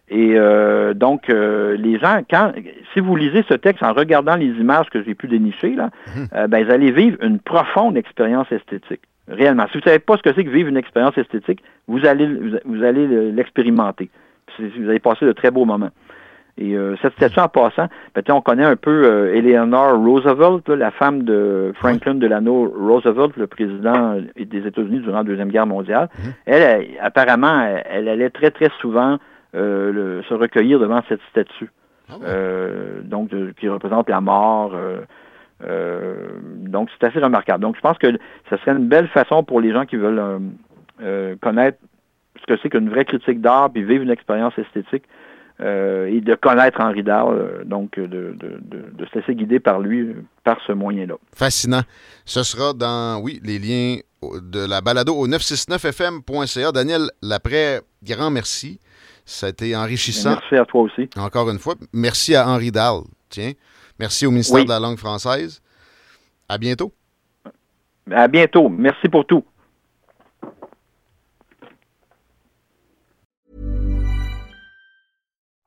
Et 0.09 0.33
euh, 0.35 0.93
donc, 0.93 1.29
les 1.29 1.97
gens, 1.97 2.21
quand, 2.29 2.51
si 2.93 2.99
vous 2.99 3.15
lisez 3.15 3.45
ce 3.47 3.53
texte 3.53 3.81
en 3.81 3.93
regardant 3.93 4.35
les 4.35 4.47
images 4.47 4.89
que 4.89 5.01
j'ai 5.03 5.15
pu 5.15 5.27
dénicher, 5.27 5.75
là, 5.75 5.89
mhm. 6.15 6.47
ben, 6.47 6.65
vous 6.65 6.71
allez 6.71 6.91
vivre 6.91 7.17
une 7.21 7.39
profonde 7.39 7.95
expérience 7.97 8.51
esthétique. 8.51 9.01
Réellement. 9.27 9.65
Si 9.67 9.73
vous 9.73 9.79
ne 9.79 9.85
savez 9.85 9.99
pas 9.99 10.17
ce 10.17 10.21
que 10.21 10.33
c'est 10.33 10.43
que 10.43 10.49
vivre 10.49 10.69
une 10.69 10.77
expérience 10.77 11.17
esthétique, 11.17 11.63
vous 11.87 12.05
allez, 12.05 12.27
vous 12.65 12.83
allez 12.83 13.31
l'expérimenter. 13.31 14.09
Vous 14.59 14.89
allez 14.89 14.99
passer 14.99 15.25
de 15.25 15.31
très 15.31 15.49
beaux 15.49 15.65
moments. 15.65 15.91
Et 16.57 16.75
euh, 16.75 16.95
cette 17.01 17.13
statue 17.13 17.39
en 17.39 17.47
passant, 17.47 17.87
ben, 18.13 18.23
on 18.29 18.41
connaît 18.41 18.65
un 18.65 18.75
peu 18.75 19.05
euh, 19.05 19.33
Eleanor 19.33 19.97
Roosevelt, 19.97 20.67
la 20.69 20.91
femme 20.91 21.23
de 21.23 21.73
Franklin 21.75 22.15
Delano 22.15 22.71
Roosevelt, 22.77 23.35
le 23.37 23.47
président 23.47 24.17
des 24.35 24.67
États-Unis 24.67 24.99
durant 24.99 25.17
la 25.17 25.23
Deuxième 25.23 25.49
Guerre 25.49 25.65
mondiale. 25.65 26.09
Mm-hmm. 26.13 26.33
elle, 26.45 26.87
apparemment, 27.01 27.67
elle, 27.89 28.07
allait 28.07 28.29
très, 28.29 28.51
très 28.51 28.69
souvent 28.79 29.17
euh, 29.55 30.21
se 30.29 30.33
recueillir 30.35 30.79
devant 30.79 31.01
cette 31.09 31.21
statue. 31.31 31.71
Ah 32.09 32.15
donc, 33.03 33.29
qui 33.59 33.69
représente 33.69 34.09
la 34.09 34.21
mort. 34.21 34.75
Euh, 35.63 36.39
donc, 36.57 36.89
c'est 36.91 37.07
assez 37.07 37.19
remarquable. 37.19 37.61
Donc, 37.61 37.75
je 37.75 37.81
pense 37.81 37.97
que 37.97 38.07
ce 38.49 38.57
serait 38.57 38.71
une 38.71 38.87
belle 38.87 39.07
façon 39.09 39.43
pour 39.43 39.61
les 39.61 39.71
gens 39.71 39.85
qui 39.85 39.95
veulent 39.95 40.19
euh, 40.19 40.39
euh, 41.01 41.35
connaître 41.41 41.77
ce 42.41 42.53
que 42.53 42.59
c'est 42.61 42.69
qu'une 42.69 42.89
vraie 42.89 43.05
critique 43.05 43.41
d'art, 43.41 43.71
puis 43.71 43.83
vivre 43.83 44.03
une 44.03 44.09
expérience 44.09 44.53
esthétique, 44.57 45.03
et 45.59 46.19
de 46.19 46.35
connaître 46.35 46.81
Henri 46.81 47.03
Dahl, 47.03 47.63
donc 47.63 47.97
de, 47.97 48.35
de, 48.35 49.05
se 49.05 49.19
laisser 49.19 49.33
guider 49.33 49.61
par 49.61 49.79
lui, 49.79 50.13
par 50.43 50.57
ce 50.67 50.73
moyen-là. 50.73 51.13
Fascinant. 51.33 51.83
Ce 52.25 52.43
sera 52.43 52.73
dans, 52.73 53.21
oui, 53.21 53.39
les 53.43 53.59
liens 53.59 53.99
de 54.41 54.67
la 54.67 54.81
balado 54.81 55.13
au 55.15 55.25
969fm.ca. 55.27 56.73
Daniel 56.73 57.03
Laprès, 57.21 57.79
grand 58.03 58.29
merci. 58.29 58.81
Ça 59.25 59.45
a 59.45 59.49
été 59.49 59.73
enrichissant. 59.73 60.31
Merci 60.31 60.55
à 60.55 60.65
toi 60.65 60.81
aussi. 60.81 61.09
Encore 61.17 61.49
une 61.49 61.59
fois. 61.59 61.75
Merci 61.93 62.35
à 62.35 62.45
Henri 62.47 62.71
Dahl. 62.71 63.03
Tiens. 63.29 63.53
Merci 63.99 64.25
au 64.25 64.31
ministère 64.31 64.63
de 64.63 64.69
la 64.69 64.79
langue 64.79 64.97
française. 64.97 65.61
À 66.49 66.57
bientôt. 66.57 66.93
À 68.11 68.27
bientôt. 68.27 68.69
Merci 68.69 69.07
pour 69.07 69.25
tout. 69.25 69.43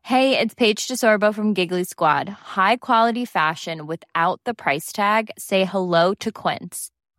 Hey, 0.02 0.38
it's 0.38 0.54
Paige 0.54 0.86
DeSorbo 0.86 1.34
from 1.34 1.52
Giggly 1.52 1.82
Squad. 1.82 2.28
High 2.28 2.76
quality 2.76 3.24
fashion 3.24 3.88
without 3.88 4.40
the 4.44 4.54
price 4.54 4.92
tag. 4.92 5.32
Say 5.36 5.64
hello 5.64 6.14
to 6.20 6.30
Quince. 6.30 6.92